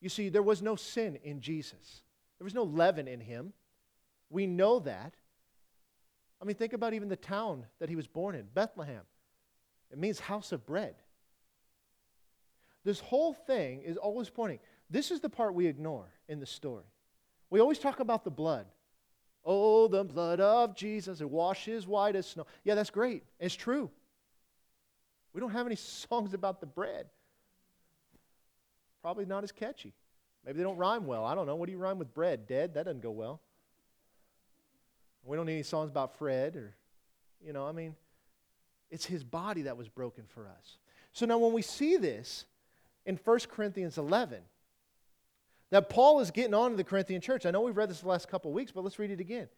You 0.00 0.08
see, 0.08 0.28
there 0.28 0.42
was 0.42 0.62
no 0.62 0.76
sin 0.76 1.18
in 1.22 1.40
Jesus, 1.40 2.02
there 2.38 2.44
was 2.44 2.54
no 2.54 2.64
leaven 2.64 3.08
in 3.08 3.20
him. 3.20 3.52
We 4.30 4.46
know 4.46 4.80
that. 4.80 5.14
I 6.40 6.44
mean, 6.44 6.54
think 6.54 6.74
about 6.74 6.92
even 6.92 7.08
the 7.08 7.16
town 7.16 7.64
that 7.80 7.88
he 7.88 7.96
was 7.96 8.06
born 8.06 8.34
in, 8.34 8.46
Bethlehem. 8.54 9.02
It 9.90 9.98
means 9.98 10.20
house 10.20 10.52
of 10.52 10.66
bread. 10.66 10.94
This 12.84 13.00
whole 13.00 13.32
thing 13.32 13.82
is 13.82 13.96
always 13.96 14.30
pointing. 14.30 14.60
This 14.90 15.10
is 15.10 15.20
the 15.20 15.28
part 15.28 15.54
we 15.54 15.66
ignore 15.66 16.06
in 16.28 16.40
the 16.40 16.46
story. 16.46 16.84
We 17.50 17.60
always 17.60 17.78
talk 17.78 18.00
about 18.00 18.24
the 18.24 18.30
blood. 18.30 18.66
Oh, 19.44 19.88
the 19.88 20.04
blood 20.04 20.40
of 20.40 20.76
Jesus, 20.76 21.20
it 21.20 21.28
washes 21.28 21.86
white 21.86 22.16
as 22.16 22.26
snow. 22.26 22.46
Yeah, 22.64 22.74
that's 22.74 22.90
great. 22.90 23.24
It's 23.40 23.54
true. 23.54 23.90
We 25.32 25.40
don't 25.40 25.50
have 25.50 25.66
any 25.66 25.76
songs 26.10 26.34
about 26.34 26.60
the 26.60 26.66
bread. 26.66 27.06
Probably 29.02 29.24
not 29.24 29.44
as 29.44 29.52
catchy. 29.52 29.92
Maybe 30.44 30.58
they 30.58 30.64
don't 30.64 30.76
rhyme 30.76 31.06
well. 31.06 31.24
I 31.24 31.34
don't 31.34 31.46
know. 31.46 31.56
What 31.56 31.66
do 31.66 31.72
you 31.72 31.78
rhyme 31.78 31.98
with 31.98 32.14
bread? 32.14 32.46
Dead? 32.46 32.74
That 32.74 32.84
doesn't 32.84 33.02
go 33.02 33.10
well. 33.10 33.40
We 35.24 35.36
don't 35.36 35.46
need 35.46 35.54
any 35.54 35.62
songs 35.62 35.90
about 35.90 36.16
Fred 36.16 36.56
or, 36.56 36.74
you 37.44 37.52
know, 37.52 37.66
I 37.66 37.72
mean, 37.72 37.94
it's 38.90 39.04
his 39.04 39.22
body 39.22 39.62
that 39.62 39.76
was 39.76 39.88
broken 39.88 40.24
for 40.28 40.46
us. 40.46 40.78
So 41.12 41.26
now 41.26 41.38
when 41.38 41.52
we 41.52 41.62
see 41.62 41.96
this, 41.96 42.46
in 43.08 43.16
1 43.16 43.38
Corinthians 43.50 43.96
11 43.96 44.38
that 45.70 45.88
Paul 45.88 46.20
is 46.20 46.30
getting 46.30 46.54
on 46.54 46.70
to 46.70 46.76
the 46.76 46.84
Corinthian 46.84 47.20
church. 47.20 47.46
I 47.46 47.50
know 47.50 47.62
we've 47.62 47.76
read 47.76 47.90
this 47.90 48.00
the 48.00 48.08
last 48.08 48.28
couple 48.28 48.50
of 48.50 48.54
weeks, 48.54 48.70
but 48.70 48.84
let's 48.84 48.98
read 48.98 49.10
it 49.10 49.20
again. 49.20 49.48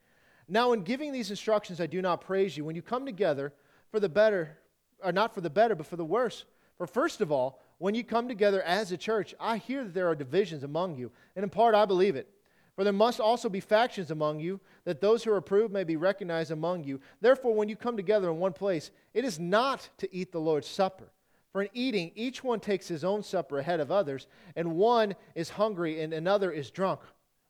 Now, 0.48 0.72
in 0.72 0.82
giving 0.82 1.12
these 1.12 1.30
instructions, 1.30 1.80
I 1.80 1.86
do 1.86 2.00
not 2.00 2.20
praise 2.20 2.56
you. 2.56 2.64
When 2.64 2.74
you 2.74 2.82
come 2.82 3.04
together 3.04 3.52
for 3.90 4.00
the 4.00 4.08
better, 4.08 4.58
or 5.04 5.12
not 5.12 5.34
for 5.34 5.40
the 5.40 5.50
better, 5.50 5.74
but 5.74 5.86
for 5.86 5.96
the 5.96 6.04
worse. 6.04 6.44
For 6.78 6.86
first 6.86 7.20
of 7.20 7.30
all, 7.30 7.60
when 7.80 7.94
you 7.94 8.04
come 8.04 8.28
together 8.28 8.60
as 8.62 8.92
a 8.92 8.98
church, 8.98 9.34
I 9.40 9.56
hear 9.56 9.84
that 9.84 9.94
there 9.94 10.06
are 10.06 10.14
divisions 10.14 10.64
among 10.64 10.96
you, 10.96 11.10
and 11.34 11.42
in 11.42 11.48
part 11.48 11.74
I 11.74 11.86
believe 11.86 12.14
it. 12.14 12.28
For 12.76 12.84
there 12.84 12.92
must 12.92 13.20
also 13.20 13.48
be 13.48 13.60
factions 13.60 14.10
among 14.10 14.38
you, 14.38 14.60
that 14.84 15.00
those 15.00 15.24
who 15.24 15.32
are 15.32 15.38
approved 15.38 15.72
may 15.72 15.82
be 15.84 15.96
recognized 15.96 16.50
among 16.50 16.84
you. 16.84 17.00
Therefore, 17.22 17.54
when 17.54 17.70
you 17.70 17.76
come 17.76 17.96
together 17.96 18.28
in 18.28 18.36
one 18.36 18.52
place, 18.52 18.90
it 19.14 19.24
is 19.24 19.40
not 19.40 19.88
to 19.96 20.14
eat 20.14 20.30
the 20.30 20.38
Lord's 20.38 20.68
Supper. 20.68 21.10
For 21.52 21.62
in 21.62 21.70
eating, 21.72 22.12
each 22.14 22.44
one 22.44 22.60
takes 22.60 22.86
his 22.86 23.02
own 23.02 23.22
supper 23.22 23.58
ahead 23.58 23.80
of 23.80 23.90
others, 23.90 24.26
and 24.56 24.76
one 24.76 25.16
is 25.34 25.48
hungry 25.48 26.02
and 26.02 26.12
another 26.12 26.52
is 26.52 26.70
drunk. 26.70 27.00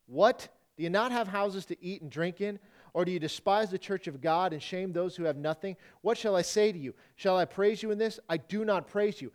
What? 0.07 0.49
Do 0.77 0.85
you 0.85 0.91
not 0.91 1.11
have 1.11 1.27
houses 1.27 1.67
to 1.67 1.85
eat 1.85 2.03
and 2.03 2.11
drink 2.11 2.41
in? 2.41 2.61
Or 2.93 3.05
do 3.05 3.13
you 3.13 3.19
despise 3.19 3.71
the 3.71 3.79
church 3.79 4.07
of 4.07 4.21
God 4.21 4.53
and 4.53 4.63
shame 4.63 4.93
those 4.93 5.15
who 5.15 5.25
have 5.25 5.37
nothing? 5.37 5.77
What 6.03 6.19
shall 6.19 6.35
I 6.35 6.43
say 6.43 6.73
to 6.73 6.79
you? 6.79 6.95
Shall 7.17 7.37
I 7.37 7.45
praise 7.45 7.83
you 7.83 7.91
in 7.91 7.99
this? 7.99 8.19
I 8.29 8.37
do 8.37 8.65
not 8.65 8.89
praise 8.89 9.21
you. 9.21 9.33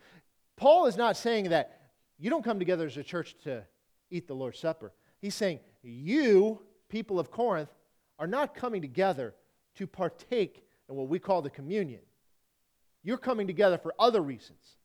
Paul 0.57 0.85
is 0.85 0.97
not 0.97 1.17
saying 1.17 1.49
that 1.49 1.81
you 2.17 2.29
don't 2.29 2.43
come 2.43 2.59
together 2.59 2.85
as 2.85 2.97
a 2.97 3.03
church 3.03 3.35
to 3.43 3.63
eat 4.09 4.27
the 4.27 4.35
Lord's 4.35 4.59
Supper. 4.59 4.93
He's 5.19 5.35
saying 5.35 5.59
you, 5.81 6.61
people 6.89 7.19
of 7.19 7.31
Corinth, 7.31 7.69
are 8.17 8.27
not 8.27 8.55
coming 8.55 8.81
together 8.81 9.33
to 9.75 9.87
partake 9.87 10.65
in 10.89 10.95
what 10.95 11.09
we 11.09 11.19
call 11.19 11.41
the 11.41 11.49
communion. 11.49 12.01
You're 13.03 13.17
coming 13.17 13.47
together 13.47 13.77
for 13.77 13.93
other 13.99 14.21
reasons. 14.21 14.77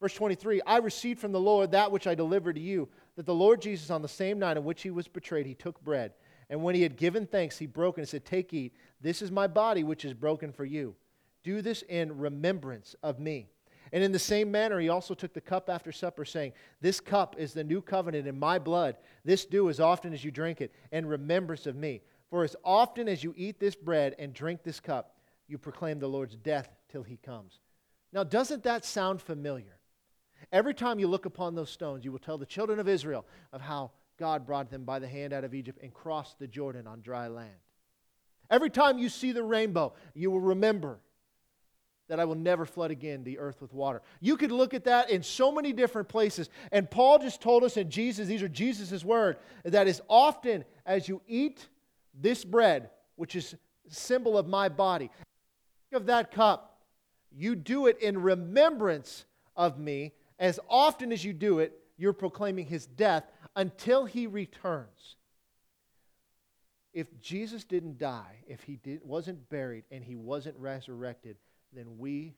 Verse 0.00 0.14
23 0.14 0.62
I 0.62 0.78
received 0.78 1.20
from 1.20 1.32
the 1.32 1.40
Lord 1.40 1.72
that 1.72 1.92
which 1.92 2.06
I 2.06 2.14
delivered 2.14 2.54
to 2.54 2.60
you, 2.60 2.88
that 3.16 3.26
the 3.26 3.34
Lord 3.34 3.60
Jesus, 3.60 3.90
on 3.90 4.02
the 4.02 4.08
same 4.08 4.38
night 4.38 4.56
in 4.56 4.64
which 4.64 4.82
he 4.82 4.90
was 4.90 5.08
betrayed, 5.08 5.46
he 5.46 5.54
took 5.54 5.82
bread. 5.82 6.12
And 6.50 6.62
when 6.62 6.74
he 6.74 6.82
had 6.82 6.96
given 6.96 7.26
thanks, 7.26 7.58
he 7.58 7.66
broke 7.66 7.98
and 7.98 8.08
said, 8.08 8.24
Take, 8.24 8.54
eat. 8.54 8.74
This 9.00 9.20
is 9.20 9.30
my 9.30 9.46
body, 9.46 9.84
which 9.84 10.04
is 10.04 10.14
broken 10.14 10.52
for 10.52 10.64
you. 10.64 10.94
Do 11.44 11.60
this 11.60 11.82
in 11.82 12.18
remembrance 12.18 12.94
of 13.02 13.18
me. 13.18 13.50
And 13.92 14.04
in 14.04 14.12
the 14.12 14.18
same 14.18 14.50
manner, 14.50 14.78
he 14.78 14.88
also 14.88 15.14
took 15.14 15.32
the 15.32 15.40
cup 15.40 15.70
after 15.70 15.92
supper, 15.92 16.24
saying, 16.24 16.52
This 16.80 17.00
cup 17.00 17.36
is 17.38 17.52
the 17.52 17.64
new 17.64 17.80
covenant 17.80 18.26
in 18.26 18.38
my 18.38 18.58
blood. 18.58 18.96
This 19.24 19.44
do 19.44 19.68
as 19.68 19.80
often 19.80 20.12
as 20.12 20.24
you 20.24 20.30
drink 20.30 20.60
it 20.60 20.74
in 20.92 21.06
remembrance 21.06 21.66
of 21.66 21.76
me. 21.76 22.02
For 22.30 22.44
as 22.44 22.56
often 22.64 23.08
as 23.08 23.24
you 23.24 23.34
eat 23.36 23.58
this 23.58 23.74
bread 23.74 24.14
and 24.18 24.34
drink 24.34 24.62
this 24.62 24.80
cup, 24.80 25.16
you 25.46 25.56
proclaim 25.58 25.98
the 25.98 26.08
Lord's 26.08 26.36
death 26.36 26.68
till 26.90 27.02
he 27.02 27.16
comes. 27.16 27.60
Now, 28.12 28.24
doesn't 28.24 28.64
that 28.64 28.84
sound 28.84 29.22
familiar? 29.22 29.78
Every 30.52 30.74
time 30.74 30.98
you 30.98 31.08
look 31.08 31.26
upon 31.26 31.54
those 31.54 31.70
stones, 31.70 32.04
you 32.04 32.12
will 32.12 32.18
tell 32.18 32.38
the 32.38 32.46
children 32.46 32.78
of 32.78 32.88
Israel 32.88 33.26
of 33.52 33.60
how 33.60 33.92
God 34.18 34.46
brought 34.46 34.70
them 34.70 34.84
by 34.84 34.98
the 34.98 35.08
hand 35.08 35.32
out 35.32 35.44
of 35.44 35.54
Egypt 35.54 35.78
and 35.82 35.92
crossed 35.92 36.38
the 36.38 36.46
Jordan 36.46 36.86
on 36.86 37.00
dry 37.00 37.28
land. 37.28 37.50
Every 38.50 38.70
time 38.70 38.98
you 38.98 39.08
see 39.08 39.32
the 39.32 39.42
rainbow, 39.42 39.94
you 40.14 40.30
will 40.30 40.40
remember 40.40 41.00
that 42.08 42.18
I 42.18 42.24
will 42.24 42.34
never 42.34 42.64
flood 42.64 42.90
again 42.90 43.22
the 43.22 43.38
earth 43.38 43.60
with 43.60 43.72
water. 43.72 44.02
You 44.20 44.36
could 44.36 44.50
look 44.50 44.74
at 44.74 44.84
that 44.84 45.10
in 45.10 45.22
so 45.22 45.52
many 45.52 45.72
different 45.72 46.08
places. 46.08 46.48
And 46.72 46.90
Paul 46.90 47.18
just 47.18 47.40
told 47.40 47.64
us 47.64 47.76
in 47.76 47.90
Jesus, 47.90 48.26
these 48.26 48.42
are 48.42 48.48
Jesus' 48.48 49.04
word, 49.04 49.36
that 49.64 49.86
as 49.86 50.00
often 50.08 50.64
as 50.86 51.08
you 51.08 51.20
eat 51.26 51.68
this 52.14 52.44
bread, 52.44 52.90
which 53.16 53.36
is 53.36 53.54
symbol 53.88 54.38
of 54.38 54.48
my 54.48 54.68
body, 54.68 55.10
of 55.92 56.06
that 56.06 56.30
cup, 56.30 56.80
you 57.30 57.54
do 57.54 57.86
it 57.86 58.00
in 58.00 58.20
remembrance 58.20 59.24
of 59.56 59.78
me 59.78 60.12
as 60.38 60.60
often 60.68 61.12
as 61.12 61.24
you 61.24 61.32
do 61.32 61.58
it, 61.58 61.78
you're 61.96 62.12
proclaiming 62.12 62.66
his 62.66 62.86
death 62.86 63.24
until 63.56 64.04
he 64.04 64.26
returns. 64.26 65.16
If 66.94 67.20
Jesus 67.20 67.64
didn't 67.64 67.98
die, 67.98 68.36
if 68.46 68.62
he 68.62 68.76
did, 68.76 69.00
wasn't 69.04 69.48
buried, 69.50 69.84
and 69.90 70.02
he 70.02 70.16
wasn't 70.16 70.56
resurrected, 70.58 71.36
then 71.72 71.98
we 71.98 72.34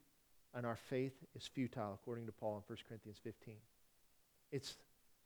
and 0.54 0.66
our 0.66 0.76
faith 0.76 1.12
is 1.36 1.46
futile, 1.46 1.94
according 1.94 2.26
to 2.26 2.32
Paul 2.32 2.56
in 2.56 2.62
1 2.66 2.78
Corinthians 2.88 3.18
15. 3.22 3.54
It's 4.50 4.76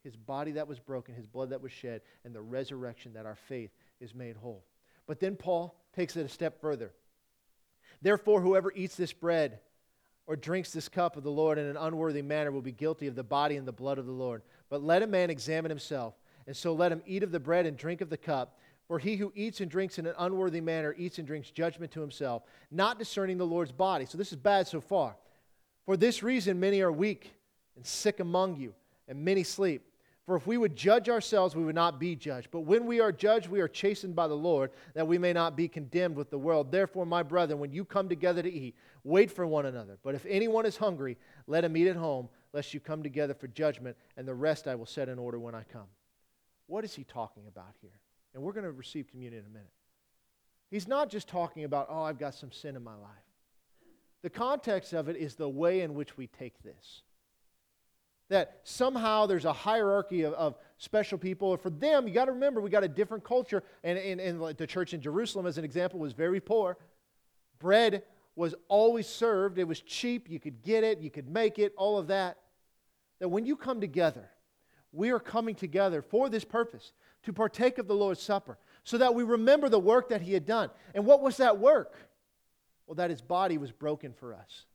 his 0.03 0.17
body 0.17 0.53
that 0.53 0.69
was 0.69 0.79
broken, 0.79 1.15
his 1.15 1.27
blood 1.27 1.51
that 1.51 1.63
was 1.63 1.73
shed, 1.73 2.03
and 2.25 2.35
the 2.35 2.43
resurrection 2.43 3.15
that 3.15 3.25
our 3.25 3.35
faith 3.35 3.71
is 4.01 4.15
made 4.15 4.37
whole. 4.37 4.65
But 5.07 5.19
then 5.19 5.37
Paul 5.37 5.75
takes 5.97 6.17
it 6.17 6.27
a 6.27 6.29
step 6.29 6.61
further. 6.61 6.93
Therefore, 8.03 8.43
whoever 8.43 8.71
eats 8.75 8.97
this 8.97 9.15
bread 9.15 9.61
or 10.27 10.37
drinks 10.37 10.73
this 10.73 10.89
cup 10.89 11.17
of 11.17 11.23
the 11.23 11.31
Lord 11.31 11.59
in 11.59 11.67
an 11.67 11.77
unworthy 11.77 12.23
manner 12.23 12.51
will 12.51 12.63
be 12.63 12.73
guilty 12.73 13.07
of 13.07 13.15
the 13.15 13.23
body 13.23 13.57
and 13.57 13.67
the 13.67 13.73
blood 13.73 13.99
of 13.99 14.07
the 14.07 14.13
Lord. 14.13 14.43
But 14.69 14.83
let 14.83 15.03
a 15.03 15.07
man 15.07 15.31
examine 15.31 15.71
himself, 15.71 16.15
and 16.47 16.57
so 16.57 16.75
let 16.75 16.93
him 16.93 17.03
eat 17.07 17.23
of 17.23 17.31
the 17.31 17.41
bread 17.41 17.67
and 17.67 17.77
drink 17.77 18.01
of 18.01 18.11
the 18.11 18.17
cup. 18.17 18.59
For 18.89 18.99
he 18.99 19.16
who 19.16 19.32
eats 19.35 19.61
and 19.61 19.70
drinks 19.70 19.99
in 19.99 20.07
an 20.07 20.14
unworthy 20.18 20.61
manner 20.61 20.95
eats 20.99 21.18
and 21.18 21.26
drinks 21.26 21.51
judgment 21.51 21.93
to 21.93 22.01
himself, 22.01 22.43
not 22.70 22.99
discerning 22.99 23.39
the 23.39 23.47
Lord's 23.47 23.72
body. 23.72 24.05
So 24.05 24.18
this 24.18 24.30
is 24.30 24.37
bad 24.37 24.66
so 24.66 24.80
far. 24.80 25.16
For 25.87 25.97
this 25.97 26.22
reason, 26.22 26.61
many 26.61 26.80
are 26.82 26.93
weak 26.93 27.35
and 27.76 27.87
sick 27.87 28.20
among 28.20 28.57
you, 28.57 28.74
and 29.09 29.24
many 29.24 29.43
sleep. 29.43 29.82
For 30.26 30.37
if 30.37 30.47
we 30.47 30.57
would 30.57 30.74
judge 30.74 31.11
ourselves, 31.11 31.55
we 31.55 31.64
would 31.64 31.74
not 31.74 32.01
be 32.01 32.16
judged. 32.16 32.49
But 32.51 32.61
when 32.61 32.87
we 32.87 33.01
are 33.01 33.12
judged, 33.12 33.49
we 33.49 33.61
are 33.61 33.68
chastened 33.68 34.16
by 34.16 34.26
the 34.26 34.35
Lord, 34.35 34.70
that 34.95 35.07
we 35.07 35.18
may 35.18 35.35
not 35.35 35.55
be 35.55 35.68
condemned 35.68 36.16
with 36.16 36.30
the 36.30 36.39
world. 36.39 36.70
Therefore, 36.70 37.05
my 37.05 37.22
brethren, 37.22 37.59
when 37.59 37.72
you 37.72 37.85
come 37.85 38.09
together 38.09 38.43
to 38.43 38.51
eat, 38.51 38.74
wait 39.03 39.30
for 39.30 39.47
one 39.47 39.66
another. 39.66 39.99
But 40.03 40.14
if 40.14 40.24
anyone 40.26 40.64
is 40.64 40.78
hungry, 40.78 41.18
let 41.47 41.64
him 41.64 41.76
eat 41.76 41.89
at 41.89 41.97
home, 41.97 42.30
lest 42.55 42.72
you 42.72 42.80
come 42.80 43.03
together 43.03 43.35
for 43.35 43.49
judgment, 43.49 43.99
and 44.16 44.26
the 44.26 44.35
rest 44.35 44.66
I 44.66 44.74
will 44.76 44.87
set 44.87 45.11
in 45.11 45.18
order 45.18 45.39
when 45.39 45.55
I 45.55 45.64
come. 45.64 45.89
What 46.68 46.85
is 46.85 46.95
he 46.95 47.05
talking 47.05 47.47
about 47.47 47.74
here? 47.82 48.01
And 48.35 48.43
we're 48.43 48.53
going 48.53 48.64
to 48.64 48.72
receive 48.72 49.09
communion 49.09 49.45
in 49.45 49.51
a 49.51 49.53
minute. 49.53 49.72
He's 50.70 50.89
not 50.89 51.09
just 51.09 51.28
talking 51.28 51.64
about, 51.64 51.87
oh, 51.89 52.03
I've 52.03 52.18
got 52.18 52.35
some 52.35 52.51
sin 52.51 52.74
in 52.74 52.82
my 52.82 52.97
life. 52.97 53.11
The 54.22 54.30
context 54.30 54.93
of 54.93 55.09
it 55.09 55.16
is 55.16 55.37
the 55.37 55.49
way 55.49 55.82
in 55.82 55.95
which 55.95 56.16
we 56.16 56.26
take 56.26 56.61
this 56.62 57.03
that 58.30 58.61
somehow 58.64 59.26
there's 59.26 59.45
a 59.45 59.53
hierarchy 59.53 60.22
of, 60.22 60.32
of 60.35 60.57
special 60.78 61.18
people. 61.18 61.57
For 61.57 61.70
them, 61.70 62.09
you 62.09 62.14
got 62.14 62.24
to 62.26 62.32
remember, 62.32 62.61
we 62.61 62.70
got 62.70 62.85
a 62.85 62.89
different 62.89 63.24
culture. 63.24 63.62
And, 63.82 63.99
and, 63.99 64.20
and 64.20 64.57
the 64.57 64.66
church 64.66 64.95
in 64.95 65.01
Jerusalem, 65.01 65.47
as 65.47 65.59
an 65.59 65.64
example, 65.64 66.01
was 66.01 66.12
very 66.12 66.41
poor. 66.41 66.78
Bread 67.59 68.03
was 68.37 68.55
always 68.68 69.07
served, 69.07 69.59
it 69.59 69.68
was 69.68 69.80
cheap. 69.80 70.28
You 70.28 70.41
could 70.41 70.62
get 70.62 70.85
it, 70.85 70.99
you 70.99 71.11
could 71.11 71.28
make 71.28 71.59
it, 71.59 71.72
all 71.76 71.99
of 71.99 72.09
that. 72.09 72.39
That 73.20 73.28
when 73.28 73.47
you 73.47 73.57
come 73.57 73.80
together, 73.80 74.28
we 74.91 75.11
are 75.11 75.20
coming 75.20 75.55
together 75.55 76.03
for 76.03 76.28
this 76.28 76.45
purpose 76.45 76.93
to 77.25 77.33
partake 77.33 77.79
of 77.79 77.87
the 77.87 77.95
Lord's 77.95 78.22
Supper 78.22 78.59
so 78.85 78.99
that 78.99 79.14
we 79.14 79.22
remember 79.22 79.68
the 79.68 79.79
work 79.79 80.09
that 80.11 80.22
He 80.22 80.33
had 80.33 80.47
done. 80.47 80.70
And 80.95 81.07
what 81.07 81.22
was 81.22 81.39
that 81.39 81.59
work? 81.59 81.97
Well, 82.87 82.95
that 82.97 83.11
His 83.11 83.22
body 83.22 83.59
was 83.59 83.72
broken 83.72 84.12
for 84.12 84.35
us 84.35 84.66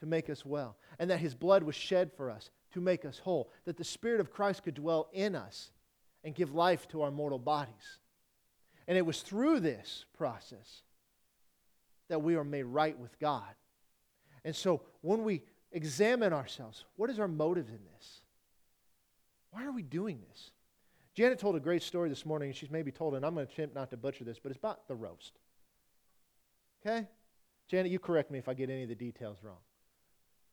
to 0.00 0.06
make 0.06 0.30
us 0.30 0.46
well, 0.46 0.76
and 0.98 1.10
that 1.10 1.18
His 1.18 1.34
blood 1.34 1.62
was 1.62 1.74
shed 1.74 2.12
for 2.12 2.30
us 2.30 2.50
to 2.72 2.80
make 2.80 3.04
us 3.04 3.18
whole, 3.18 3.50
that 3.64 3.76
the 3.76 3.84
Spirit 3.84 4.20
of 4.20 4.30
Christ 4.30 4.62
could 4.62 4.74
dwell 4.74 5.08
in 5.12 5.34
us 5.34 5.70
and 6.22 6.34
give 6.34 6.54
life 6.54 6.86
to 6.88 7.02
our 7.02 7.10
mortal 7.10 7.38
bodies. 7.38 7.98
And 8.86 8.96
it 8.96 9.06
was 9.06 9.22
through 9.22 9.60
this 9.60 10.04
process 10.16 10.82
that 12.08 12.22
we 12.22 12.36
are 12.36 12.44
made 12.44 12.64
right 12.64 12.98
with 12.98 13.18
God. 13.18 13.54
And 14.44 14.54
so 14.54 14.82
when 15.00 15.24
we 15.24 15.42
examine 15.72 16.32
ourselves, 16.32 16.84
what 16.96 17.10
is 17.10 17.18
our 17.18 17.28
motive 17.28 17.68
in 17.68 17.80
this? 17.94 18.20
Why 19.50 19.64
are 19.64 19.72
we 19.72 19.82
doing 19.82 20.20
this? 20.28 20.50
Janet 21.18 21.40
told 21.40 21.56
a 21.56 21.60
great 21.60 21.82
story 21.82 22.08
this 22.08 22.24
morning, 22.24 22.50
and 22.50 22.56
she's 22.56 22.70
maybe 22.70 22.92
told 22.92 23.14
it, 23.14 23.16
and 23.16 23.26
I'm 23.26 23.34
going 23.34 23.44
to 23.44 23.52
attempt 23.52 23.74
not 23.74 23.90
to 23.90 23.96
butcher 23.96 24.22
this, 24.22 24.38
but 24.38 24.50
it's 24.52 24.58
about 24.58 24.86
the 24.86 24.94
roast. 24.94 25.32
Okay? 26.80 27.08
Janet, 27.66 27.90
you 27.90 27.98
correct 27.98 28.30
me 28.30 28.38
if 28.38 28.48
I 28.48 28.54
get 28.54 28.70
any 28.70 28.84
of 28.84 28.88
the 28.88 28.94
details 28.94 29.38
wrong. 29.42 29.56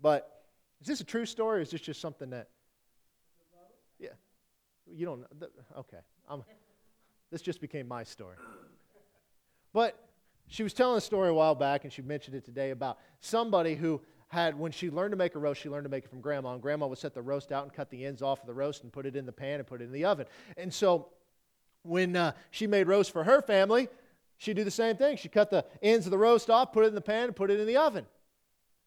But 0.02 0.42
is 0.82 0.88
this 0.88 1.02
a 1.02 1.04
true 1.04 1.28
story 1.28 1.60
or 1.60 1.62
is 1.62 1.70
this 1.70 1.82
just 1.82 2.02
something 2.02 2.32
that. 2.32 2.50
Yeah. 4.00 4.10
You 4.88 5.06
don't 5.06 5.20
know. 5.20 5.48
Okay. 5.78 6.00
I'm, 6.28 6.44
this 7.32 7.44
just 7.44 7.62
became 7.62 7.88
my 7.88 8.04
story. 8.04 8.38
But 9.72 10.04
she 10.48 10.64
was 10.64 10.74
telling 10.74 10.98
a 10.98 11.02
story 11.02 11.30
a 11.30 11.34
while 11.36 11.54
back, 11.54 11.84
and 11.84 11.94
she 11.94 12.02
mentioned 12.02 12.36
it 12.38 12.44
today 12.44 12.72
about 12.72 12.98
somebody 13.20 13.76
who 13.76 14.02
had, 14.28 14.58
when 14.58 14.72
she 14.72 14.90
learned 14.90 15.12
to 15.12 15.18
make 15.18 15.36
a 15.36 15.40
roast, 15.40 15.62
she 15.62 15.70
learned 15.70 15.86
to 15.86 15.90
make 15.90 16.06
it 16.06 16.10
from 16.10 16.22
grandma. 16.22 16.54
And 16.54 16.62
grandma 16.62 16.88
would 16.88 16.98
set 16.98 17.14
the 17.14 17.22
roast 17.22 17.52
out 17.52 17.64
and 17.64 17.74
cut 17.74 17.90
the 17.90 18.06
ends 18.06 18.22
off 18.22 18.42
of 18.42 18.48
the 18.48 18.54
roast 18.54 18.84
and 18.84 18.92
put 18.92 19.06
it 19.06 19.16
in 19.16 19.26
the 19.26 19.32
pan 19.32 19.60
and 19.60 19.68
put 19.68 19.82
it 19.82 19.86
in 19.86 19.92
the 19.92 20.06
oven. 20.06 20.26
And 20.58 20.74
so 20.74 21.10
when 21.84 22.16
uh, 22.16 22.34
she 22.52 22.68
made 22.68 22.88
roast 22.88 23.12
for 23.12 23.24
her 23.24 23.42
family, 23.42 23.88
she'd 24.38 24.56
do 24.56 24.64
the 24.64 24.72
same 24.72 24.98
thing. 24.98 25.18
She'd 25.18 25.32
cut 25.32 25.52
the 25.52 25.66
ends 25.82 26.08
of 26.08 26.12
the 26.12 26.18
roast 26.18 26.50
off, 26.50 26.74
put 26.74 26.86
it 26.86 26.88
in 26.88 26.96
the 26.96 27.02
pan, 27.02 27.26
and 27.26 27.36
put 27.36 27.52
it 27.52 27.60
in 27.60 27.68
the 27.68 27.78
oven. 27.78 28.06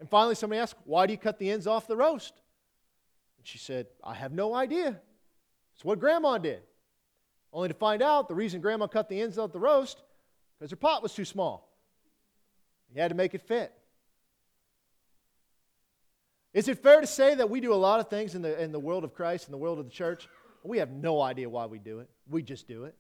And 0.01 0.09
finally, 0.09 0.35
somebody 0.35 0.61
asked, 0.61 0.77
Why 0.85 1.07
do 1.07 1.13
you 1.13 1.19
cut 1.19 1.39
the 1.39 1.51
ends 1.51 1.67
off 1.67 1.87
the 1.87 1.97
roast? 1.97 2.35
And 3.39 3.47
she 3.47 3.59
said, 3.59 3.87
I 4.03 4.15
have 4.15 4.33
no 4.33 4.55
idea. 4.55 5.01
It's 5.75 5.85
what 5.85 6.01
grandma 6.01 6.39
did. 6.39 6.63
Only 7.53 7.69
to 7.69 7.75
find 7.75 8.03
out 8.03 8.29
the 8.29 8.35
reason 8.35 8.61
grandma 8.61 8.87
cut 8.87 9.09
the 9.09 9.21
ends 9.21 9.39
off 9.39 9.53
the 9.53 9.61
roast 9.61 10.03
because 10.59 10.71
her 10.71 10.77
pot 10.77 11.03
was 11.03 11.15
too 11.15 11.25
small. 11.25 11.69
You 12.93 13.01
had 13.01 13.09
to 13.09 13.15
make 13.15 13.35
it 13.35 13.43
fit. 13.43 13.73
Is 16.55 16.69
it 16.69 16.83
fair 16.83 17.01
to 17.01 17.07
say 17.07 17.35
that 17.35 17.51
we 17.51 17.61
do 17.61 17.73
a 17.73 17.77
lot 17.77 18.01
of 18.01 18.09
things 18.09 18.35
in 18.35 18.43
the, 18.43 18.61
in 18.61 18.73
the 18.73 18.81
world 18.81 19.05
of 19.05 19.15
Christ, 19.15 19.47
in 19.47 19.53
the 19.53 19.59
world 19.59 19.79
of 19.79 19.85
the 19.85 19.91
church? 19.91 20.29
We 20.65 20.79
have 20.79 20.91
no 20.91 21.21
idea 21.21 21.49
why 21.49 21.67
we 21.67 21.79
do 21.79 22.01
it. 22.01 22.09
We 22.29 22.43
just 22.43 22.67
do 22.67 22.85
it. 22.85 22.95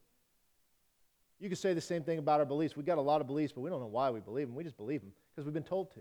You 1.41 1.49
could 1.49 1.59
say 1.59 1.73
the 1.73 1.81
same 1.81 2.03
thing 2.03 2.19
about 2.19 2.41
our 2.41 2.47
beliefs. 2.47 2.77
We've 2.77 2.87
got 2.87 2.99
a 2.99 3.03
lot 3.03 3.21
of 3.21 3.27
beliefs, 3.27 3.53
but 3.53 3.61
we 3.61 3.71
don't 3.71 3.81
know 3.81 3.87
why 3.87 4.11
we 4.11 4.21
believe 4.21 4.49
them. 4.49 4.57
We 4.57 4.65
just 4.65 4.77
believe 4.77 5.01
them 5.01 5.13
because 5.31 5.45
we've 5.45 5.55
been 5.55 5.63
told 5.63 5.93
to 5.93 6.01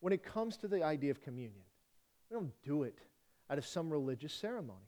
when 0.00 0.12
it 0.12 0.22
comes 0.22 0.56
to 0.58 0.68
the 0.68 0.82
idea 0.82 1.10
of 1.10 1.20
communion, 1.20 1.62
we 2.30 2.34
don't 2.34 2.52
do 2.62 2.84
it 2.84 2.98
out 3.50 3.58
of 3.58 3.66
some 3.66 3.90
religious 3.90 4.32
ceremony. 4.32 4.86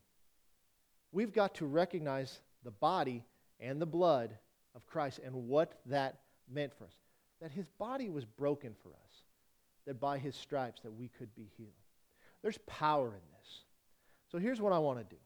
We've 1.13 1.33
got 1.33 1.55
to 1.57 1.67
recognize 1.67 2.41
the 2.63 2.71
body 2.71 3.25
and 3.59 3.81
the 3.81 3.87
blood 3.87 4.37
of 4.75 4.87
Christ 4.87 5.21
and 5.25 5.35
what 5.35 5.81
that 5.87 6.21
meant 6.49 6.73
for 6.77 6.85
us. 6.85 6.95
That 7.41 7.51
his 7.51 7.67
body 7.79 8.09
was 8.09 8.25
broken 8.25 8.75
for 8.83 8.91
us, 8.91 9.10
that 9.87 10.01
by 10.01 10.19
his 10.19 10.37
stripes 10.37 10.83
that 10.83 10.93
we 10.93 11.09
could 11.09 11.35
be 11.35 11.49
healed. 11.57 11.71
There's 12.43 12.59
power 12.67 13.09
in 13.09 13.23
this. 13.39 13.61
So 14.31 14.39
here's 14.39 14.61
what 14.61 14.73
I 14.73 14.79
want 14.79 14.99
to 14.99 15.05
do. 15.05 15.21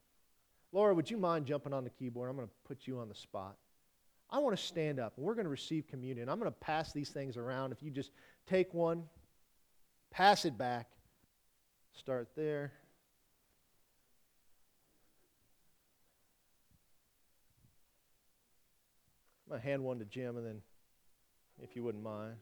Laura, 0.73 0.95
would 0.95 1.11
you 1.11 1.17
mind 1.17 1.47
jumping 1.47 1.73
on 1.73 1.85
the 1.85 1.91
keyboard? 1.91 2.29
I'm 2.29 2.37
going 2.37 2.49
to 2.49 2.55
put 2.67 2.87
you 2.87 2.99
on 2.99 3.09
the 3.09 3.15
spot. 3.15 3.57
I 4.31 4.39
want 4.39 4.57
to 4.57 4.63
stand 4.63 4.99
up 4.99 5.13
and 5.17 5.25
we're 5.25 5.35
going 5.35 5.45
to 5.45 5.51
receive 5.51 5.87
communion. 5.87 6.29
I'm 6.29 6.39
going 6.39 6.51
to 6.51 6.59
pass 6.59 6.93
these 6.93 7.11
things 7.11 7.37
around. 7.37 7.73
If 7.73 7.83
you 7.83 7.91
just 7.91 8.11
take 8.47 8.75
one, 8.75 9.05
pass 10.11 10.45
it 10.45 10.59
back. 10.59 10.89
Start 11.93 12.29
there. 12.35 12.73
I'm 19.47 19.51
going 19.51 19.61
to 19.61 19.69
hand 19.69 19.85
one 19.85 19.99
to 19.99 20.05
Jim, 20.07 20.37
and 20.37 20.47
then, 20.47 20.63
if 21.63 21.77
you 21.77 21.85
wouldn't 21.85 22.03
mind. 22.03 22.35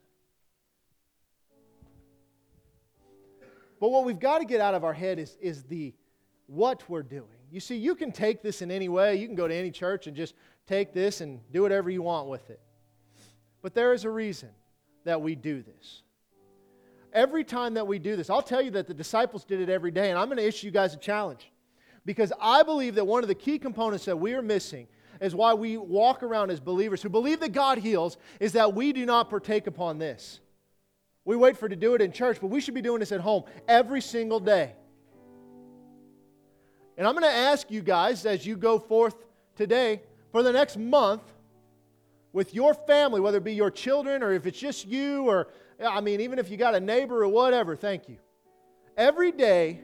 But 3.83 3.91
what 3.91 4.05
we've 4.05 4.19
got 4.19 4.39
to 4.39 4.45
get 4.45 4.61
out 4.61 4.75
of 4.75 4.85
our 4.85 4.95
head 4.95 5.19
is, 5.19 5.37
is 5.41 5.65
the 5.65 5.93
what 6.47 6.89
we're 6.89 7.03
doing. 7.03 7.27
You 7.51 7.61
see, 7.61 7.77
you 7.77 7.95
can 7.95 8.13
take 8.13 8.41
this 8.41 8.63
in 8.63 8.71
any 8.71 8.89
way. 8.89 9.17
You 9.17 9.27
can 9.27 9.35
go 9.35 9.47
to 9.49 9.55
any 9.55 9.71
church 9.71 10.07
and 10.07 10.17
just 10.17 10.35
take 10.67 10.95
this 10.95 11.21
and 11.21 11.41
do 11.53 11.63
whatever 11.63 11.91
you 11.91 12.03
want 12.03 12.29
with 12.29 12.49
it. 12.49 12.61
But 13.61 13.75
there 13.75 13.93
is 13.93 14.05
a 14.05 14.11
reason 14.11 14.51
that 15.05 15.21
we 15.21 15.35
do 15.35 15.63
this 15.63 16.03
every 17.13 17.45
time 17.45 17.75
that 17.75 17.87
we 17.87 17.99
do 17.99 18.17
this, 18.17 18.31
I'll 18.31 18.43
tell 18.43 18.63
you 18.63 18.71
that 18.73 18.87
the 18.87 18.95
disciples 18.95 19.45
did 19.45 19.61
it 19.61 19.69
every 19.69 19.91
day, 19.91 20.11
and 20.11 20.19
I'm 20.19 20.27
going 20.27 20.39
to 20.39 20.47
issue 20.47 20.67
you 20.67 20.73
guys 20.73 20.95
a 20.95 20.99
challenge. 20.99 21.51
Because 22.05 22.33
I 22.41 22.63
believe 22.63 22.97
that 22.97 23.07
one 23.07 23.23
of 23.23 23.29
the 23.29 23.35
key 23.35 23.59
components 23.59 24.05
that 24.07 24.19
we 24.19 24.35
are 24.35 24.43
missing 24.43 24.89
is 25.21 25.35
why 25.35 25.55
we 25.55 25.77
walk 25.77 26.23
around 26.23 26.51
as 26.51 26.59
believers 26.59 27.03
who 27.03 27.09
believe 27.09 27.39
that 27.41 27.53
God 27.53 27.79
heals, 27.79 28.17
is 28.41 28.53
that 28.53 28.75
we 28.75 28.93
do 28.93 29.07
not 29.07 29.31
partake 29.31 29.67
upon 29.67 29.99
this. 29.99 30.41
We 31.25 31.37
wait 31.37 31.57
for 31.57 31.69
to 31.69 31.77
do 31.77 31.95
it 31.95 32.03
in 32.03 32.13
church, 32.13 32.39
but 32.41 32.49
we 32.49 32.61
should 32.61 32.75
be 32.75 32.83
doing 32.83 33.01
this 33.01 33.13
at 33.13 33.21
home 33.21 33.45
every 33.69 34.01
single 34.01 34.41
day. 34.41 34.73
And 36.97 37.07
I'm 37.07 37.15
going 37.15 37.25
to 37.25 37.37
ask 37.37 37.71
you 37.71 37.81
guys 37.81 38.27
as 38.27 38.45
you 38.45 38.57
go 38.57 38.79
forth 38.79 39.15
today 39.57 40.03
for 40.31 40.43
the 40.43 40.53
next 40.53 40.77
month 40.77 41.23
with 42.33 42.55
your 42.55 42.75
family, 42.75 43.21
whether 43.21 43.39
it 43.39 43.45
be 43.45 43.55
your 43.55 43.71
children 43.71 44.23
or 44.23 44.33
if 44.33 44.47
it's 44.47 44.59
just 44.59 44.87
you 44.87 45.29
or 45.29 45.49
I 45.85 46.01
mean, 46.01 46.21
even 46.21 46.39
if 46.39 46.51
you 46.51 46.57
got 46.57 46.75
a 46.75 46.81
neighbor 46.81 47.23
or 47.23 47.29
whatever, 47.29 47.77
thank 47.77 48.09
you. 48.09 48.19
Every 48.97 49.33
day, 49.33 49.81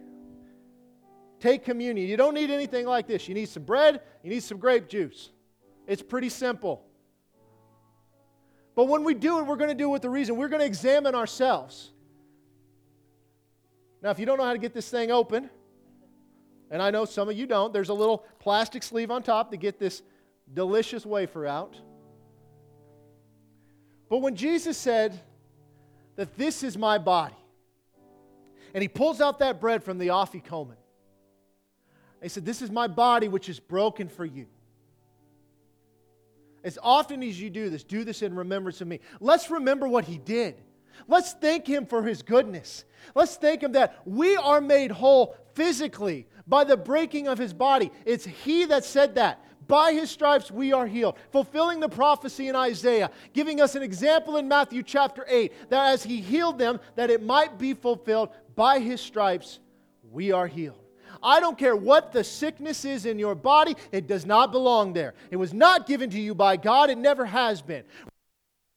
take 1.40 1.64
communion. 1.64 2.08
You 2.08 2.16
don't 2.16 2.34
need 2.34 2.50
anything 2.50 2.86
like 2.86 3.06
this. 3.06 3.28
You 3.28 3.34
need 3.34 3.48
some 3.48 3.64
bread, 3.64 4.00
you 4.22 4.30
need 4.30 4.42
some 4.42 4.58
grape 4.58 4.88
juice. 4.88 5.30
It's 5.86 6.02
pretty 6.02 6.28
simple. 6.28 6.84
But 8.78 8.86
when 8.86 9.02
we 9.02 9.12
do 9.12 9.40
it, 9.40 9.42
we're 9.42 9.56
going 9.56 9.70
to 9.70 9.74
do 9.74 9.88
it 9.88 9.92
with 9.92 10.02
the 10.02 10.08
reason. 10.08 10.36
We're 10.36 10.46
going 10.46 10.60
to 10.60 10.66
examine 10.66 11.16
ourselves. 11.16 11.90
Now, 14.00 14.10
if 14.10 14.20
you 14.20 14.24
don't 14.24 14.38
know 14.38 14.44
how 14.44 14.52
to 14.52 14.58
get 14.60 14.72
this 14.72 14.88
thing 14.88 15.10
open, 15.10 15.50
and 16.70 16.80
I 16.80 16.92
know 16.92 17.04
some 17.04 17.28
of 17.28 17.36
you 17.36 17.44
don't, 17.44 17.72
there's 17.72 17.88
a 17.88 17.94
little 17.94 18.24
plastic 18.38 18.84
sleeve 18.84 19.10
on 19.10 19.24
top 19.24 19.50
to 19.50 19.56
get 19.56 19.80
this 19.80 20.00
delicious 20.54 21.04
wafer 21.04 21.44
out. 21.44 21.74
But 24.08 24.18
when 24.18 24.36
Jesus 24.36 24.78
said 24.78 25.18
that 26.14 26.36
this 26.36 26.62
is 26.62 26.78
my 26.78 26.98
body, 26.98 27.34
and 28.74 28.80
he 28.80 28.86
pulls 28.86 29.20
out 29.20 29.40
that 29.40 29.60
bread 29.60 29.82
from 29.82 29.98
the 29.98 30.06
afikomen, 30.06 30.76
he 32.22 32.28
said, 32.28 32.44
This 32.44 32.62
is 32.62 32.70
my 32.70 32.86
body 32.86 33.26
which 33.26 33.48
is 33.48 33.58
broken 33.58 34.08
for 34.08 34.24
you. 34.24 34.46
As 36.64 36.78
often 36.82 37.22
as 37.22 37.40
you 37.40 37.50
do 37.50 37.70
this, 37.70 37.84
do 37.84 38.04
this 38.04 38.22
in 38.22 38.34
remembrance 38.34 38.80
of 38.80 38.88
me. 38.88 39.00
Let's 39.20 39.50
remember 39.50 39.88
what 39.88 40.04
he 40.04 40.18
did. 40.18 40.56
Let's 41.06 41.32
thank 41.32 41.66
him 41.66 41.86
for 41.86 42.02
his 42.02 42.22
goodness. 42.22 42.84
Let's 43.14 43.36
thank 43.36 43.62
him 43.62 43.72
that 43.72 44.00
we 44.04 44.36
are 44.36 44.60
made 44.60 44.90
whole 44.90 45.36
physically 45.54 46.26
by 46.46 46.64
the 46.64 46.76
breaking 46.76 47.28
of 47.28 47.38
his 47.38 47.52
body. 47.52 47.92
It's 48.04 48.24
he 48.24 48.64
that 48.66 48.84
said 48.84 49.14
that. 49.14 49.44
By 49.68 49.92
his 49.92 50.10
stripes 50.10 50.50
we 50.50 50.72
are 50.72 50.86
healed, 50.86 51.16
fulfilling 51.30 51.78
the 51.78 51.90
prophecy 51.90 52.48
in 52.48 52.56
Isaiah, 52.56 53.10
giving 53.34 53.60
us 53.60 53.74
an 53.74 53.82
example 53.82 54.38
in 54.38 54.48
Matthew 54.48 54.82
chapter 54.82 55.26
8 55.28 55.52
that 55.68 55.92
as 55.92 56.02
he 56.02 56.22
healed 56.22 56.58
them, 56.58 56.80
that 56.96 57.10
it 57.10 57.22
might 57.22 57.58
be 57.58 57.74
fulfilled, 57.74 58.30
by 58.56 58.78
his 58.78 58.98
stripes 58.98 59.60
we 60.10 60.32
are 60.32 60.46
healed. 60.46 60.87
I 61.22 61.40
don't 61.40 61.58
care 61.58 61.76
what 61.76 62.12
the 62.12 62.24
sickness 62.24 62.84
is 62.84 63.06
in 63.06 63.18
your 63.18 63.34
body, 63.34 63.76
it 63.92 64.06
does 64.06 64.26
not 64.26 64.52
belong 64.52 64.92
there. 64.92 65.14
It 65.30 65.36
was 65.36 65.52
not 65.52 65.86
given 65.86 66.10
to 66.10 66.20
you 66.20 66.34
by 66.34 66.56
God, 66.56 66.90
it 66.90 66.98
never 66.98 67.24
has 67.24 67.62
been. 67.62 67.84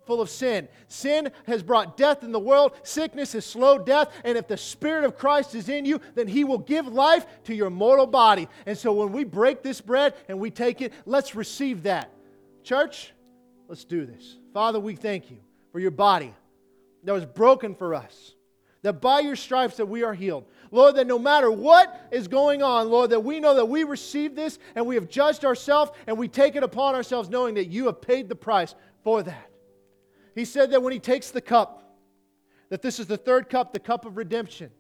Full 0.08 0.22
of 0.22 0.30
sin. 0.30 0.68
Sin 0.88 1.32
has 1.46 1.62
brought 1.62 1.96
death 1.96 2.24
in 2.24 2.32
the 2.32 2.40
world. 2.40 2.74
Sickness 2.84 3.34
has 3.34 3.46
slowed 3.46 3.86
death. 3.86 4.12
And 4.26 4.36
if 4.36 4.48
the 4.48 4.58
Spirit 4.58 5.06
of 5.06 5.16
Christ 5.16 5.54
is 5.54 5.70
in 5.70 5.86
you, 5.86 6.02
then 6.16 6.28
He 6.28 6.44
will 6.44 6.58
give 6.58 6.88
life 6.88 7.26
to 7.44 7.56
your 7.56 7.70
mortal 7.70 8.08
body. 8.08 8.50
And 8.66 8.76
so 8.78 8.94
when 8.94 9.12
we 9.12 9.24
break 9.24 9.62
this 9.62 9.80
bread 9.80 10.16
and 10.28 10.40
we 10.40 10.50
take 10.50 10.82
it, 10.82 10.92
let's 11.06 11.36
receive 11.36 11.84
that. 11.84 12.12
Church, 12.64 13.14
let's 13.68 13.86
do 13.86 14.06
this. 14.06 14.38
Father, 14.54 14.80
we 14.80 14.96
thank 14.96 15.30
you 15.30 15.38
for 15.72 15.80
your 15.80 15.92
body 15.92 16.34
that 17.04 17.14
was 17.14 17.26
broken 17.26 17.76
for 17.76 17.94
us 17.94 18.34
that 18.82 18.94
by 18.94 19.20
your 19.20 19.36
stripes 19.36 19.78
that 19.78 19.86
we 19.86 20.04
are 20.04 20.14
healed. 20.14 20.46
Lord, 20.72 20.96
that 20.96 21.06
no 21.06 21.20
matter 21.20 21.52
what 21.52 22.08
is 22.12 22.30
going 22.30 22.64
on, 22.64 22.90
Lord, 22.90 23.10
that 23.10 23.24
we 23.24 23.42
know 23.42 23.56
that 23.56 23.66
we 23.66 23.84
receive 23.84 24.36
this 24.36 24.58
and 24.74 24.86
we 24.86 24.96
have 24.96 25.10
judged 25.10 25.44
ourselves 25.44 25.92
and 26.08 26.18
we 26.18 26.30
take 26.30 26.56
it 26.56 26.64
upon 26.64 26.96
ourselves 26.96 27.30
knowing 27.30 27.56
that 27.56 27.66
you 27.66 27.88
have 27.88 28.02
paid 28.02 28.30
the 28.30 28.36
price 28.36 28.74
for 29.04 29.22
that. 29.22 29.50
He 30.34 30.46
said 30.46 30.72
that 30.72 30.82
when 30.82 30.94
he 30.94 31.00
takes 31.00 31.30
the 31.30 31.42
cup, 31.42 31.98
that 32.70 32.82
this 32.82 33.00
is 33.00 33.08
the 33.08 33.18
third 33.18 33.50
cup, 33.50 33.74
the 33.74 33.80
cup 33.80 34.06
of 34.06 34.16
redemption. 34.16 34.72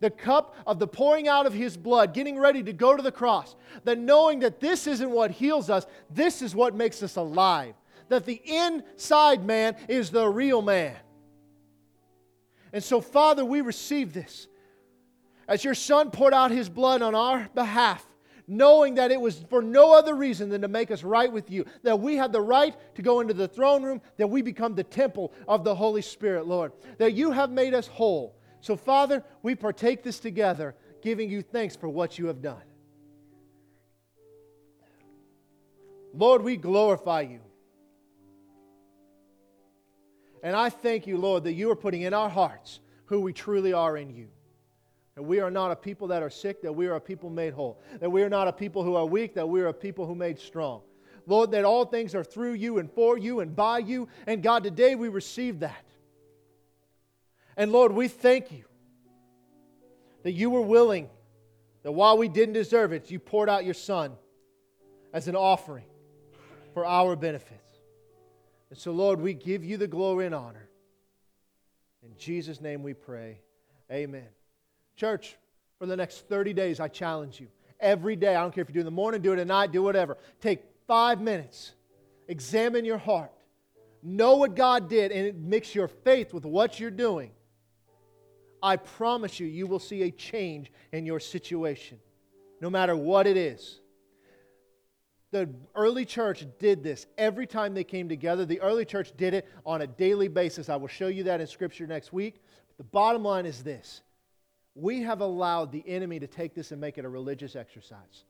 The 0.00 0.10
cup 0.10 0.54
of 0.66 0.78
the 0.78 0.86
pouring 0.86 1.28
out 1.28 1.46
of 1.46 1.54
his 1.54 1.78
blood, 1.78 2.12
getting 2.12 2.38
ready 2.38 2.62
to 2.62 2.74
go 2.74 2.94
to 2.94 3.02
the 3.02 3.12
cross. 3.12 3.56
That 3.84 3.98
knowing 3.98 4.40
that 4.40 4.60
this 4.60 4.86
isn't 4.86 5.10
what 5.10 5.30
heals 5.30 5.70
us, 5.70 5.86
this 6.10 6.42
is 6.42 6.54
what 6.54 6.74
makes 6.74 7.02
us 7.02 7.16
alive. 7.16 7.74
That 8.10 8.26
the 8.26 8.42
inside 8.44 9.46
man 9.46 9.76
is 9.88 10.10
the 10.10 10.28
real 10.28 10.60
man. 10.60 10.94
And 12.70 12.84
so, 12.84 13.00
Father, 13.00 13.46
we 13.46 13.62
receive 13.62 14.12
this. 14.12 14.46
As 15.48 15.64
your 15.64 15.74
Son 15.74 16.10
poured 16.10 16.34
out 16.34 16.50
his 16.50 16.68
blood 16.68 17.02
on 17.02 17.14
our 17.14 17.48
behalf, 17.54 18.04
knowing 18.46 18.96
that 18.96 19.10
it 19.10 19.20
was 19.20 19.44
for 19.48 19.62
no 19.62 19.92
other 19.92 20.14
reason 20.14 20.48
than 20.48 20.62
to 20.62 20.68
make 20.68 20.90
us 20.90 21.02
right 21.02 21.32
with 21.32 21.50
you, 21.50 21.64
that 21.82 22.00
we 22.00 22.16
have 22.16 22.32
the 22.32 22.40
right 22.40 22.74
to 22.94 23.02
go 23.02 23.20
into 23.20 23.34
the 23.34 23.48
throne 23.48 23.82
room, 23.82 24.00
that 24.16 24.28
we 24.28 24.42
become 24.42 24.74
the 24.74 24.84
temple 24.84 25.32
of 25.48 25.64
the 25.64 25.74
Holy 25.74 26.02
Spirit, 26.02 26.46
Lord, 26.46 26.72
that 26.98 27.14
you 27.14 27.30
have 27.30 27.50
made 27.50 27.74
us 27.74 27.86
whole. 27.86 28.36
So, 28.60 28.76
Father, 28.76 29.22
we 29.42 29.54
partake 29.54 30.02
this 30.02 30.18
together, 30.18 30.74
giving 31.02 31.30
you 31.30 31.42
thanks 31.42 31.76
for 31.76 31.88
what 31.88 32.18
you 32.18 32.26
have 32.26 32.40
done. 32.40 32.62
Lord, 36.14 36.42
we 36.42 36.56
glorify 36.56 37.22
you. 37.22 37.40
And 40.42 40.54
I 40.54 40.70
thank 40.70 41.06
you, 41.06 41.16
Lord, 41.16 41.44
that 41.44 41.54
you 41.54 41.70
are 41.70 41.76
putting 41.76 42.02
in 42.02 42.14
our 42.14 42.28
hearts 42.28 42.80
who 43.06 43.20
we 43.20 43.32
truly 43.32 43.72
are 43.72 43.96
in 43.96 44.10
you. 44.10 44.28
That 45.14 45.22
we 45.22 45.40
are 45.40 45.50
not 45.50 45.70
a 45.70 45.76
people 45.76 46.08
that 46.08 46.22
are 46.22 46.30
sick, 46.30 46.62
that 46.62 46.72
we 46.72 46.86
are 46.86 46.96
a 46.96 47.00
people 47.00 47.30
made 47.30 47.52
whole. 47.52 47.80
That 48.00 48.10
we 48.10 48.22
are 48.22 48.28
not 48.28 48.48
a 48.48 48.52
people 48.52 48.82
who 48.82 48.96
are 48.96 49.06
weak, 49.06 49.34
that 49.34 49.48
we 49.48 49.60
are 49.60 49.68
a 49.68 49.74
people 49.74 50.06
who 50.06 50.14
made 50.14 50.38
strong. 50.38 50.80
Lord, 51.26 51.52
that 51.52 51.64
all 51.64 51.84
things 51.84 52.14
are 52.14 52.24
through 52.24 52.54
you 52.54 52.78
and 52.78 52.90
for 52.90 53.16
you 53.16 53.40
and 53.40 53.54
by 53.54 53.78
you. 53.78 54.08
And 54.26 54.42
God, 54.42 54.64
today 54.64 54.94
we 54.94 55.08
receive 55.08 55.60
that. 55.60 55.84
And 57.56 57.72
Lord, 57.72 57.92
we 57.92 58.08
thank 58.08 58.50
you 58.50 58.64
that 60.24 60.32
you 60.32 60.50
were 60.50 60.62
willing, 60.62 61.08
that 61.82 61.92
while 61.92 62.18
we 62.18 62.28
didn't 62.28 62.54
deserve 62.54 62.92
it, 62.92 63.10
you 63.10 63.18
poured 63.18 63.48
out 63.48 63.64
your 63.64 63.74
Son 63.74 64.12
as 65.12 65.28
an 65.28 65.36
offering 65.36 65.84
for 66.72 66.84
our 66.84 67.14
benefit. 67.14 67.60
And 68.70 68.78
so, 68.78 68.90
Lord, 68.90 69.20
we 69.20 69.34
give 69.34 69.64
you 69.64 69.76
the 69.76 69.86
glory 69.86 70.26
and 70.26 70.34
honor. 70.34 70.68
In 72.02 72.16
Jesus' 72.18 72.60
name 72.60 72.82
we 72.82 72.92
pray. 72.92 73.38
Amen. 73.90 74.26
Church, 74.96 75.36
for 75.78 75.86
the 75.86 75.96
next 75.96 76.28
30 76.28 76.52
days, 76.52 76.80
I 76.80 76.88
challenge 76.88 77.40
you. 77.40 77.48
Every 77.80 78.16
day, 78.16 78.34
I 78.34 78.42
don't 78.42 78.54
care 78.54 78.62
if 78.62 78.68
you 78.68 78.74
do 78.74 78.80
it 78.80 78.82
in 78.82 78.86
the 78.86 78.92
morning, 78.92 79.20
do 79.20 79.32
it 79.32 79.38
at 79.38 79.46
night, 79.46 79.72
do 79.72 79.82
whatever. 79.82 80.16
Take 80.40 80.62
five 80.86 81.20
minutes, 81.20 81.72
examine 82.28 82.84
your 82.84 82.98
heart, 82.98 83.32
know 84.02 84.36
what 84.36 84.54
God 84.54 84.88
did, 84.88 85.12
and 85.12 85.44
mix 85.48 85.74
your 85.74 85.88
faith 85.88 86.32
with 86.32 86.44
what 86.44 86.78
you're 86.78 86.90
doing. 86.90 87.32
I 88.62 88.76
promise 88.76 89.38
you, 89.40 89.46
you 89.46 89.66
will 89.66 89.78
see 89.78 90.02
a 90.02 90.10
change 90.10 90.72
in 90.92 91.04
your 91.04 91.20
situation, 91.20 91.98
no 92.60 92.70
matter 92.70 92.96
what 92.96 93.26
it 93.26 93.36
is 93.36 93.80
the 95.34 95.50
early 95.74 96.04
church 96.04 96.46
did 96.60 96.84
this 96.84 97.08
every 97.18 97.44
time 97.44 97.74
they 97.74 97.82
came 97.82 98.08
together. 98.08 98.44
The 98.44 98.60
early 98.60 98.84
church 98.84 99.12
did 99.16 99.34
it 99.34 99.48
on 99.66 99.82
a 99.82 99.86
daily 99.88 100.28
basis. 100.28 100.68
I 100.68 100.76
will 100.76 100.86
show 100.86 101.08
you 101.08 101.24
that 101.24 101.40
in 101.40 101.48
Scripture 101.48 101.88
next 101.88 102.12
week. 102.12 102.40
But 102.68 102.76
the 102.76 102.84
bottom 102.84 103.24
line 103.24 103.44
is 103.44 103.64
this 103.64 104.02
we 104.74 105.02
have 105.02 105.20
allowed 105.20 105.72
the 105.72 105.84
enemy 105.86 106.18
to 106.20 106.26
take 106.26 106.54
this 106.54 106.72
and 106.72 106.80
make 106.80 106.98
it 106.98 107.04
a 107.04 107.08
religious 107.08 107.56
exercise. 107.56 108.24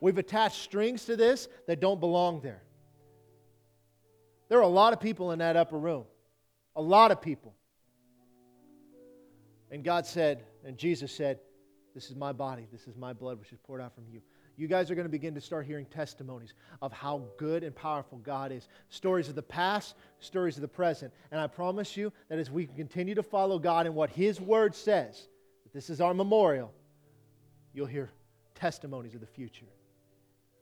We've 0.00 0.18
attached 0.18 0.62
strings 0.62 1.04
to 1.06 1.16
this 1.16 1.48
that 1.66 1.80
don't 1.80 2.00
belong 2.00 2.40
there. 2.40 2.62
There 4.48 4.58
are 4.58 4.62
a 4.62 4.68
lot 4.68 4.92
of 4.92 5.00
people 5.00 5.32
in 5.32 5.38
that 5.38 5.56
upper 5.56 5.78
room, 5.78 6.04
a 6.76 6.82
lot 6.82 7.10
of 7.10 7.20
people. 7.20 7.54
And 9.70 9.84
God 9.84 10.06
said, 10.06 10.44
and 10.64 10.76
Jesus 10.76 11.14
said, 11.14 11.38
This 11.94 12.10
is 12.10 12.16
my 12.16 12.32
body, 12.32 12.66
this 12.70 12.86
is 12.86 12.96
my 12.96 13.12
blood, 13.12 13.38
which 13.38 13.52
is 13.52 13.58
poured 13.64 13.80
out 13.80 13.94
from 13.94 14.04
you 14.10 14.20
you 14.56 14.68
guys 14.68 14.90
are 14.90 14.94
going 14.94 15.06
to 15.06 15.10
begin 15.10 15.34
to 15.34 15.40
start 15.40 15.66
hearing 15.66 15.86
testimonies 15.86 16.54
of 16.82 16.92
how 16.92 17.24
good 17.38 17.64
and 17.64 17.74
powerful 17.74 18.18
God 18.18 18.52
is. 18.52 18.68
Stories 18.90 19.28
of 19.28 19.34
the 19.34 19.42
past, 19.42 19.94
stories 20.20 20.56
of 20.56 20.62
the 20.62 20.68
present. 20.68 21.12
And 21.30 21.40
I 21.40 21.46
promise 21.46 21.96
you 21.96 22.12
that 22.28 22.38
as 22.38 22.50
we 22.50 22.66
continue 22.66 23.14
to 23.14 23.22
follow 23.22 23.58
God 23.58 23.86
and 23.86 23.94
what 23.94 24.10
His 24.10 24.40
Word 24.40 24.74
says, 24.74 25.28
this 25.72 25.90
is 25.90 26.00
our 26.00 26.14
memorial, 26.14 26.72
you'll 27.72 27.86
hear 27.86 28.10
testimonies 28.54 29.14
of 29.14 29.20
the 29.20 29.26
future. 29.26 29.66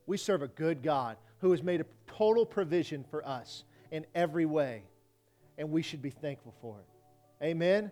We 0.06 0.16
serve 0.16 0.42
a 0.42 0.48
good 0.48 0.82
God 0.82 1.16
who 1.38 1.50
has 1.50 1.62
made 1.62 1.80
a 1.80 1.86
total 2.06 2.46
provision 2.46 3.04
for 3.11 3.26
us 3.26 3.64
in 3.90 4.06
every 4.14 4.46
way, 4.46 4.82
and 5.58 5.70
we 5.70 5.82
should 5.82 6.02
be 6.02 6.11
thankful 6.11 6.54
for 6.61 6.76
it. 6.78 7.44
Amen. 7.44 7.90